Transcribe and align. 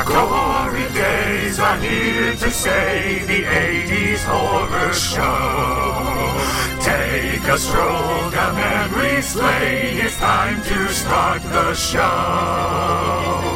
The 0.00 0.06
glory 0.06 0.88
days 0.94 1.58
are 1.58 1.76
here 1.76 2.32
to 2.32 2.50
stay, 2.50 3.22
the 3.26 3.42
80s 3.42 4.24
horror 4.24 4.94
show. 4.94 6.40
Take 6.80 7.44
a 7.44 7.58
stroll 7.58 8.30
down 8.30 8.54
memory 8.54 9.20
lane, 9.36 9.98
it's 10.06 10.16
time 10.16 10.62
to 10.62 10.88
start 10.88 11.42
the 11.42 11.74
show. 11.74 12.00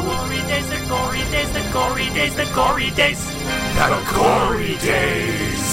Glory 0.03 0.41
days, 0.45 0.69
the 0.69 0.85
glory 0.85 1.23
days, 1.31 1.51
the 1.51 1.67
glory 1.71 2.09
days, 2.13 2.35
the 2.35 2.45
glory 2.53 2.91
days. 2.91 3.25
The 3.25 4.13
gory 4.13 4.77
days. 4.77 5.64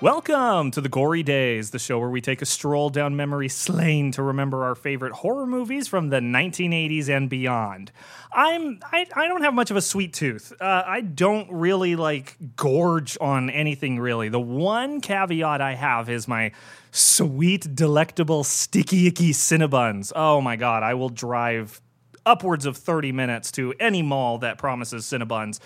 Welcome 0.00 0.70
to 0.70 0.80
the 0.80 0.88
Gory 0.88 1.24
Days, 1.24 1.70
the 1.70 1.80
show 1.80 1.98
where 1.98 2.08
we 2.08 2.20
take 2.20 2.40
a 2.40 2.46
stroll 2.46 2.88
down 2.88 3.16
memory 3.16 3.50
lane 3.68 4.12
to 4.12 4.22
remember 4.22 4.62
our 4.62 4.76
favorite 4.76 5.12
horror 5.12 5.44
movies 5.44 5.88
from 5.88 6.10
the 6.10 6.20
1980s 6.20 7.08
and 7.08 7.28
beyond. 7.28 7.90
I'm 8.32 8.78
I, 8.92 9.06
I 9.16 9.26
don't 9.26 9.42
have 9.42 9.54
much 9.54 9.72
of 9.72 9.76
a 9.76 9.80
sweet 9.80 10.12
tooth. 10.12 10.52
Uh, 10.60 10.84
I 10.86 11.00
don't 11.00 11.50
really 11.50 11.96
like 11.96 12.36
gorge 12.54 13.18
on 13.20 13.50
anything 13.50 13.98
really. 13.98 14.28
The 14.28 14.38
one 14.38 15.00
caveat 15.00 15.60
I 15.60 15.74
have 15.74 16.08
is 16.08 16.28
my 16.28 16.52
sweet, 16.92 17.74
delectable, 17.74 18.44
sticky 18.44 19.08
icky 19.08 19.32
Cinnabons. 19.32 20.12
Oh 20.14 20.40
my 20.40 20.54
god, 20.54 20.84
I 20.84 20.94
will 20.94 21.08
drive 21.08 21.80
upwards 22.24 22.66
of 22.66 22.76
30 22.76 23.10
minutes 23.10 23.50
to 23.52 23.74
any 23.80 24.02
mall 24.02 24.38
that 24.38 24.58
promises 24.58 25.06
Cinnabons 25.06 25.58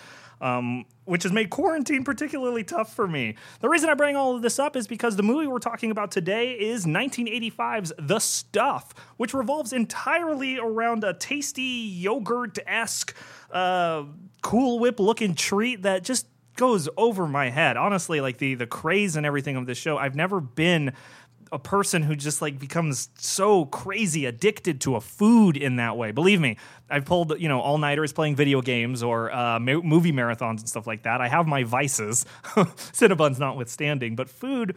um, 0.43 0.85
which 1.05 1.23
has 1.23 1.33
made 1.33 1.49
quarantine 1.49 2.05
particularly 2.05 2.65
tough 2.65 2.95
for 2.95 3.07
me. 3.07 3.37
The 3.61 3.69
reason 3.69 3.89
I 3.89 3.95
bring 3.95 4.17
all 4.17 4.37
of 4.37 4.43
this 4.43 4.59
up 4.59 4.77
is 4.77 4.87
because 4.87 5.17
the 5.17 5.23
movie 5.23 5.47
we're 5.47 5.61
talking 5.61 5.91
about 5.91 6.11
today 6.11 6.53
is 6.53 6.85
1985's 6.85 7.93
The 7.99 8.19
Stuff, 8.19 8.93
which 9.17 9.33
revolves 9.33 9.73
entirely 9.73 10.59
around 10.59 11.05
a 11.05 11.15
tasty 11.15 11.63
yogurt 11.63 12.59
esque, 12.67 13.17
uh, 13.53 14.05
Cool 14.43 14.81
Whip 14.81 14.99
looking 14.99 15.35
treat 15.35 15.83
that 15.83 16.03
just 16.03 16.27
goes 16.57 16.89
over 16.97 17.27
my 17.27 17.49
head. 17.49 17.77
Honestly, 17.77 18.21
like 18.21 18.39
the 18.39 18.55
the 18.55 18.67
craze 18.67 19.17
and 19.17 19.25
everything 19.25 19.57
of 19.57 19.67
this 19.67 19.79
show, 19.79 19.97
I've 19.97 20.15
never 20.15 20.41
been 20.41 20.93
a 21.53 21.59
person 21.59 22.03
who 22.03 22.17
just 22.17 22.41
like 22.41 22.59
becomes 22.59 23.11
so 23.19 23.67
crazy 23.67 24.25
addicted 24.25 24.81
to 24.81 24.97
a 24.97 25.01
food 25.01 25.57
in 25.57 25.77
that 25.77 25.97
way. 25.97 26.11
Believe 26.11 26.41
me, 26.41 26.57
I've 26.91 27.05
pulled 27.05 27.39
you 27.39 27.49
know 27.49 27.61
all 27.61 27.79
nighters 27.79 28.13
playing 28.13 28.37
video 28.37 28.63
games 28.63 29.03
or 29.03 29.31
uh, 29.31 29.61
mo- 29.61 29.83
movie 29.83 30.13
marathons 30.13 30.61
and 30.61 30.69
stuff 30.69 30.87
like 30.87 31.03
that. 31.03 31.21
I 31.21 31.29
have 31.29 31.47
my 31.47 31.63
vices, 31.65 32.25
Cinnabons 32.45 33.39
notwithstanding, 33.39 34.17
but 34.17 34.31
food 34.31 34.77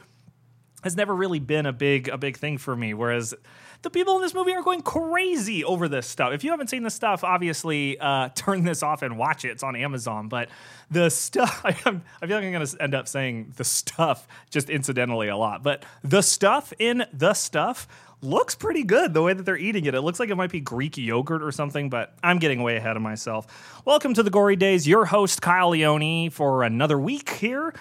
has 0.85 0.95
never 0.95 1.15
really 1.15 1.39
been 1.39 1.65
a 1.65 1.73
big 1.73 2.07
a 2.09 2.17
big 2.17 2.37
thing 2.37 2.59
for 2.59 2.75
me. 2.75 2.93
Whereas 2.93 3.33
the 3.81 3.89
people 3.89 4.15
in 4.17 4.21
this 4.21 4.35
movie 4.35 4.53
are 4.53 4.61
going 4.61 4.83
crazy 4.83 5.65
over 5.65 5.87
this 5.87 6.05
stuff. 6.05 6.31
If 6.31 6.43
you 6.43 6.51
haven't 6.51 6.69
seen 6.69 6.83
this 6.83 6.93
stuff, 6.93 7.23
obviously 7.23 7.97
uh, 7.99 8.29
turn 8.35 8.63
this 8.63 8.83
off 8.83 9.01
and 9.01 9.17
watch 9.17 9.43
it. 9.43 9.49
It's 9.49 9.63
on 9.63 9.75
Amazon. 9.75 10.29
But 10.29 10.49
the 10.91 11.09
stuff, 11.09 11.61
I, 11.65 11.69
I 11.69 11.73
feel 11.73 12.01
like 12.21 12.31
I'm 12.31 12.51
going 12.51 12.65
to 12.65 12.81
end 12.81 12.93
up 12.93 13.07
saying 13.07 13.53
the 13.57 13.63
stuff 13.63 14.27
just 14.51 14.69
incidentally 14.69 15.27
a 15.27 15.35
lot. 15.35 15.63
But 15.63 15.83
the 16.03 16.21
stuff 16.21 16.71
in 16.77 17.03
the 17.11 17.33
stuff 17.33 17.87
looks 18.21 18.53
pretty 18.53 18.83
good 18.83 19.15
the 19.15 19.23
way 19.23 19.33
that 19.33 19.43
they're 19.43 19.57
eating 19.57 19.85
it. 19.85 19.95
It 19.95 20.01
looks 20.01 20.19
like 20.19 20.29
it 20.29 20.35
might 20.35 20.51
be 20.51 20.61
Greek 20.61 20.97
yogurt 20.97 21.41
or 21.41 21.51
something, 21.51 21.89
but 21.89 22.15
I'm 22.21 22.37
getting 22.37 22.61
way 22.61 22.77
ahead 22.77 22.95
of 22.95 23.01
myself. 23.01 23.81
Welcome 23.85 24.13
to 24.13 24.21
the 24.21 24.29
Gory 24.29 24.55
Days. 24.55 24.87
Your 24.87 25.05
host, 25.05 25.41
Kyle 25.41 25.69
Leone, 25.69 26.29
for 26.29 26.61
another 26.61 26.99
week 26.99 27.29
here. 27.31 27.73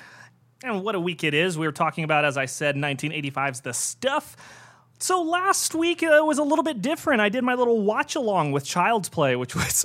And 0.65 0.83
what 0.83 0.95
a 0.95 1.01
week 1.01 1.25
it 1.25 1.35
is. 1.35 1.59
We 1.59 1.67
were 1.67 1.73
talking 1.73 2.05
about, 2.05 2.25
as 2.25 2.39
I 2.39 2.47
said, 2.47 2.75
1985's 2.75 3.61
The 3.61 3.75
Stuff. 3.75 4.35
So 5.05 5.21
last 5.21 5.75
week 5.75 6.03
uh, 6.03 6.23
was 6.25 6.39
a 6.39 6.43
little 6.43 6.63
bit 6.63 6.81
different. 6.81 7.21
I 7.21 7.29
did 7.29 7.45
my 7.45 7.53
little 7.53 7.83
watch 7.83 8.15
along 8.15 8.53
with 8.53 8.65
Child's 8.65 9.11
Play, 9.11 9.37
which 9.37 9.55
was 9.55 9.85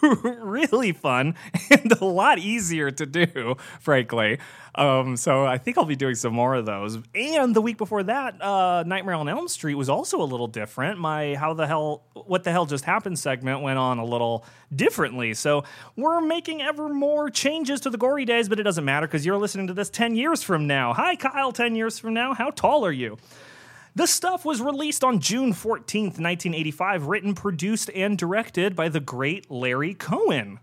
really 0.22 0.92
fun 0.92 1.34
and 1.68 1.90
a 1.90 2.04
lot 2.04 2.38
easier 2.38 2.92
to 2.92 3.04
do, 3.04 3.56
frankly. 3.80 4.38
Um, 4.76 5.16
so 5.16 5.44
I 5.44 5.58
think 5.58 5.78
I'll 5.78 5.84
be 5.84 5.96
doing 5.96 6.14
some 6.14 6.32
more 6.32 6.54
of 6.54 6.64
those. 6.64 6.96
And 7.12 7.56
the 7.56 7.60
week 7.60 7.76
before 7.76 8.04
that, 8.04 8.40
uh, 8.40 8.84
Nightmare 8.86 9.16
on 9.16 9.28
Elm 9.28 9.48
Street 9.48 9.74
was 9.74 9.88
also 9.88 10.22
a 10.22 10.28
little 10.30 10.46
different. 10.46 11.00
My 11.00 11.34
how 11.34 11.54
the 11.54 11.66
hell, 11.66 12.04
what 12.14 12.44
the 12.44 12.52
hell 12.52 12.64
just 12.64 12.84
happened 12.84 13.18
segment 13.18 13.62
went 13.62 13.80
on 13.80 13.98
a 13.98 14.04
little 14.04 14.44
differently. 14.72 15.34
So 15.34 15.64
we're 15.96 16.20
making 16.20 16.62
ever 16.62 16.88
more 16.88 17.30
changes 17.30 17.80
to 17.80 17.90
the 17.90 17.98
gory 17.98 18.24
days, 18.24 18.48
but 18.48 18.60
it 18.60 18.62
doesn't 18.62 18.84
matter 18.84 19.08
because 19.08 19.26
you're 19.26 19.38
listening 19.38 19.66
to 19.66 19.74
this 19.74 19.90
10 19.90 20.14
years 20.14 20.40
from 20.40 20.68
now. 20.68 20.92
Hi, 20.94 21.16
Kyle, 21.16 21.50
10 21.50 21.74
years 21.74 21.98
from 21.98 22.14
now. 22.14 22.32
How 22.32 22.50
tall 22.50 22.86
are 22.86 22.92
you? 22.92 23.18
The 23.94 24.06
stuff 24.06 24.44
was 24.44 24.62
released 24.62 25.04
on 25.04 25.20
June 25.20 25.52
14th, 25.52 26.18
1985, 26.18 27.06
written, 27.06 27.34
produced, 27.34 27.90
and 27.94 28.16
directed 28.16 28.74
by 28.74 28.88
the 28.88 29.00
great 29.00 29.50
Larry 29.50 29.92
Cohen. 29.92 30.60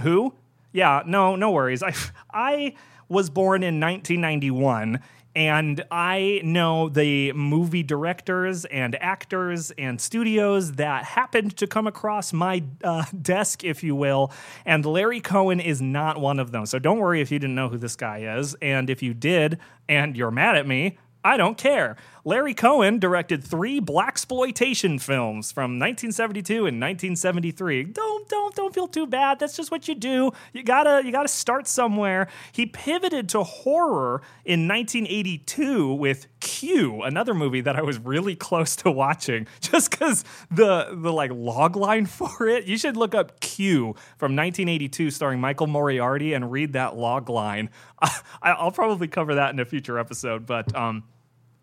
Who? 0.00 0.34
Yeah, 0.72 1.02
no, 1.04 1.34
no 1.34 1.50
worries. 1.50 1.82
I, 1.82 1.94
I 2.32 2.74
was 3.08 3.28
born 3.28 3.62
in 3.62 3.80
1991 3.80 5.00
and 5.36 5.84
I 5.90 6.40
know 6.44 6.88
the 6.88 7.32
movie 7.32 7.82
directors 7.82 8.64
and 8.64 8.96
actors 9.02 9.70
and 9.72 10.00
studios 10.00 10.72
that 10.72 11.04
happened 11.04 11.58
to 11.58 11.66
come 11.66 11.86
across 11.86 12.32
my 12.32 12.64
uh, 12.82 13.04
desk, 13.20 13.62
if 13.62 13.82
you 13.82 13.94
will. 13.94 14.32
And 14.64 14.86
Larry 14.86 15.20
Cohen 15.20 15.60
is 15.60 15.82
not 15.82 16.18
one 16.18 16.38
of 16.38 16.52
them. 16.52 16.64
So 16.64 16.78
don't 16.78 16.98
worry 16.98 17.20
if 17.20 17.30
you 17.30 17.38
didn't 17.38 17.54
know 17.54 17.68
who 17.68 17.76
this 17.76 17.96
guy 17.96 18.38
is. 18.38 18.56
And 18.62 18.88
if 18.88 19.02
you 19.02 19.12
did, 19.12 19.58
and 19.88 20.16
you're 20.16 20.30
mad 20.30 20.56
at 20.56 20.66
me, 20.66 20.96
I 21.26 21.36
don't 21.36 21.58
care. 21.58 21.96
Larry 22.24 22.54
Cohen 22.54 23.00
directed 23.00 23.42
three 23.42 23.80
blaxploitation 23.80 25.00
films 25.00 25.50
from 25.50 25.78
1972 25.78 26.54
and 26.54 26.80
1973. 26.80 27.84
Don't 27.84 28.28
don't 28.28 28.54
don't 28.54 28.74
feel 28.74 28.86
too 28.86 29.06
bad. 29.06 29.40
That's 29.40 29.56
just 29.56 29.72
what 29.72 29.88
you 29.88 29.94
do. 29.94 30.32
You 30.52 30.62
gotta 30.62 31.02
you 31.04 31.10
gotta 31.10 31.28
start 31.28 31.66
somewhere. 31.66 32.28
He 32.52 32.66
pivoted 32.66 33.28
to 33.30 33.42
horror 33.42 34.22
in 34.44 34.68
1982 34.68 35.94
with 35.94 36.26
Q, 36.40 37.02
another 37.02 37.34
movie 37.34 37.60
that 37.60 37.76
I 37.76 37.82
was 37.82 37.98
really 37.98 38.36
close 38.36 38.76
to 38.76 38.90
watching, 38.90 39.46
just 39.60 39.90
because 39.90 40.24
the 40.50 40.96
the 41.00 41.12
like 41.12 41.32
log 41.32 41.74
line 41.74 42.06
for 42.06 42.48
it. 42.48 42.66
You 42.66 42.78
should 42.78 42.96
look 42.96 43.14
up 43.14 43.40
Q 43.40 43.94
from 44.16 44.34
1982, 44.34 45.10
starring 45.10 45.40
Michael 45.40 45.66
Moriarty, 45.66 46.34
and 46.34 46.52
read 46.52 46.72
that 46.74 46.96
log 46.96 47.28
line. 47.28 47.70
I, 48.42 48.64
will 48.64 48.72
probably 48.72 49.08
cover 49.08 49.36
that 49.36 49.52
in 49.52 49.58
a 49.58 49.64
future 49.64 49.98
episode, 49.98 50.46
but 50.46 50.74
um 50.74 51.04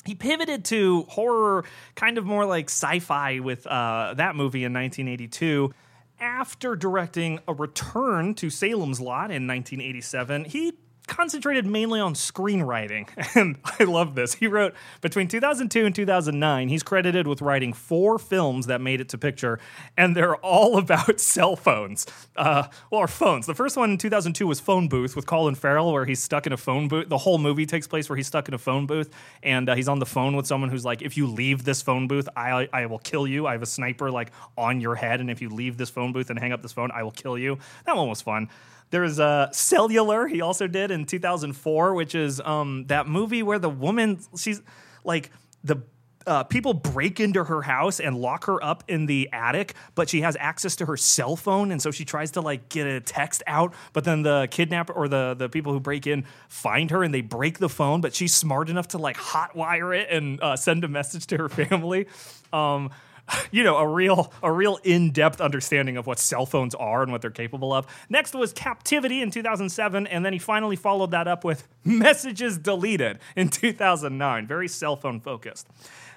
he 0.06 0.16
pivoted 0.16 0.66
to 0.66 1.03
horror, 1.03 1.66
kind 1.96 2.18
of 2.18 2.25
more 2.25 2.46
like 2.46 2.66
sci 2.66 3.00
fi 3.00 3.40
with 3.40 3.66
uh, 3.68 4.14
that 4.16 4.36
movie 4.36 4.64
in 4.64 4.74
1982. 4.74 5.74
After 6.19 6.75
directing 6.75 7.40
A 7.47 7.53
Return 7.53 8.34
to 8.36 8.50
Salem's 8.50 9.02
Lot 9.02 9.31
in 9.31 9.47
1987, 9.47 10.46
he 10.46 10.74
concentrated 11.08 11.66
mainly 11.66 12.00
on 12.00 12.14
screenwriting. 12.14 13.08
And 13.36 13.58
I 13.80 13.86
love 13.86 14.14
this. 14.14 14.36
He 14.36 14.47
wrote 14.47 14.75
between 15.02 15.28
2002 15.28 15.86
and 15.86 15.96
2009, 15.96 16.69
he's 16.69 16.84
credited 16.84 17.25
with 17.25 17.41
writing 17.41 17.74
four 17.74 18.19
films 18.19 18.68
that 18.68 18.80
made 18.80 19.02
it 19.02 19.09
to 19.09 19.18
picture, 19.18 19.59
and 19.97 20.16
they're 20.16 20.36
all 20.36 20.78
about 20.84 21.19
cell 21.19 21.56
phones. 21.56 22.06
Uh, 22.36 22.68
well, 22.91 23.02
or 23.02 23.08
phones. 23.08 23.47
The 23.47 23.56
first 23.56 23.75
one 23.75 23.91
in 23.91 23.97
2002 23.97 24.46
was 24.46 24.59
Phone 24.59 24.88
Booth 24.88 25.16
with 25.16 25.25
Colin 25.25 25.56
Farrell, 25.56 25.91
where 25.91 26.06
he's 26.06 26.22
stuck 26.22 26.46
in 26.46 26.53
a 26.53 26.58
phone 26.58 26.88
booth. 26.88 27.09
The 27.09 27.18
whole 27.18 27.38
movie 27.38 27.66
takes 27.66 27.88
place 27.88 28.08
where 28.08 28.18
he's 28.18 28.28
stuck 28.28 28.47
in 28.47 28.53
a 28.53 28.59
phone 28.59 28.85
booth, 28.85 29.09
and 29.41 29.68
uh, 29.70 29.75
he's 29.75 29.88
on 29.88 30.00
the 30.00 30.06
phone 30.06 30.35
with 30.35 30.46
someone 30.46 30.70
who's 30.70 30.85
like, 30.85 31.02
if 31.02 31.18
you 31.18 31.25
leave 31.25 31.64
this 31.64 31.81
phone 31.81 32.08
booth, 32.08 32.30
I, 32.35 32.70
I 32.72 32.85
will 32.85 33.00
kill 33.00 33.25
you. 33.25 33.47
I 33.47 33.53
have 33.53 33.64
a 33.64 33.68
sniper 33.68 34.12
like 34.12 34.31
on 34.58 34.80
your 34.80 34.96
head, 34.96 35.22
and 35.22 35.31
if 35.31 35.41
you 35.41 35.50
leave 35.50 35.78
this 35.78 35.90
phone 35.90 36.14
booth 36.14 36.30
and 36.30 36.38
hang 36.38 36.52
up 36.52 36.62
this 36.62 36.74
phone, 36.74 36.91
I 36.91 37.03
will 37.03 37.12
kill 37.12 37.38
you. 37.38 37.58
That 37.85 37.96
one 37.96 38.09
was 38.09 38.22
fun. 38.22 38.50
There's 38.93 39.17
a 39.17 39.23
uh, 39.23 39.51
Cellular. 39.51 40.27
He 40.27 40.41
also 40.41 40.67
did 40.67 40.91
in 40.91 41.05
2004, 41.05 41.95
which 41.95 42.13
is 42.13 42.39
um, 42.39 42.85
that 42.89 43.07
movie 43.07 43.41
where 43.41 43.57
the 43.57 43.67
woman 43.67 44.19
she's 44.37 44.61
like 45.03 45.31
the 45.63 45.81
uh, 46.27 46.43
people 46.43 46.75
break 46.75 47.19
into 47.19 47.43
her 47.43 47.63
house 47.63 47.99
and 47.99 48.16
lock 48.16 48.45
her 48.45 48.63
up 48.63 48.84
in 48.87 49.07
the 49.07 49.29
attic, 49.34 49.73
but 49.95 50.09
she 50.09 50.22
has 50.22 50.37
access 50.40 50.75
to 50.75 50.85
her 50.85 50.95
cell 50.95 51.35
phone, 51.35 51.72
and 51.72 51.81
so 51.81 51.90
she 51.90 52.05
tries 52.05 52.29
to 52.31 52.41
like 52.41 52.69
get 52.69 52.85
a 52.85 53.01
text 53.01 53.41
out. 53.47 53.73
But 53.93 54.03
then 54.03 54.22
the 54.22 54.47
kidnapper 54.51 54.93
or 54.93 55.07
the 55.07 55.34
the 55.35 55.49
people 55.49 55.73
who 55.73 55.79
break 55.79 56.05
in 56.05 56.25
find 56.47 56.91
her 56.91 57.03
and 57.03 57.11
they 57.11 57.22
break 57.22 57.57
the 57.57 57.69
phone, 57.69 57.99
but 57.99 58.13
she's 58.13 58.35
smart 58.35 58.69
enough 58.69 58.89
to 58.89 58.99
like 58.99 59.17
hotwire 59.17 59.99
it 59.99 60.11
and 60.11 60.39
uh, 60.39 60.55
send 60.55 60.84
a 60.84 60.87
message 60.87 61.25
to 61.28 61.37
her 61.37 61.49
family. 61.49 62.05
Um, 62.53 62.91
you 63.52 63.64
know, 63.64 63.78
a 63.78 63.87
real 63.87 64.31
a 64.41 64.52
real 64.52 64.79
in-depth 64.84 65.41
understanding 65.41 65.97
of 65.97 66.08
what 66.08 66.20
cell 66.20 66.46
phones 66.46 66.75
are 66.75 67.03
and 67.03 67.11
what 67.11 67.22
they're 67.22 67.31
capable 67.31 67.73
of. 67.73 67.87
Next 68.09 68.35
was 68.35 68.53
Captivity 68.53 69.22
in 69.22 69.31
2007 69.31 70.08
and 70.08 70.25
then 70.25 70.34
he 70.34 70.40
finally 70.40 70.75
followed 70.75 71.11
that 71.11 71.28
up 71.28 71.43
with 71.43 71.67
Messages 71.84 72.58
Deleted 72.58 73.20
in 73.35 73.49
2009, 73.49 74.47
very 74.47 74.67
cell 74.67 74.96
phone 74.96 75.20
focused. 75.20 75.67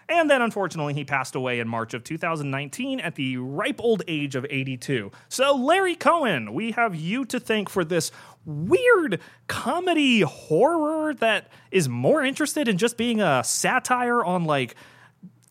And 0.08 0.31
then, 0.31 0.41
unfortunately, 0.41 0.94
he 0.94 1.05
passed 1.05 1.35
away 1.35 1.58
in 1.58 1.67
March 1.67 1.93
of 1.93 2.05
2019 2.05 3.00
at 3.00 3.17
the 3.17 3.38
ripe 3.38 3.81
old 3.81 4.03
age 4.06 4.37
of 4.37 4.47
82. 4.49 5.11
So, 5.29 5.56
Larry 5.56 5.97
Cohen, 5.97 6.55
we 6.55 6.70
have 6.73 6.94
you 6.94 7.25
to 7.25 7.41
thank 7.41 7.69
for 7.69 7.85
this 7.85 8.12
weird 8.44 9.20
comedy 9.49 10.20
horror 10.20 11.12
that 11.14 11.49
is 11.73 11.88
more 11.88 12.23
interested 12.23 12.69
in 12.69 12.79
just 12.79 12.97
being 12.97 13.20
a 13.20 13.43
satire 13.43 14.25
on 14.25 14.44
like 14.44 14.76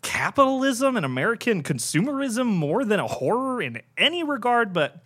capitalism 0.06 0.96
and 0.96 1.06
American 1.06 1.64
consumerism 1.64 2.46
more 2.46 2.86
than 2.86 3.00
a 3.00 3.08
horror 3.08 3.60
in 3.60 3.82
any 3.98 4.24
regard, 4.24 4.72
but 4.72 5.04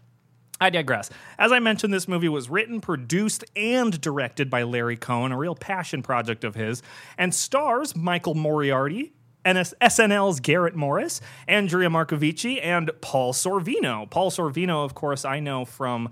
I 0.59 0.69
digress. 0.69 1.09
As 1.37 1.53
I 1.53 1.59
mentioned, 1.59 1.93
this 1.93 2.05
movie 2.05 2.27
was 2.27 2.49
written, 2.49 2.81
produced, 2.81 3.45
and 3.55 3.99
directed 4.01 4.49
by 4.49 4.63
Larry 4.63 4.97
Cohen, 4.97 5.31
a 5.31 5.37
real 5.37 5.55
passion 5.55 6.03
project 6.03 6.43
of 6.43 6.55
his, 6.55 6.83
and 7.17 7.33
stars 7.33 7.95
Michael 7.95 8.35
Moriarty, 8.35 9.13
NS- 9.47 9.73
SNL's 9.81 10.41
Garrett 10.41 10.75
Morris, 10.75 11.21
Andrea 11.47 11.87
Marcovici, 11.87 12.59
and 12.61 12.91
Paul 12.99 13.31
Sorvino. 13.31 14.09
Paul 14.09 14.31
Sorvino, 14.31 14.83
of 14.83 14.95
course, 14.95 15.23
I 15.23 15.39
know 15.39 15.63
from 15.63 16.09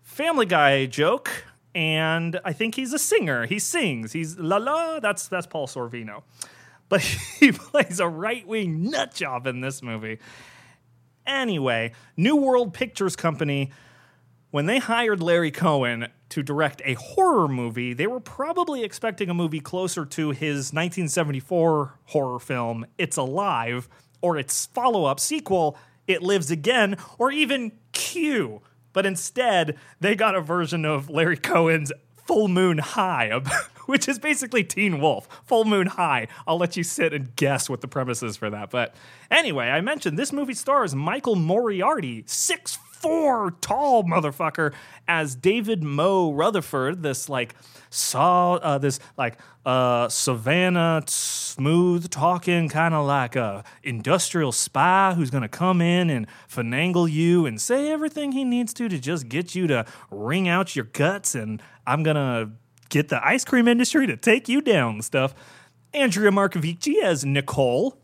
Family 0.00 0.46
Guy 0.46 0.86
joke, 0.86 1.44
and 1.74 2.40
I 2.46 2.54
think 2.54 2.76
he's 2.76 2.94
a 2.94 2.98
singer. 2.98 3.44
He 3.44 3.58
sings. 3.58 4.12
He's 4.12 4.38
la 4.38 4.56
la. 4.56 5.00
That's 5.00 5.28
that's 5.28 5.46
Paul 5.46 5.66
Sorvino, 5.66 6.22
but 6.92 7.00
he 7.40 7.50
plays 7.52 8.00
a 8.00 8.06
right 8.06 8.46
wing 8.46 8.90
nut 8.90 9.14
job 9.14 9.46
in 9.46 9.62
this 9.62 9.82
movie. 9.82 10.18
Anyway, 11.26 11.92
New 12.18 12.36
World 12.36 12.74
Pictures 12.74 13.16
Company, 13.16 13.70
when 14.50 14.66
they 14.66 14.78
hired 14.78 15.22
Larry 15.22 15.50
Cohen 15.50 16.08
to 16.28 16.42
direct 16.42 16.82
a 16.84 16.92
horror 16.92 17.48
movie, 17.48 17.94
they 17.94 18.06
were 18.06 18.20
probably 18.20 18.84
expecting 18.84 19.30
a 19.30 19.34
movie 19.34 19.58
closer 19.58 20.04
to 20.04 20.32
his 20.32 20.74
1974 20.74 21.94
horror 22.08 22.38
film, 22.38 22.84
It's 22.98 23.16
Alive, 23.16 23.88
or 24.20 24.36
its 24.36 24.66
follow 24.66 25.06
up 25.06 25.18
sequel, 25.18 25.78
It 26.06 26.22
Lives 26.22 26.50
Again, 26.50 26.98
or 27.16 27.32
even 27.32 27.72
Q. 27.92 28.60
But 28.92 29.06
instead, 29.06 29.78
they 30.00 30.14
got 30.14 30.34
a 30.34 30.42
version 30.42 30.84
of 30.84 31.08
Larry 31.08 31.38
Cohen's 31.38 31.90
Full 32.26 32.48
Moon 32.48 32.76
High, 32.76 33.40
which 33.92 34.08
is 34.08 34.18
basically 34.18 34.64
Teen 34.64 35.02
Wolf. 35.02 35.28
Full 35.44 35.66
Moon 35.66 35.86
High. 35.86 36.26
I'll 36.46 36.56
let 36.56 36.78
you 36.78 36.82
sit 36.82 37.12
and 37.12 37.36
guess 37.36 37.68
what 37.68 37.82
the 37.82 37.88
premise 37.88 38.22
is 38.22 38.38
for 38.38 38.48
that. 38.48 38.70
But 38.70 38.94
anyway, 39.30 39.66
I 39.68 39.82
mentioned 39.82 40.18
this 40.18 40.32
movie 40.32 40.54
stars 40.54 40.94
Michael 40.94 41.36
Moriarty, 41.36 42.24
six 42.26 42.78
four 43.02 43.50
tall 43.60 44.04
motherfucker, 44.04 44.72
as 45.06 45.34
David 45.34 45.82
Mo 45.82 46.32
Rutherford, 46.32 47.02
this 47.02 47.28
like 47.28 47.54
saw 47.90 48.54
uh, 48.54 48.78
this 48.78 48.98
like 49.18 49.36
uh, 49.66 50.08
Savannah 50.08 51.02
smooth 51.06 52.08
talking 52.08 52.70
kind 52.70 52.94
of 52.94 53.04
like 53.04 53.36
a 53.36 53.62
industrial 53.82 54.52
spy 54.52 55.12
who's 55.14 55.28
gonna 55.28 55.48
come 55.50 55.82
in 55.82 56.08
and 56.08 56.26
finagle 56.48 57.10
you 57.10 57.44
and 57.44 57.60
say 57.60 57.92
everything 57.92 58.32
he 58.32 58.42
needs 58.42 58.72
to 58.72 58.88
to 58.88 58.98
just 58.98 59.28
get 59.28 59.54
you 59.54 59.66
to 59.66 59.84
wring 60.10 60.48
out 60.48 60.74
your 60.74 60.86
guts 60.86 61.34
and 61.34 61.60
I'm 61.86 62.02
gonna 62.02 62.52
get 62.92 63.08
the 63.08 63.26
ice 63.26 63.44
cream 63.44 63.66
industry 63.66 64.06
to 64.06 64.16
take 64.16 64.48
you 64.48 64.60
down 64.60 65.00
stuff. 65.02 65.34
Andrea 65.94 66.30
Marcovici 66.30 67.02
as 67.02 67.24
Nicole, 67.24 67.98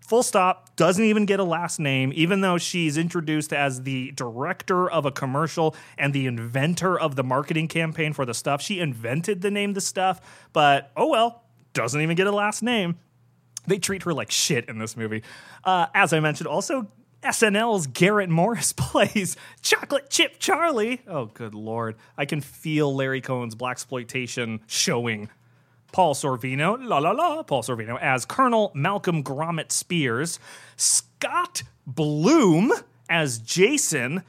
full 0.00 0.22
stop, 0.22 0.76
doesn't 0.76 1.04
even 1.04 1.26
get 1.26 1.40
a 1.40 1.44
last 1.44 1.78
name, 1.80 2.12
even 2.14 2.40
though 2.40 2.56
she's 2.56 2.96
introduced 2.96 3.52
as 3.52 3.82
the 3.82 4.12
director 4.12 4.88
of 4.88 5.04
a 5.04 5.10
commercial 5.10 5.74
and 5.98 6.12
the 6.12 6.26
inventor 6.26 6.98
of 6.98 7.16
the 7.16 7.24
marketing 7.24 7.68
campaign 7.68 8.12
for 8.12 8.24
the 8.24 8.34
stuff. 8.34 8.62
She 8.62 8.78
invented 8.78 9.42
the 9.42 9.50
name 9.50 9.74
The 9.74 9.80
Stuff, 9.80 10.46
but 10.52 10.92
oh 10.96 11.08
well, 11.08 11.42
doesn't 11.72 12.00
even 12.00 12.16
get 12.16 12.26
a 12.26 12.32
last 12.32 12.62
name. 12.62 12.98
They 13.66 13.78
treat 13.78 14.04
her 14.04 14.12
like 14.12 14.30
shit 14.30 14.68
in 14.68 14.78
this 14.78 14.96
movie. 14.96 15.22
Uh, 15.64 15.86
as 15.94 16.12
I 16.12 16.20
mentioned, 16.20 16.46
also 16.46 16.88
SNL's 17.24 17.86
Garrett 17.86 18.28
Morris 18.28 18.72
plays 18.76 19.36
Chocolate 19.62 20.10
Chip 20.10 20.38
Charlie. 20.38 21.00
Oh, 21.08 21.26
good 21.26 21.54
lord. 21.54 21.96
I 22.18 22.26
can 22.26 22.40
feel 22.40 22.94
Larry 22.94 23.20
Cohen's 23.22 23.54
blaxploitation 23.54 24.60
showing. 24.66 25.30
Paul 25.90 26.14
Sorvino, 26.14 26.76
la 26.80 26.98
la 26.98 27.12
la, 27.12 27.42
Paul 27.44 27.62
Sorvino 27.62 27.98
as 28.00 28.24
Colonel 28.24 28.72
Malcolm 28.74 29.22
Grommett 29.22 29.70
Spears, 29.70 30.38
Scott 30.76 31.62
Bloom 31.86 32.72
as 33.08 33.38
Jason. 33.38 34.24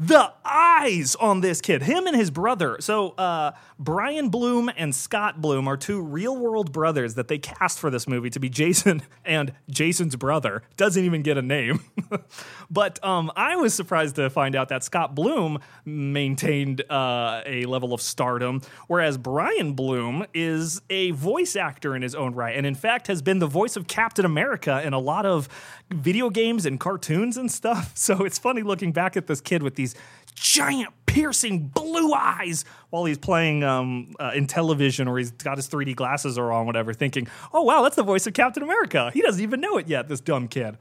The 0.00 0.32
eyes 0.44 1.16
on 1.16 1.40
this 1.40 1.60
kid, 1.60 1.82
him 1.82 2.06
and 2.06 2.14
his 2.14 2.30
brother. 2.30 2.76
So, 2.80 3.10
uh, 3.10 3.50
Brian 3.80 4.28
Bloom 4.28 4.70
and 4.76 4.94
Scott 4.94 5.40
Bloom 5.40 5.66
are 5.66 5.76
two 5.76 6.00
real 6.00 6.36
world 6.36 6.70
brothers 6.72 7.14
that 7.14 7.26
they 7.26 7.38
cast 7.38 7.80
for 7.80 7.90
this 7.90 8.06
movie 8.06 8.30
to 8.30 8.38
be 8.38 8.48
Jason 8.48 9.02
and 9.24 9.52
Jason's 9.68 10.14
brother. 10.14 10.62
Doesn't 10.76 11.04
even 11.04 11.22
get 11.22 11.36
a 11.36 11.42
name. 11.42 11.80
but 12.70 13.04
um, 13.04 13.32
I 13.34 13.56
was 13.56 13.74
surprised 13.74 14.16
to 14.16 14.30
find 14.30 14.54
out 14.54 14.68
that 14.68 14.84
Scott 14.84 15.16
Bloom 15.16 15.58
maintained 15.84 16.82
uh, 16.90 17.42
a 17.44 17.64
level 17.64 17.92
of 17.92 18.00
stardom, 18.00 18.62
whereas 18.86 19.18
Brian 19.18 19.72
Bloom 19.72 20.26
is 20.32 20.80
a 20.90 21.10
voice 21.10 21.56
actor 21.56 21.96
in 21.96 22.02
his 22.02 22.14
own 22.14 22.34
right, 22.34 22.56
and 22.56 22.66
in 22.66 22.76
fact 22.76 23.08
has 23.08 23.20
been 23.20 23.40
the 23.40 23.46
voice 23.48 23.76
of 23.76 23.88
Captain 23.88 24.24
America 24.24 24.80
in 24.84 24.92
a 24.92 24.98
lot 24.98 25.26
of 25.26 25.48
video 25.90 26.30
games 26.30 26.66
and 26.66 26.78
cartoons 26.78 27.36
and 27.36 27.50
stuff. 27.50 27.92
So 27.98 28.24
it's 28.24 28.38
funny 28.38 28.62
looking 28.62 28.92
back 28.92 29.16
at 29.16 29.26
this 29.26 29.40
kid 29.40 29.62
with 29.62 29.74
these 29.74 29.94
giant 30.34 30.90
piercing 31.06 31.68
blue 31.68 32.12
eyes 32.14 32.64
while 32.90 33.04
he's 33.04 33.18
playing 33.18 33.64
um, 33.64 34.14
uh, 34.20 34.30
Intellivision 34.30 35.08
or 35.08 35.18
he's 35.18 35.32
got 35.32 35.58
his 35.58 35.68
3D 35.68 35.96
glasses 35.96 36.38
or 36.38 36.52
on, 36.52 36.64
whatever, 36.64 36.94
thinking, 36.94 37.26
oh, 37.52 37.62
wow, 37.62 37.82
that's 37.82 37.96
the 37.96 38.02
voice 38.02 38.26
of 38.26 38.34
Captain 38.34 38.62
America. 38.62 39.10
He 39.12 39.20
doesn't 39.20 39.42
even 39.42 39.60
know 39.60 39.78
it 39.78 39.88
yet, 39.88 40.08
this 40.08 40.20
dumb 40.20 40.48
kid. 40.48 40.78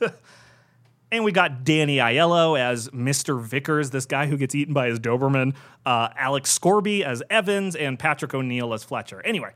and 1.12 1.24
we 1.24 1.32
got 1.32 1.64
Danny 1.64 1.96
Aiello 1.96 2.58
as 2.58 2.88
Mr. 2.90 3.42
Vickers, 3.42 3.90
this 3.90 4.06
guy 4.06 4.26
who 4.26 4.36
gets 4.36 4.54
eaten 4.54 4.72
by 4.72 4.86
his 4.88 5.00
Doberman, 5.00 5.54
uh, 5.84 6.08
Alex 6.16 6.50
Scourby 6.50 7.04
as 7.04 7.22
Evans, 7.28 7.74
and 7.76 7.98
Patrick 7.98 8.32
O'Neal 8.32 8.72
as 8.72 8.84
Fletcher. 8.84 9.20
Anyway, 9.24 9.52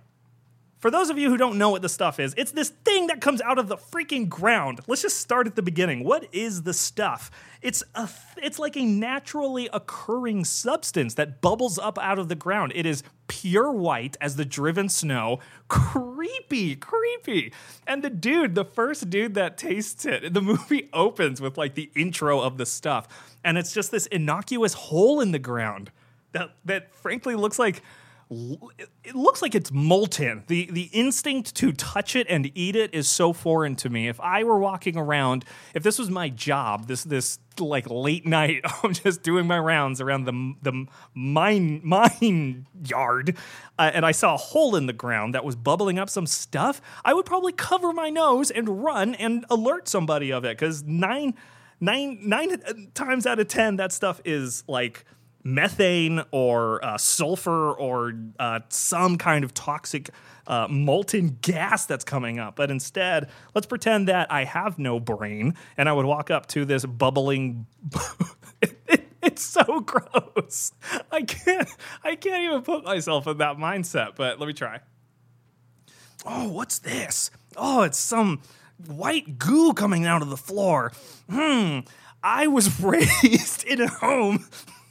for 0.78 0.90
those 0.90 1.08
of 1.08 1.16
you 1.16 1.30
who 1.30 1.38
don't 1.38 1.56
know 1.56 1.70
what 1.70 1.80
the 1.80 1.88
stuff 1.88 2.20
is, 2.20 2.34
it's 2.36 2.52
this 2.52 2.68
thing 2.68 3.06
that 3.06 3.20
comes 3.20 3.40
out 3.40 3.58
of 3.58 3.68
the 3.68 3.76
freaking 3.76 4.28
ground. 4.28 4.80
Let's 4.86 5.02
just 5.02 5.18
start 5.18 5.46
at 5.46 5.56
the 5.56 5.62
beginning. 5.62 6.04
What 6.04 6.26
is 6.32 6.62
the 6.62 6.74
stuff? 6.74 7.30
It's 7.62 7.82
a 7.94 8.08
it's 8.36 8.58
like 8.58 8.76
a 8.76 8.84
naturally 8.84 9.70
occurring 9.72 10.44
substance 10.44 11.14
that 11.14 11.40
bubbles 11.40 11.78
up 11.78 11.98
out 11.98 12.18
of 12.18 12.28
the 12.28 12.34
ground. 12.34 12.72
It 12.74 12.84
is 12.84 13.02
pure 13.26 13.72
white 13.72 14.16
as 14.20 14.36
the 14.36 14.44
driven 14.44 14.88
snow. 14.90 15.40
Creepy, 15.68 16.76
creepy. 16.76 17.52
And 17.86 18.04
the 18.04 18.10
dude, 18.10 18.54
the 18.54 18.64
first 18.64 19.08
dude 19.08 19.34
that 19.34 19.56
tastes 19.56 20.04
it, 20.04 20.34
the 20.34 20.42
movie 20.42 20.90
opens 20.92 21.40
with 21.40 21.56
like 21.56 21.74
the 21.74 21.90
intro 21.96 22.40
of 22.40 22.58
the 22.58 22.66
stuff, 22.66 23.08
and 23.42 23.56
it's 23.56 23.72
just 23.72 23.90
this 23.90 24.06
innocuous 24.06 24.74
hole 24.74 25.20
in 25.22 25.32
the 25.32 25.38
ground 25.38 25.90
that 26.32 26.50
that 26.66 26.94
frankly 26.94 27.34
looks 27.34 27.58
like 27.58 27.82
it 28.28 29.14
looks 29.14 29.40
like 29.40 29.54
it's 29.54 29.70
molten. 29.70 30.42
The 30.48 30.68
the 30.72 30.90
instinct 30.92 31.54
to 31.56 31.72
touch 31.72 32.16
it 32.16 32.26
and 32.28 32.50
eat 32.56 32.74
it 32.74 32.92
is 32.92 33.08
so 33.08 33.32
foreign 33.32 33.76
to 33.76 33.88
me. 33.88 34.08
If 34.08 34.18
I 34.20 34.42
were 34.42 34.58
walking 34.58 34.96
around, 34.96 35.44
if 35.74 35.84
this 35.84 35.96
was 35.96 36.10
my 36.10 36.28
job, 36.28 36.88
this 36.88 37.04
this 37.04 37.38
like 37.60 37.88
late 37.88 38.26
night, 38.38 38.62
I'm 38.82 38.94
just 38.94 39.22
doing 39.22 39.46
my 39.46 39.58
rounds 39.58 40.00
around 40.00 40.24
the 40.24 40.54
the 40.60 40.86
mine 41.14 41.80
mine 41.84 42.66
yard, 42.84 43.36
uh, 43.78 43.92
and 43.94 44.04
I 44.04 44.10
saw 44.10 44.34
a 44.34 44.38
hole 44.38 44.74
in 44.74 44.86
the 44.86 44.92
ground 44.92 45.34
that 45.34 45.44
was 45.44 45.54
bubbling 45.54 45.98
up 45.98 46.10
some 46.10 46.26
stuff, 46.26 46.80
I 47.04 47.14
would 47.14 47.26
probably 47.26 47.52
cover 47.52 47.92
my 47.92 48.10
nose 48.10 48.50
and 48.50 48.82
run 48.82 49.14
and 49.14 49.44
alert 49.48 49.86
somebody 49.86 50.32
of 50.32 50.44
it 50.44 50.58
because 50.58 50.82
nine 50.82 51.34
nine 51.78 52.18
nine 52.22 52.90
times 52.94 53.24
out 53.24 53.38
of 53.38 53.46
ten 53.46 53.76
that 53.76 53.92
stuff 53.92 54.20
is 54.24 54.64
like 54.66 55.04
methane 55.46 56.22
or 56.32 56.84
uh, 56.84 56.98
sulfur 56.98 57.72
or 57.72 58.12
uh, 58.38 58.60
some 58.68 59.16
kind 59.16 59.44
of 59.44 59.54
toxic 59.54 60.10
uh, 60.48 60.66
molten 60.68 61.38
gas 61.40 61.86
that's 61.86 62.04
coming 62.04 62.38
up. 62.38 62.56
But 62.56 62.70
instead, 62.70 63.30
let's 63.54 63.66
pretend 63.66 64.08
that 64.08 64.30
I 64.30 64.44
have 64.44 64.78
no 64.78 64.98
brain 64.98 65.54
and 65.76 65.88
I 65.88 65.92
would 65.92 66.04
walk 66.04 66.30
up 66.30 66.46
to 66.48 66.64
this 66.64 66.84
bubbling. 66.84 67.66
it's 69.22 69.42
so 69.42 69.80
gross. 69.80 70.72
I 71.12 71.22
can't. 71.22 71.68
I 72.02 72.16
can't 72.16 72.42
even 72.44 72.62
put 72.62 72.84
myself 72.84 73.26
in 73.28 73.38
that 73.38 73.56
mindset. 73.56 74.16
But 74.16 74.40
let 74.40 74.46
me 74.46 74.52
try. 74.52 74.80
Oh, 76.24 76.48
what's 76.48 76.80
this? 76.80 77.30
Oh, 77.56 77.82
it's 77.82 77.98
some 77.98 78.40
white 78.84 79.38
goo 79.38 79.74
coming 79.74 80.06
out 80.06 80.22
of 80.22 80.30
the 80.30 80.36
floor. 80.36 80.92
Hmm. 81.30 81.80
I 82.22 82.48
was 82.48 82.80
raised 82.82 83.62
in 83.64 83.80
a 83.80 83.88
home 83.88 84.46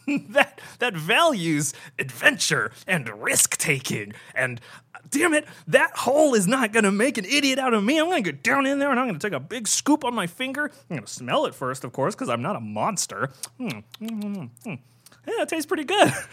that 0.30 0.60
that 0.80 0.96
values 0.96 1.74
adventure 1.98 2.72
and 2.88 3.10
risk 3.22 3.58
taking 3.58 4.14
and 4.34 4.62
damn 5.10 5.34
it 5.34 5.46
that 5.68 5.92
hole 5.98 6.34
is 6.34 6.48
not 6.48 6.72
going 6.72 6.84
to 6.84 6.92
make 6.92 7.18
an 7.18 7.26
idiot 7.26 7.60
out 7.60 7.74
of 7.74 7.84
me 7.84 8.00
i'm 8.00 8.06
going 8.06 8.24
to 8.24 8.32
get 8.32 8.44
down 8.44 8.66
in 8.66 8.80
there 8.80 8.92
and 8.92 9.00
i'm 9.00 9.08
going 9.08 9.18
to 9.18 9.28
take 9.30 9.36
a 9.36 9.40
big 9.40 9.68
scoop 9.68 10.04
on 10.04 10.14
my 10.14 10.28
finger 10.28 10.72
i'm 10.90 10.96
going 10.98 11.06
to 11.06 11.12
smell 11.12 11.46
it 11.46 11.56
first 11.56 11.84
of 11.84 11.94
course 11.94 12.16
because 12.16 12.30
i'm 12.30 12.42
not 12.42 12.56
a 12.56 12.60
monster 12.62 13.32
mm, 13.60 13.84
yeah 14.66 14.76
it 15.28 15.50
tastes 15.50 15.66
pretty 15.66 15.84
good 15.84 16.12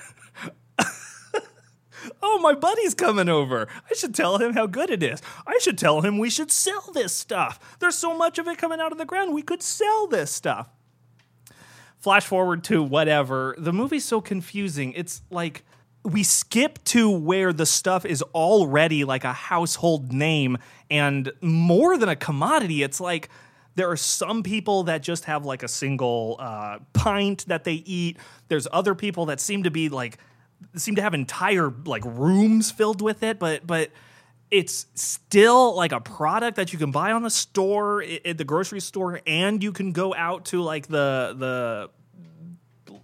Oh, 2.21 2.41
my 2.41 2.55
buddy's 2.55 2.95
coming 2.95 3.29
over. 3.29 3.69
I 3.89 3.95
should 3.95 4.15
tell 4.15 4.39
him 4.39 4.55
how 4.55 4.67
good 4.67 4.91
it 4.91 5.03
is. 5.03 5.23
I 5.47 5.59
should 5.59 5.79
tell 5.79 6.01
him 6.01 6.19
we 6.19 6.31
should 6.31 6.51
sell 6.51 6.91
this 6.93 7.15
stuff. 7.15 7.77
There's 7.79 7.97
so 7.97 8.17
much 8.17 8.39
of 8.39 8.49
it 8.49 8.59
coming 8.59 8.81
out 8.81 8.91
of 8.91 8.99
the 8.99 9.05
ground. 9.05 9.33
We 9.33 9.43
could 9.43 9.63
sell 9.63 10.09
this 10.09 10.33
stuff 10.33 10.69
flash 12.03 12.27
forward 12.27 12.65
to 12.65 12.83
whatever. 12.83 13.55
The 13.57 13.73
movie's 13.73 14.05
so 14.05 14.21
confusing. 14.21 14.93
It's 14.95 15.23
like 15.31 15.65
we 16.05 16.25
skip 16.25 16.83
to 16.85 17.09
where 17.09 17.53
the 17.53 17.65
stuff 17.65 18.05
is 18.05 18.23
already 18.35 19.05
like 19.05 19.23
a 19.23 19.33
household 19.33 20.13
name 20.13 20.59
and 20.91 21.31
more 21.41 21.97
than 21.97 22.09
a 22.09 22.17
commodity. 22.17 22.83
It's 22.83 23.01
like 23.01 23.29
there 23.77 23.89
are 23.89 23.97
some 23.97 24.43
people 24.43 24.83
that 24.85 25.03
just 25.03 25.27
have 25.27 25.45
like 25.45 25.63
a 25.63 25.69
single 25.69 26.37
uh, 26.41 26.81
pint 26.93 27.47
that 27.47 27.63
they 27.63 27.75
eat. 27.75 28.19
There's 28.49 28.67
other 28.73 28.97
people 28.97 29.27
that 29.27 29.39
seem 29.39 29.63
to 29.63 29.71
be 29.71 29.89
like 29.89 30.19
seem 30.75 30.97
to 30.97 31.03
have 31.03 31.15
entire 31.15 31.71
like 31.87 32.03
rooms 32.05 32.73
filled 32.73 33.01
with 33.01 33.23
it, 33.23 33.39
but 33.39 33.65
but 33.65 33.93
it's 34.53 34.85
still 34.95 35.75
like 35.75 35.93
a 35.93 36.01
product 36.01 36.59
that 36.59 36.75
you 36.75 36.79
can 36.79 36.93
buy 36.93 37.11
on 37.11 37.23
the 37.23 37.31
store 37.31 38.03
at 38.03 38.37
the 38.37 38.45
grocery 38.45 38.81
store 38.81 39.19
and 39.27 39.63
you 39.63 39.73
can 39.73 39.93
go 39.93 40.15
out 40.15 40.45
to 40.45 40.61
like 40.61 40.89
the 40.89 41.35
the 41.39 41.91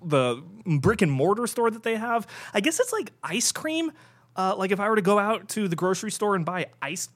the 0.05 0.43
brick 0.79 1.01
and 1.01 1.11
mortar 1.11 1.47
store 1.47 1.71
that 1.71 1.83
they 1.83 1.97
have. 1.97 2.27
I 2.53 2.61
guess 2.61 2.79
it's 2.79 2.93
like 2.93 3.13
ice 3.25 3.51
cream. 3.51 3.93
Uh, 4.37 4.55
like 4.57 4.73
if 4.73 4.79
I 4.79 4.91
were 4.91 4.97
to 4.97 5.03
go 5.03 5.19
out 5.19 5.49
to 5.51 5.69
the 5.69 5.75
grocery 5.75 6.11
store 6.11 6.37
and 6.37 6.45
buy 6.45 6.67
ice 6.83 7.09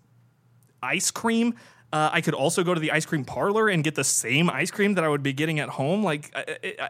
ice 0.83 1.11
cream, 1.11 1.55
uh, 1.93 2.09
I 2.11 2.23
could 2.23 2.35
also 2.35 2.65
go 2.65 2.73
to 2.73 2.81
the 2.81 2.91
ice 2.91 3.05
cream 3.05 3.27
parlor 3.27 3.69
and 3.69 3.85
get 3.85 3.95
the 3.95 4.03
same 4.03 4.49
ice 4.49 4.71
cream 4.71 4.95
that 4.95 5.05
I 5.05 5.09
would 5.09 5.23
be 5.23 5.35
getting 5.35 5.61
at 5.61 5.69
home. 5.69 6.03
Like, 6.03 6.33
it, 6.35 6.81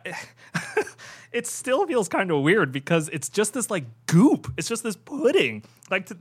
it 1.33 1.47
still 1.47 1.87
feels 1.87 2.09
kind 2.09 2.31
of 2.31 2.43
weird 2.43 2.73
because 2.73 3.09
it's 3.09 3.29
just 3.29 3.55
this 3.55 3.71
like 3.71 3.85
goop. 4.07 4.53
It's 4.57 4.69
just 4.69 4.83
this 4.83 4.97
pudding. 4.97 5.65
Like, 5.91 6.11
uh, 6.11 6.15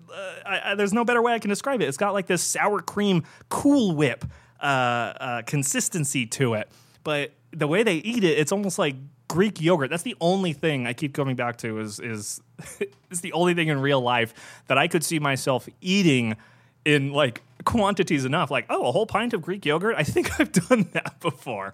I, 0.46 0.72
I, 0.72 0.76
there's 0.76 0.94
no 0.94 1.06
better 1.06 1.22
way 1.22 1.34
I 1.34 1.40
can 1.40 1.50
describe 1.50 1.82
it. 1.82 1.88
It's 1.88 1.98
got 1.98 2.14
like 2.14 2.28
this 2.28 2.42
sour 2.42 2.82
cream 2.82 3.24
Cool 3.50 3.96
Whip 3.96 4.26
uh, 4.62 4.64
uh, 4.64 5.42
consistency 5.44 6.26
to 6.28 6.54
it, 6.54 6.70
but 7.04 7.32
the 7.52 7.68
way 7.68 7.84
they 7.84 7.96
eat 7.96 8.24
it, 8.24 8.38
it's 8.38 8.52
almost 8.52 8.80
like 8.80 8.96
Greek 9.28 9.62
yogurt. 9.62 9.90
That's 9.90 10.04
the 10.04 10.16
only 10.22 10.54
thing 10.54 10.88
I 10.88 10.94
keep 10.94 11.14
coming 11.14 11.36
back 11.36 11.58
to. 11.58 11.80
Is 11.80 12.00
is 12.00 12.42
is 13.10 13.22
the 13.22 13.34
only 13.34 13.54
thing 13.54 13.68
in 13.68 13.80
real 13.80 14.02
life 14.02 14.34
that 14.68 14.78
I 14.78 14.88
could 14.88 15.04
see 15.04 15.20
myself 15.20 15.68
eating 15.82 16.38
in 16.86 17.12
like 17.12 17.42
quantities 17.66 18.26
enough. 18.26 18.52
Like, 18.52 18.66
oh, 18.70 18.88
a 18.88 18.92
whole 18.92 19.06
pint 19.06 19.34
of 19.34 19.42
Greek 19.42 19.66
yogurt? 19.66 19.96
I 19.98 20.04
think 20.04 20.32
I've 20.40 20.52
done 20.52 20.90
that 20.94 21.20
before. 21.20 21.74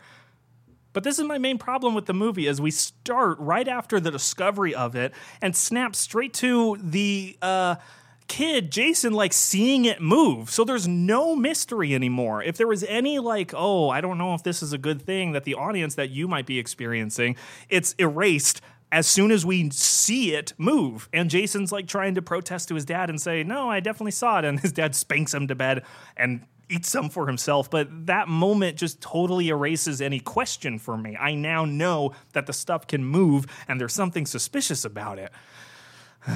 But 0.93 1.03
this 1.03 1.19
is 1.19 1.25
my 1.25 1.37
main 1.37 1.57
problem 1.57 1.93
with 1.93 2.05
the 2.05 2.13
movie 2.13 2.47
as 2.47 2.59
we 2.59 2.71
start 2.71 3.37
right 3.39 3.67
after 3.67 3.99
the 3.99 4.11
discovery 4.11 4.73
of 4.73 4.95
it 4.95 5.13
and 5.41 5.55
snap 5.55 5.95
straight 5.95 6.33
to 6.35 6.77
the 6.81 7.37
uh, 7.41 7.75
kid, 8.27 8.71
Jason, 8.71 9.13
like 9.13 9.33
seeing 9.33 9.85
it 9.85 10.01
move. 10.01 10.49
So 10.49 10.63
there's 10.63 10.87
no 10.87 11.35
mystery 11.35 11.93
anymore. 11.93 12.43
If 12.43 12.57
there 12.57 12.67
was 12.67 12.83
any 12.83 13.19
like, 13.19 13.53
oh, 13.55 13.89
I 13.89 14.01
don't 14.01 14.17
know 14.17 14.33
if 14.33 14.43
this 14.43 14.61
is 14.61 14.73
a 14.73 14.77
good 14.77 15.01
thing 15.01 15.31
that 15.33 15.43
the 15.43 15.55
audience 15.55 15.95
that 15.95 16.09
you 16.09 16.27
might 16.27 16.45
be 16.45 16.59
experiencing, 16.59 17.35
it's 17.69 17.93
erased 17.97 18.61
as 18.91 19.05
soon 19.05 19.31
as 19.31 19.45
we 19.45 19.69
see 19.69 20.33
it 20.33 20.53
move. 20.57 21.09
And 21.13 21.29
Jason's 21.29 21.71
like 21.71 21.87
trying 21.87 22.15
to 22.15 22.21
protest 22.21 22.69
to 22.69 22.75
his 22.75 22.85
dad 22.85 23.09
and 23.09 23.21
say, 23.21 23.43
No, 23.43 23.69
I 23.69 23.79
definitely 23.79 24.11
saw 24.11 24.39
it. 24.39 24.45
And 24.45 24.59
his 24.59 24.71
dad 24.71 24.95
spanks 24.95 25.33
him 25.33 25.47
to 25.47 25.55
bed 25.55 25.83
and 26.15 26.41
eats 26.69 26.89
some 26.89 27.09
for 27.09 27.27
himself. 27.27 27.69
But 27.69 28.07
that 28.07 28.27
moment 28.27 28.77
just 28.77 29.01
totally 29.01 29.49
erases 29.49 30.01
any 30.01 30.19
question 30.19 30.79
for 30.79 30.97
me. 30.97 31.15
I 31.17 31.35
now 31.35 31.65
know 31.65 32.13
that 32.33 32.45
the 32.45 32.53
stuff 32.53 32.87
can 32.87 33.03
move 33.03 33.45
and 33.67 33.79
there's 33.79 33.93
something 33.93 34.25
suspicious 34.25 34.85
about 34.85 35.19
it. 35.19 35.31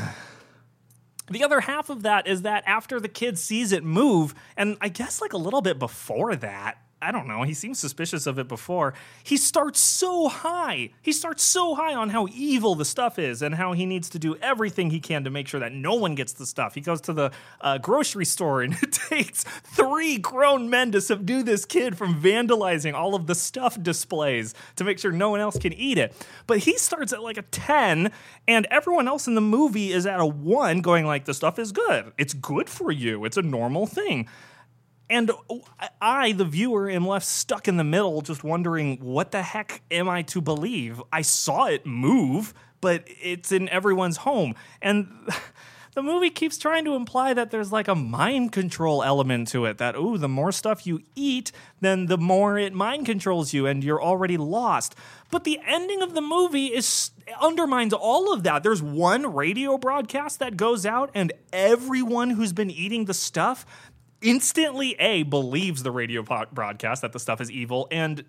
The 1.30 1.46
other 1.46 1.62
half 1.62 1.90
of 1.90 2.02
that 2.04 2.28
is 2.28 2.42
that 2.42 2.62
after 2.68 3.00
the 3.00 3.08
kid 3.08 3.40
sees 3.40 3.72
it 3.72 3.86
move, 3.86 4.36
and 4.58 4.76
I 4.82 4.90
guess 4.90 5.22
like 5.22 5.32
a 5.32 5.38
little 5.38 5.62
bit 5.62 5.80
before 5.80 6.36
that, 6.36 6.78
I 7.02 7.12
don't 7.12 7.28
know, 7.28 7.44
he 7.44 7.54
seems 7.54 7.80
suspicious 7.80 8.28
of 8.28 8.38
it 8.38 8.48
before. 8.48 8.94
He 9.24 9.38
starts 9.38 9.80
so 9.80 10.28
high. 10.28 10.92
He 11.02 11.12
starts 11.12 11.44
so 11.44 11.74
high 11.74 11.96
on 11.96 12.10
how 12.10 12.28
evil 12.32 12.76
the 12.76 12.86
stuff 12.86 13.18
is 13.18 13.42
and 13.42 13.56
how 13.56 13.74
he 13.74 13.86
needs 13.86 14.10
to 14.12 14.20
do 14.20 14.36
everything 14.36 14.92
he 14.92 15.00
can 15.00 15.24
to 15.24 15.30
make 15.30 15.48
sure 15.48 15.60
that 15.60 15.74
no 15.74 15.96
one 15.96 16.14
gets 16.14 16.34
the 16.34 16.46
stuff. 16.46 16.76
He 16.76 16.82
goes 16.82 17.02
to 17.02 17.14
the 17.14 17.32
uh, 17.60 17.80
grocery 17.80 18.26
store 18.26 18.62
and 18.62 18.74
it 18.82 18.92
takes 18.92 19.44
three 19.44 20.18
grown 20.18 20.70
men 20.70 20.92
to 20.92 21.02
subdue 21.02 21.42
this 21.42 21.66
kid 21.66 21.98
from 21.98 22.22
vandalizing 22.22 22.94
all 22.94 23.16
of 23.16 23.26
the 23.26 23.36
stuff 23.36 23.82
displays 23.82 24.54
to 24.76 24.84
make 24.84 25.00
sure 25.00 25.12
no 25.12 25.32
one 25.32 25.40
else 25.40 25.58
can 25.58 25.74
eat 25.74 25.98
it. 25.98 26.14
But 26.46 26.60
he 26.60 26.78
starts 26.78 27.14
at 27.14 27.24
like 27.24 27.38
a 27.38 27.44
10 27.44 28.12
and 28.48 28.68
everyone 28.70 29.08
else 29.08 29.28
in 29.28 29.36
the 29.36 29.42
movie 29.42 29.92
is 29.92 30.06
at 30.06 30.20
a 30.20 30.26
1 30.26 30.82
going 30.82 31.06
like 31.06 31.26
the 31.26 31.34
stuff 31.34 31.58
is 31.58 31.72
good. 31.72 32.12
It's 32.18 32.34
good 32.34 32.70
for 32.70 32.92
you. 32.92 33.26
It's 33.26 33.38
a 33.38 33.42
normal 33.42 33.88
thing. 33.88 34.28
And 35.12 35.30
I, 36.02 36.32
the 36.32 36.46
viewer, 36.46 36.90
am 36.90 37.06
left 37.06 37.26
stuck 37.26 37.68
in 37.68 37.76
the 37.76 37.84
middle, 37.84 38.22
just 38.22 38.46
wondering 38.46 38.96
what 39.04 39.32
the 39.32 39.42
heck 39.42 39.82
am 39.92 40.08
I 40.08 40.22
to 40.24 40.40
believe? 40.40 41.04
I 41.12 41.22
saw 41.22 41.66
it 41.66 41.86
move, 41.86 42.54
but 42.80 43.04
it's 43.22 43.52
in 43.52 43.68
everyone's 43.68 44.16
home. 44.18 44.56
And 44.82 45.10
the 45.96 46.02
movie 46.02 46.30
keeps 46.30 46.58
trying 46.58 46.86
to 46.86 46.96
imply 46.96 47.34
that 47.34 47.52
there's 47.52 47.74
like 47.74 47.90
a 47.90 47.94
mind 47.96 48.54
control 48.54 49.04
element 49.04 49.50
to 49.50 49.66
it 49.66 49.80
that, 49.80 49.98
ooh, 49.98 50.18
the 50.18 50.30
more 50.30 50.54
stuff 50.54 50.88
you 50.88 51.02
eat, 51.14 51.52
then 51.82 52.06
the 52.06 52.18
more 52.18 52.58
it 52.58 52.72
mind 52.72 53.06
controls 53.06 53.54
you 53.54 53.68
and 53.68 53.84
you're 53.84 54.02
already 54.02 54.38
lost. 54.38 54.96
But 55.30 55.44
the 55.44 55.60
ending 55.68 56.02
of 56.02 56.14
the 56.14 56.22
movie 56.22 56.68
is 56.68 57.12
undermines 57.42 57.94
all 57.94 58.34
of 58.34 58.44
that. 58.44 58.64
There's 58.64 58.82
one 58.82 59.34
radio 59.34 59.78
broadcast 59.78 60.40
that 60.40 60.58
goes 60.58 60.86
out, 60.86 61.12
and 61.14 61.34
everyone 61.54 62.32
who's 62.32 62.54
been 62.54 62.72
eating 62.72 63.06
the 63.06 63.14
stuff 63.14 63.66
instantly 64.22 64.96
a 65.00 65.24
believes 65.24 65.84
the 65.84 65.92
radio 65.92 66.24
broadcast 66.52 67.02
that 67.02 67.12
the 67.12 67.20
stuff 67.20 67.42
is 67.42 67.50
evil 67.50 67.88
and 67.92 68.24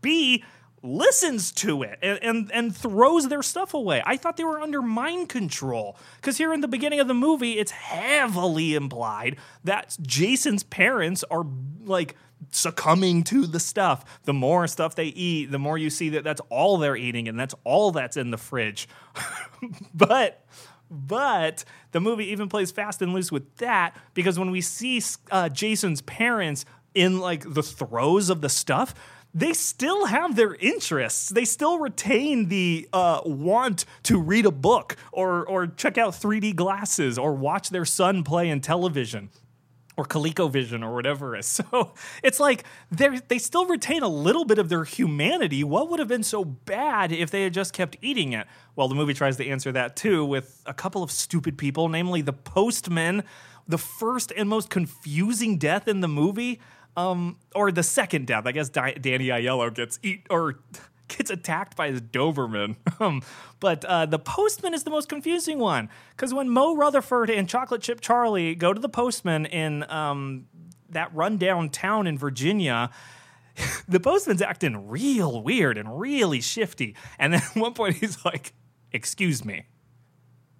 b 0.00 0.44
listens 0.84 1.50
to 1.50 1.82
it 1.82 1.98
and, 2.02 2.18
and, 2.22 2.52
and 2.52 2.76
throws 2.76 3.28
their 3.28 3.42
stuff 3.42 3.72
away. 3.72 4.02
I 4.04 4.18
thought 4.18 4.36
they 4.36 4.44
were 4.44 4.60
under 4.60 4.82
mind 4.82 5.30
control 5.30 5.96
because 6.16 6.36
here 6.36 6.52
in 6.52 6.60
the 6.60 6.68
beginning 6.68 7.00
of 7.00 7.08
the 7.08 7.14
movie, 7.14 7.58
it's 7.58 7.70
heavily 7.70 8.74
implied 8.74 9.38
that 9.64 9.96
Jason's 10.02 10.62
parents 10.62 11.24
are 11.30 11.46
like 11.84 12.16
succumbing 12.50 13.24
to 13.24 13.46
the 13.46 13.60
stuff. 13.60 14.20
The 14.24 14.34
more 14.34 14.66
stuff 14.66 14.94
they 14.94 15.06
eat, 15.06 15.50
the 15.50 15.58
more 15.58 15.78
you 15.78 15.88
see 15.88 16.10
that 16.10 16.24
that's 16.24 16.42
all 16.50 16.76
they're 16.76 16.96
eating 16.96 17.28
and 17.28 17.40
that's 17.40 17.54
all 17.64 17.90
that's 17.90 18.18
in 18.18 18.30
the 18.30 18.38
fridge. 18.38 18.86
but 19.94 20.44
but 20.90 21.64
the 21.94 22.00
movie 22.00 22.26
even 22.32 22.48
plays 22.48 22.72
fast 22.72 23.00
and 23.02 23.14
loose 23.14 23.30
with 23.30 23.56
that 23.58 23.96
because 24.14 24.36
when 24.36 24.50
we 24.50 24.60
see 24.60 25.00
uh, 25.30 25.48
Jason's 25.48 26.02
parents 26.02 26.64
in 26.92 27.20
like 27.20 27.54
the 27.54 27.62
throes 27.62 28.30
of 28.30 28.40
the 28.40 28.48
stuff, 28.48 28.96
they 29.32 29.52
still 29.52 30.06
have 30.06 30.34
their 30.34 30.56
interests. 30.56 31.28
They 31.28 31.44
still 31.44 31.78
retain 31.78 32.48
the 32.48 32.88
uh, 32.92 33.20
want 33.24 33.84
to 34.04 34.20
read 34.20 34.44
a 34.44 34.50
book 34.50 34.96
or 35.12 35.46
or 35.46 35.68
check 35.68 35.96
out 35.96 36.14
3D 36.14 36.56
glasses 36.56 37.16
or 37.16 37.32
watch 37.32 37.70
their 37.70 37.84
son 37.84 38.24
play 38.24 38.48
Intellivision 38.48 39.28
or 39.96 40.04
ColecoVision 40.04 40.84
or 40.84 40.94
whatever 40.94 41.36
it 41.36 41.40
is. 41.40 41.60
So 41.64 41.92
it's 42.22 42.40
like 42.40 42.64
they 42.90 43.20
they 43.28 43.38
still 43.38 43.66
retain 43.66 44.02
a 44.02 44.08
little 44.08 44.44
bit 44.44 44.58
of 44.58 44.68
their 44.68 44.84
humanity. 44.84 45.62
What 45.62 45.88
would 45.88 45.98
have 45.98 46.08
been 46.08 46.22
so 46.22 46.44
bad 46.44 47.12
if 47.12 47.30
they 47.30 47.44
had 47.44 47.54
just 47.54 47.72
kept 47.72 47.96
eating 48.02 48.32
it? 48.32 48.46
Well, 48.76 48.88
the 48.88 48.94
movie 48.94 49.14
tries 49.14 49.36
to 49.36 49.46
answer 49.46 49.70
that 49.72 49.96
too 49.96 50.24
with 50.24 50.62
a 50.66 50.74
couple 50.74 51.02
of 51.02 51.10
stupid 51.10 51.56
people, 51.56 51.88
namely 51.88 52.22
the 52.22 52.32
postman, 52.32 53.22
the 53.68 53.78
first 53.78 54.32
and 54.36 54.48
most 54.48 54.68
confusing 54.68 55.58
death 55.58 55.86
in 55.88 56.00
the 56.00 56.08
movie. 56.08 56.60
Um, 56.96 57.38
or 57.56 57.72
the 57.72 57.82
second 57.82 58.28
death, 58.28 58.46
I 58.46 58.52
guess 58.52 58.68
Di- 58.68 58.94
Danny 58.94 59.26
Aiello 59.26 59.74
gets 59.74 59.98
eat 60.04 60.26
or 60.30 60.60
gets 61.16 61.30
attacked 61.30 61.76
by 61.76 61.90
his 61.90 62.00
Doberman. 62.00 62.76
Um, 63.00 63.22
but 63.58 63.84
uh, 63.84 64.06
the 64.06 64.20
postman 64.20 64.72
is 64.72 64.84
the 64.84 64.90
most 64.90 65.08
confusing 65.08 65.58
one 65.58 65.88
because 66.10 66.32
when 66.32 66.48
Mo 66.48 66.76
Rutherford 66.76 67.28
and 67.28 67.48
Chocolate 67.48 67.82
Chip 67.82 68.00
Charlie 68.00 68.54
go 68.54 68.72
to 68.72 68.80
the 68.80 68.88
postman 68.88 69.46
in 69.46 69.82
um, 69.90 70.46
that 70.90 71.12
rundown 71.12 71.70
town 71.70 72.06
in 72.06 72.16
Virginia, 72.16 72.90
the 73.88 73.98
postman's 73.98 74.40
acting 74.42 74.88
real 74.88 75.42
weird 75.42 75.76
and 75.76 75.98
really 75.98 76.40
shifty. 76.40 76.94
And 77.18 77.32
then 77.32 77.42
at 77.50 77.56
one 77.56 77.74
point 77.74 77.96
he's 77.96 78.24
like, 78.24 78.52
"Excuse 78.92 79.44
me, 79.44 79.64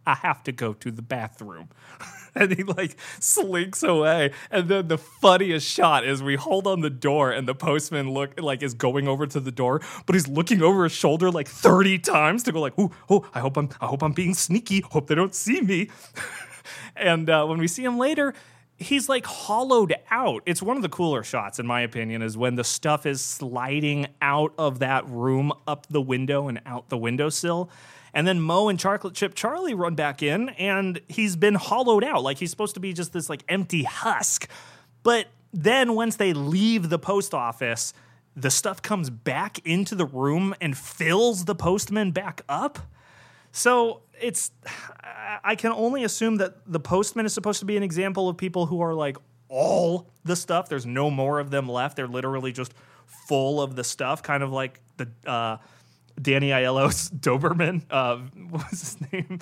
I 0.07 0.15
have 0.15 0.43
to 0.45 0.53
go 0.53 0.73
to 0.75 0.91
the 0.91 1.03
bathroom." 1.03 1.69
and 2.35 2.53
he 2.53 2.63
like 2.63 2.97
slinks 3.21 3.83
away. 3.83 4.33
And 4.51 4.69
then 4.69 4.89
the 4.89 4.99
funniest 4.99 5.67
shot 5.69 6.05
is 6.05 6.23
we 6.23 6.37
hold 6.37 6.67
on 6.67 6.81
the 6.81 6.91
door 6.91 7.31
and 7.31 7.47
the 7.49 7.55
postman 7.55 8.11
look 8.13 8.41
like 8.41 8.63
is 8.63 8.75
going 8.75 9.09
over 9.09 9.27
to 9.27 9.41
the 9.41 9.53
door, 9.53 9.81
but 10.07 10.15
he's 10.15 10.29
looking 10.29 10.63
over 10.63 10.85
his 10.85 10.93
shoulder 10.93 11.31
like 11.31 11.49
30 11.49 11.99
times 12.01 12.43
to 12.45 12.53
go 12.53 12.61
like, 12.61 12.75
oh, 12.79 12.93
oh, 13.09 13.29
I 13.35 13.41
hope 13.41 13.57
I'm 13.57 13.69
I 13.81 13.87
hope 13.87 14.03
I'm 14.03 14.13
being 14.13 14.35
sneaky. 14.35 14.81
Hope 14.81 15.07
they 15.07 15.15
don't 15.15 15.35
see 15.35 15.61
me. 15.61 15.91
and 16.97 17.29
uh, 17.31 17.47
when 17.47 17.59
we 17.59 17.69
see 17.69 17.85
him 17.85 17.99
later, 17.99 18.35
he's 18.85 19.09
like 19.09 19.27
hollowed 19.27 19.95
out. 20.11 20.43
It's 20.47 20.63
one 20.63 20.77
of 20.77 20.83
the 20.83 20.89
cooler 20.89 21.23
shots, 21.23 21.59
in 21.59 21.67
my 21.67 21.81
opinion, 21.81 22.23
is 22.23 22.37
when 22.37 22.55
the 22.55 22.65
stuff 22.65 23.07
is 23.07 23.21
sliding 23.21 24.07
out 24.23 24.53
of 24.59 24.79
that 24.81 25.09
room 25.09 25.53
up 25.67 25.87
the 25.89 26.01
window 26.01 26.49
and 26.49 26.61
out 26.67 26.89
the 26.89 26.99
windowsill. 26.99 27.71
And 28.13 28.29
then 28.29 28.41
Mo 28.41 28.69
and 28.69 28.79
Chocolate 28.79 29.15
Chip 29.15 29.35
Charlie 29.35 29.75
run 29.75 29.97
back 29.97 30.23
in, 30.23 30.51
and 30.51 31.01
he's 31.09 31.35
been 31.35 31.55
hollowed 31.55 32.05
out. 32.05 32.23
Like 32.23 32.39
he's 32.39 32.51
supposed 32.51 32.75
to 32.75 32.81
be 32.81 32.93
just 32.93 33.13
this 33.13 33.29
like 33.29 33.43
empty 33.49 33.83
husk. 33.83 34.49
But 35.03 35.27
then 35.53 35.95
once 35.95 36.17
they 36.17 36.33
leave 36.33 36.91
the 36.91 36.99
post 36.99 37.35
office, 37.35 37.93
the 38.37 38.51
stuff 38.51 38.83
comes 38.83 39.11
back 39.11 39.59
into 39.67 39.95
the 39.95 40.07
room 40.07 40.55
and 40.61 40.77
fills 40.77 41.45
the 41.45 41.55
postman 41.55 42.13
back 42.13 42.43
up. 42.49 42.79
So 43.55 44.03
it's, 44.21 44.51
I 45.45 45.55
can 45.55 45.73
only 45.73 46.05
assume 46.05 46.37
that 46.37 46.71
the 46.71 46.81
postman 46.81 47.25
is 47.25 47.33
supposed 47.33 47.61
to 47.61 47.67
be 47.67 47.77
an 47.77 47.83
example 47.83 48.29
of 48.29 48.37
people 48.37 48.67
who 48.67 48.81
are 48.81 48.93
like 48.93 49.17
all 49.49 50.11
the 50.25 50.37
stuff. 50.37 50.69
There's 50.69 50.87
no 50.87 51.11
more 51.11 51.39
of 51.39 51.51
them 51.51 51.69
left. 51.69 51.97
They're 51.97 52.09
literally 52.09 52.53
just 52.53 52.75
full 53.07 53.63
of 53.63 53.77
the 53.77 53.85
stuff, 53.85 54.23
kind 54.23 54.43
of 54.43 54.53
like 54.53 54.81
the 54.97 55.09
uh, 55.27 55.59
Danny 56.21 56.49
Aiello's 56.49 57.11
Doberman. 57.21 57.83
Uh, 57.89 58.17
what 58.51 58.71
was 58.71 58.81
his 58.81 59.13
name? 59.13 59.39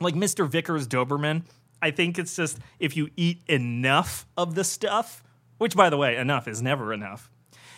Like 0.00 0.14
Mr. 0.14 0.48
Vickers 0.48 0.88
Doberman. 0.88 1.44
I 1.82 1.90
think 1.90 2.18
it's 2.18 2.34
just 2.34 2.58
if 2.78 2.96
you 2.96 3.10
eat 3.16 3.42
enough 3.46 4.26
of 4.38 4.54
the 4.54 4.64
stuff, 4.64 5.22
which 5.58 5.76
by 5.76 5.90
the 5.90 5.98
way, 5.98 6.16
enough 6.16 6.48
is 6.48 6.62
never 6.62 6.92
enough. 6.94 7.30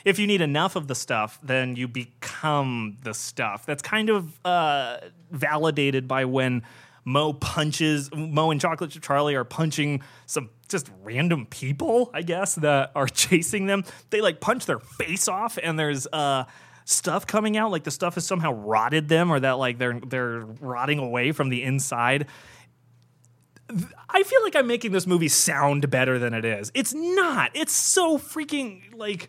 If 0.07 0.21
you 0.21 0.29
need 0.29 0.41
enough 0.41 0.77
of 0.77 0.87
the 0.87 0.95
stuff, 0.95 1.37
then 1.43 1.75
you 1.75 1.89
become 1.89 2.97
the 3.03 3.13
stuff. 3.13 3.67
That's 3.67 3.83
kind 3.83 4.09
of 4.09 4.39
uh, 4.45 4.99
validated 5.33 6.07
by 6.07 6.27
when 6.27 6.63
Mo 7.05 7.33
punches 7.33 8.09
Mo 8.15 8.53
and 8.53 8.61
Chocolate 8.61 8.93
Charlie 9.03 9.35
are 9.35 9.43
punching 9.43 10.05
some 10.27 10.51
just 10.69 10.89
random 11.03 11.47
people, 11.47 12.13
I 12.15 12.23
guess, 12.23 12.55
that 12.55 12.93
are 12.95 13.09
chasing 13.09 13.67
them. 13.67 13.83
They 14.11 14.21
like 14.21 14.39
punch 14.39 14.67
their 14.67 14.79
face 14.79 15.27
off, 15.27 15.59
and 15.61 15.77
there's 15.77 16.07
uh, 16.13 16.45
stuff 16.85 17.27
coming 17.27 17.57
out. 17.57 17.73
Like 17.73 17.83
the 17.83 17.91
stuff 17.91 18.15
has 18.15 18.25
somehow 18.25 18.53
rotted 18.53 19.09
them, 19.09 19.33
or 19.33 19.41
that 19.41 19.59
like 19.59 19.79
they're 19.79 19.99
they're 19.99 20.39
rotting 20.61 21.01
away 21.01 21.33
from 21.33 21.49
the 21.49 21.65
inside. 21.65 22.29
I 24.09 24.23
feel 24.23 24.45
like 24.45 24.55
I'm 24.55 24.69
making 24.69 24.93
this 24.93 25.09
movie 25.09 25.27
sound 25.27 25.91
better 25.91 26.21
than 26.21 26.33
it 26.33 26.45
is. 26.45 26.71
It's 26.75 26.95
not. 26.95 27.51
It's 27.55 27.73
so 27.73 28.19
freaking 28.19 28.97
like 28.97 29.29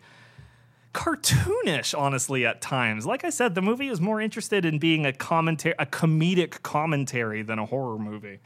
cartoonish, 0.94 1.98
honestly, 1.98 2.46
at 2.46 2.60
times. 2.60 3.06
Like 3.06 3.24
I 3.24 3.30
said, 3.30 3.54
the 3.54 3.62
movie 3.62 3.88
is 3.88 4.00
more 4.00 4.20
interested 4.20 4.64
in 4.64 4.78
being 4.78 5.06
a 5.06 5.12
commentary, 5.12 5.74
a 5.78 5.86
comedic 5.86 6.62
commentary 6.62 7.42
than 7.42 7.58
a 7.58 7.66
horror 7.66 7.98
movie. 7.98 8.40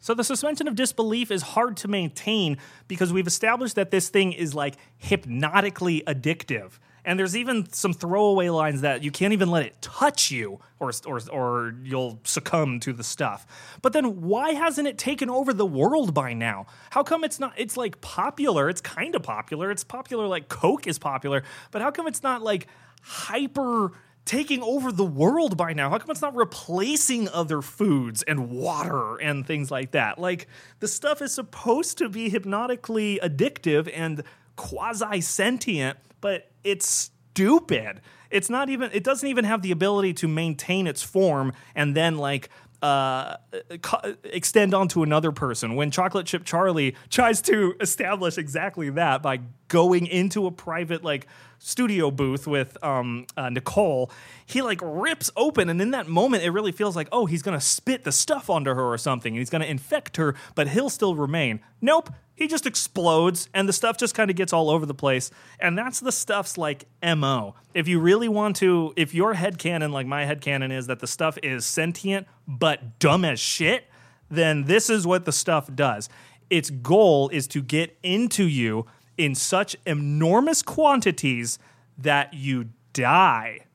So 0.00 0.14
the 0.14 0.24
suspension 0.24 0.68
of 0.68 0.76
disbelief 0.76 1.30
is 1.30 1.42
hard 1.42 1.76
to 1.78 1.88
maintain 1.88 2.58
because 2.86 3.12
we've 3.12 3.26
established 3.26 3.74
that 3.74 3.90
this 3.90 4.08
thing 4.08 4.32
is 4.32 4.54
like 4.54 4.76
hypnotically 4.96 6.02
addictive. 6.06 6.78
And 7.08 7.18
there's 7.18 7.34
even 7.34 7.72
some 7.72 7.94
throwaway 7.94 8.50
lines 8.50 8.82
that 8.82 9.02
you 9.02 9.10
can't 9.10 9.32
even 9.32 9.50
let 9.50 9.64
it 9.64 9.80
touch 9.80 10.30
you 10.30 10.60
or, 10.78 10.92
or, 11.06 11.18
or 11.32 11.74
you'll 11.82 12.20
succumb 12.24 12.80
to 12.80 12.92
the 12.92 13.02
stuff. 13.02 13.46
But 13.80 13.94
then 13.94 14.20
why 14.20 14.50
hasn't 14.50 14.86
it 14.86 14.98
taken 14.98 15.30
over 15.30 15.54
the 15.54 15.64
world 15.64 16.12
by 16.12 16.34
now? 16.34 16.66
How 16.90 17.02
come 17.02 17.24
it's 17.24 17.40
not, 17.40 17.54
it's 17.56 17.78
like 17.78 18.02
popular, 18.02 18.68
it's 18.68 18.82
kind 18.82 19.14
of 19.14 19.22
popular, 19.22 19.70
it's 19.70 19.84
popular 19.84 20.26
like 20.26 20.50
Coke 20.50 20.86
is 20.86 20.98
popular, 20.98 21.44
but 21.70 21.80
how 21.80 21.90
come 21.90 22.06
it's 22.06 22.22
not 22.22 22.42
like 22.42 22.66
hyper 23.00 23.92
taking 24.26 24.62
over 24.62 24.92
the 24.92 25.06
world 25.06 25.56
by 25.56 25.72
now? 25.72 25.88
How 25.88 25.96
come 25.96 26.10
it's 26.10 26.20
not 26.20 26.36
replacing 26.36 27.30
other 27.30 27.62
foods 27.62 28.22
and 28.22 28.50
water 28.50 29.16
and 29.16 29.46
things 29.46 29.70
like 29.70 29.92
that? 29.92 30.18
Like 30.18 30.46
the 30.80 30.88
stuff 30.88 31.22
is 31.22 31.32
supposed 31.32 31.96
to 31.96 32.10
be 32.10 32.28
hypnotically 32.28 33.18
addictive 33.22 33.90
and 33.94 34.22
quasi 34.58 35.22
sentient, 35.22 35.96
but 36.20 36.50
it's 36.64 36.86
stupid. 37.32 38.02
It's 38.30 38.50
not 38.50 38.68
even 38.68 38.90
it 38.92 39.04
doesn't 39.04 39.26
even 39.26 39.46
have 39.46 39.62
the 39.62 39.70
ability 39.70 40.12
to 40.14 40.28
maintain 40.28 40.86
its 40.86 41.02
form 41.02 41.54
and 41.74 41.96
then 41.96 42.18
like 42.18 42.50
uh, 42.82 43.36
co- 43.82 44.14
extend 44.24 44.74
onto 44.74 45.02
another 45.02 45.32
person. 45.32 45.74
When 45.74 45.90
Chocolate 45.90 46.26
Chip 46.26 46.44
Charlie 46.44 46.94
tries 47.10 47.40
to 47.42 47.74
establish 47.80 48.38
exactly 48.38 48.90
that 48.90 49.22
by 49.22 49.40
going 49.68 50.06
into 50.06 50.46
a 50.46 50.50
private 50.50 51.02
like 51.02 51.26
studio 51.58 52.10
booth 52.10 52.46
with 52.46 52.82
um, 52.84 53.26
uh, 53.36 53.48
Nicole, 53.48 54.10
he 54.46 54.62
like 54.62 54.80
rips 54.82 55.30
open, 55.36 55.68
and 55.68 55.80
in 55.80 55.90
that 55.90 56.06
moment, 56.06 56.44
it 56.44 56.50
really 56.50 56.72
feels 56.72 56.94
like 56.94 57.08
oh, 57.10 57.26
he's 57.26 57.42
gonna 57.42 57.60
spit 57.60 58.04
the 58.04 58.12
stuff 58.12 58.48
onto 58.50 58.72
her 58.74 58.92
or 58.92 58.98
something, 58.98 59.32
and 59.32 59.38
he's 59.38 59.50
gonna 59.50 59.64
infect 59.64 60.16
her, 60.16 60.34
but 60.54 60.68
he'll 60.68 60.90
still 60.90 61.14
remain. 61.14 61.60
Nope. 61.80 62.10
He 62.38 62.46
just 62.46 62.66
explodes 62.66 63.48
and 63.52 63.68
the 63.68 63.72
stuff 63.72 63.96
just 63.98 64.14
kind 64.14 64.30
of 64.30 64.36
gets 64.36 64.52
all 64.52 64.70
over 64.70 64.86
the 64.86 64.94
place. 64.94 65.32
And 65.58 65.76
that's 65.76 65.98
the 65.98 66.12
stuff's 66.12 66.56
like 66.56 66.84
MO. 67.02 67.56
If 67.74 67.88
you 67.88 67.98
really 67.98 68.28
want 68.28 68.54
to, 68.56 68.92
if 68.94 69.12
your 69.12 69.34
head 69.34 69.58
canon, 69.58 69.90
like 69.90 70.06
my 70.06 70.24
head 70.24 70.40
canon 70.40 70.70
is 70.70 70.86
that 70.86 71.00
the 71.00 71.08
stuff 71.08 71.36
is 71.42 71.66
sentient 71.66 72.28
but 72.46 73.00
dumb 73.00 73.24
as 73.24 73.40
shit, 73.40 73.86
then 74.30 74.66
this 74.66 74.88
is 74.88 75.04
what 75.04 75.24
the 75.24 75.32
stuff 75.32 75.68
does. 75.74 76.08
Its 76.48 76.70
goal 76.70 77.28
is 77.30 77.48
to 77.48 77.60
get 77.60 77.98
into 78.04 78.46
you 78.46 78.86
in 79.16 79.34
such 79.34 79.74
enormous 79.84 80.62
quantities 80.62 81.58
that 81.98 82.34
you 82.34 82.68
die. 82.92 83.66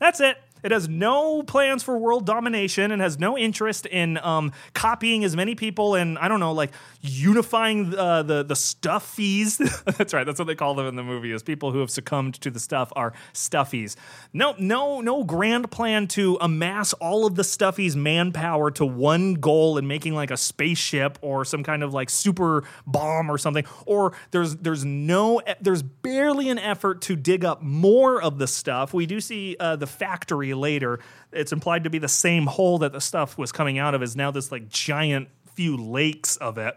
That's 0.00 0.20
it. 0.20 0.38
It 0.62 0.70
has 0.70 0.88
no 0.88 1.42
plans 1.42 1.82
for 1.82 1.98
world 1.98 2.26
domination 2.26 2.92
and 2.92 3.02
has 3.02 3.18
no 3.18 3.36
interest 3.36 3.86
in 3.86 4.18
um, 4.18 4.52
copying 4.74 5.24
as 5.24 5.34
many 5.36 5.54
people 5.54 5.94
and 5.94 6.18
I 6.18 6.28
don't 6.28 6.40
know, 6.40 6.52
like 6.52 6.72
unifying 7.00 7.94
uh, 7.94 8.22
the 8.22 8.42
the 8.42 8.54
stuffies. 8.54 9.58
that's 9.98 10.14
right. 10.14 10.24
That's 10.24 10.38
what 10.38 10.46
they 10.46 10.54
call 10.54 10.74
them 10.74 10.86
in 10.86 10.96
the 10.96 11.02
movie. 11.02 11.32
Is 11.32 11.42
people 11.42 11.72
who 11.72 11.80
have 11.80 11.90
succumbed 11.90 12.34
to 12.42 12.50
the 12.50 12.60
stuff 12.60 12.92
are 12.94 13.12
stuffies. 13.32 13.96
No, 14.32 14.54
no, 14.58 15.00
no 15.00 15.24
grand 15.24 15.70
plan 15.70 16.06
to 16.08 16.38
amass 16.40 16.92
all 16.94 17.26
of 17.26 17.34
the 17.34 17.42
stuffies' 17.42 17.96
manpower 17.96 18.70
to 18.72 18.86
one 18.86 19.34
goal 19.34 19.78
and 19.78 19.88
making 19.88 20.14
like 20.14 20.30
a 20.30 20.36
spaceship 20.36 21.18
or 21.22 21.44
some 21.44 21.62
kind 21.62 21.82
of 21.82 21.92
like 21.92 22.10
super 22.10 22.64
bomb 22.86 23.30
or 23.30 23.38
something. 23.38 23.64
Or 23.86 24.12
there's 24.30 24.56
there's 24.56 24.84
no 24.84 25.42
there's 25.60 25.82
barely 25.82 26.48
an 26.50 26.58
effort 26.58 27.02
to 27.02 27.16
dig 27.16 27.44
up 27.44 27.62
more 27.62 28.22
of 28.22 28.38
the 28.38 28.46
stuff. 28.46 28.94
We 28.94 29.06
do 29.06 29.20
see 29.20 29.56
uh, 29.58 29.76
the 29.76 29.86
factory 29.86 30.51
later. 30.54 31.00
It's 31.32 31.52
implied 31.52 31.84
to 31.84 31.90
be 31.90 31.98
the 31.98 32.08
same 32.08 32.46
hole 32.46 32.78
that 32.78 32.92
the 32.92 33.00
stuff 33.00 33.38
was 33.38 33.52
coming 33.52 33.78
out 33.78 33.94
of 33.94 34.02
is 34.02 34.16
now 34.16 34.30
this 34.30 34.52
like 34.52 34.68
giant 34.68 35.28
few 35.54 35.76
lakes 35.76 36.36
of 36.36 36.58
it 36.58 36.76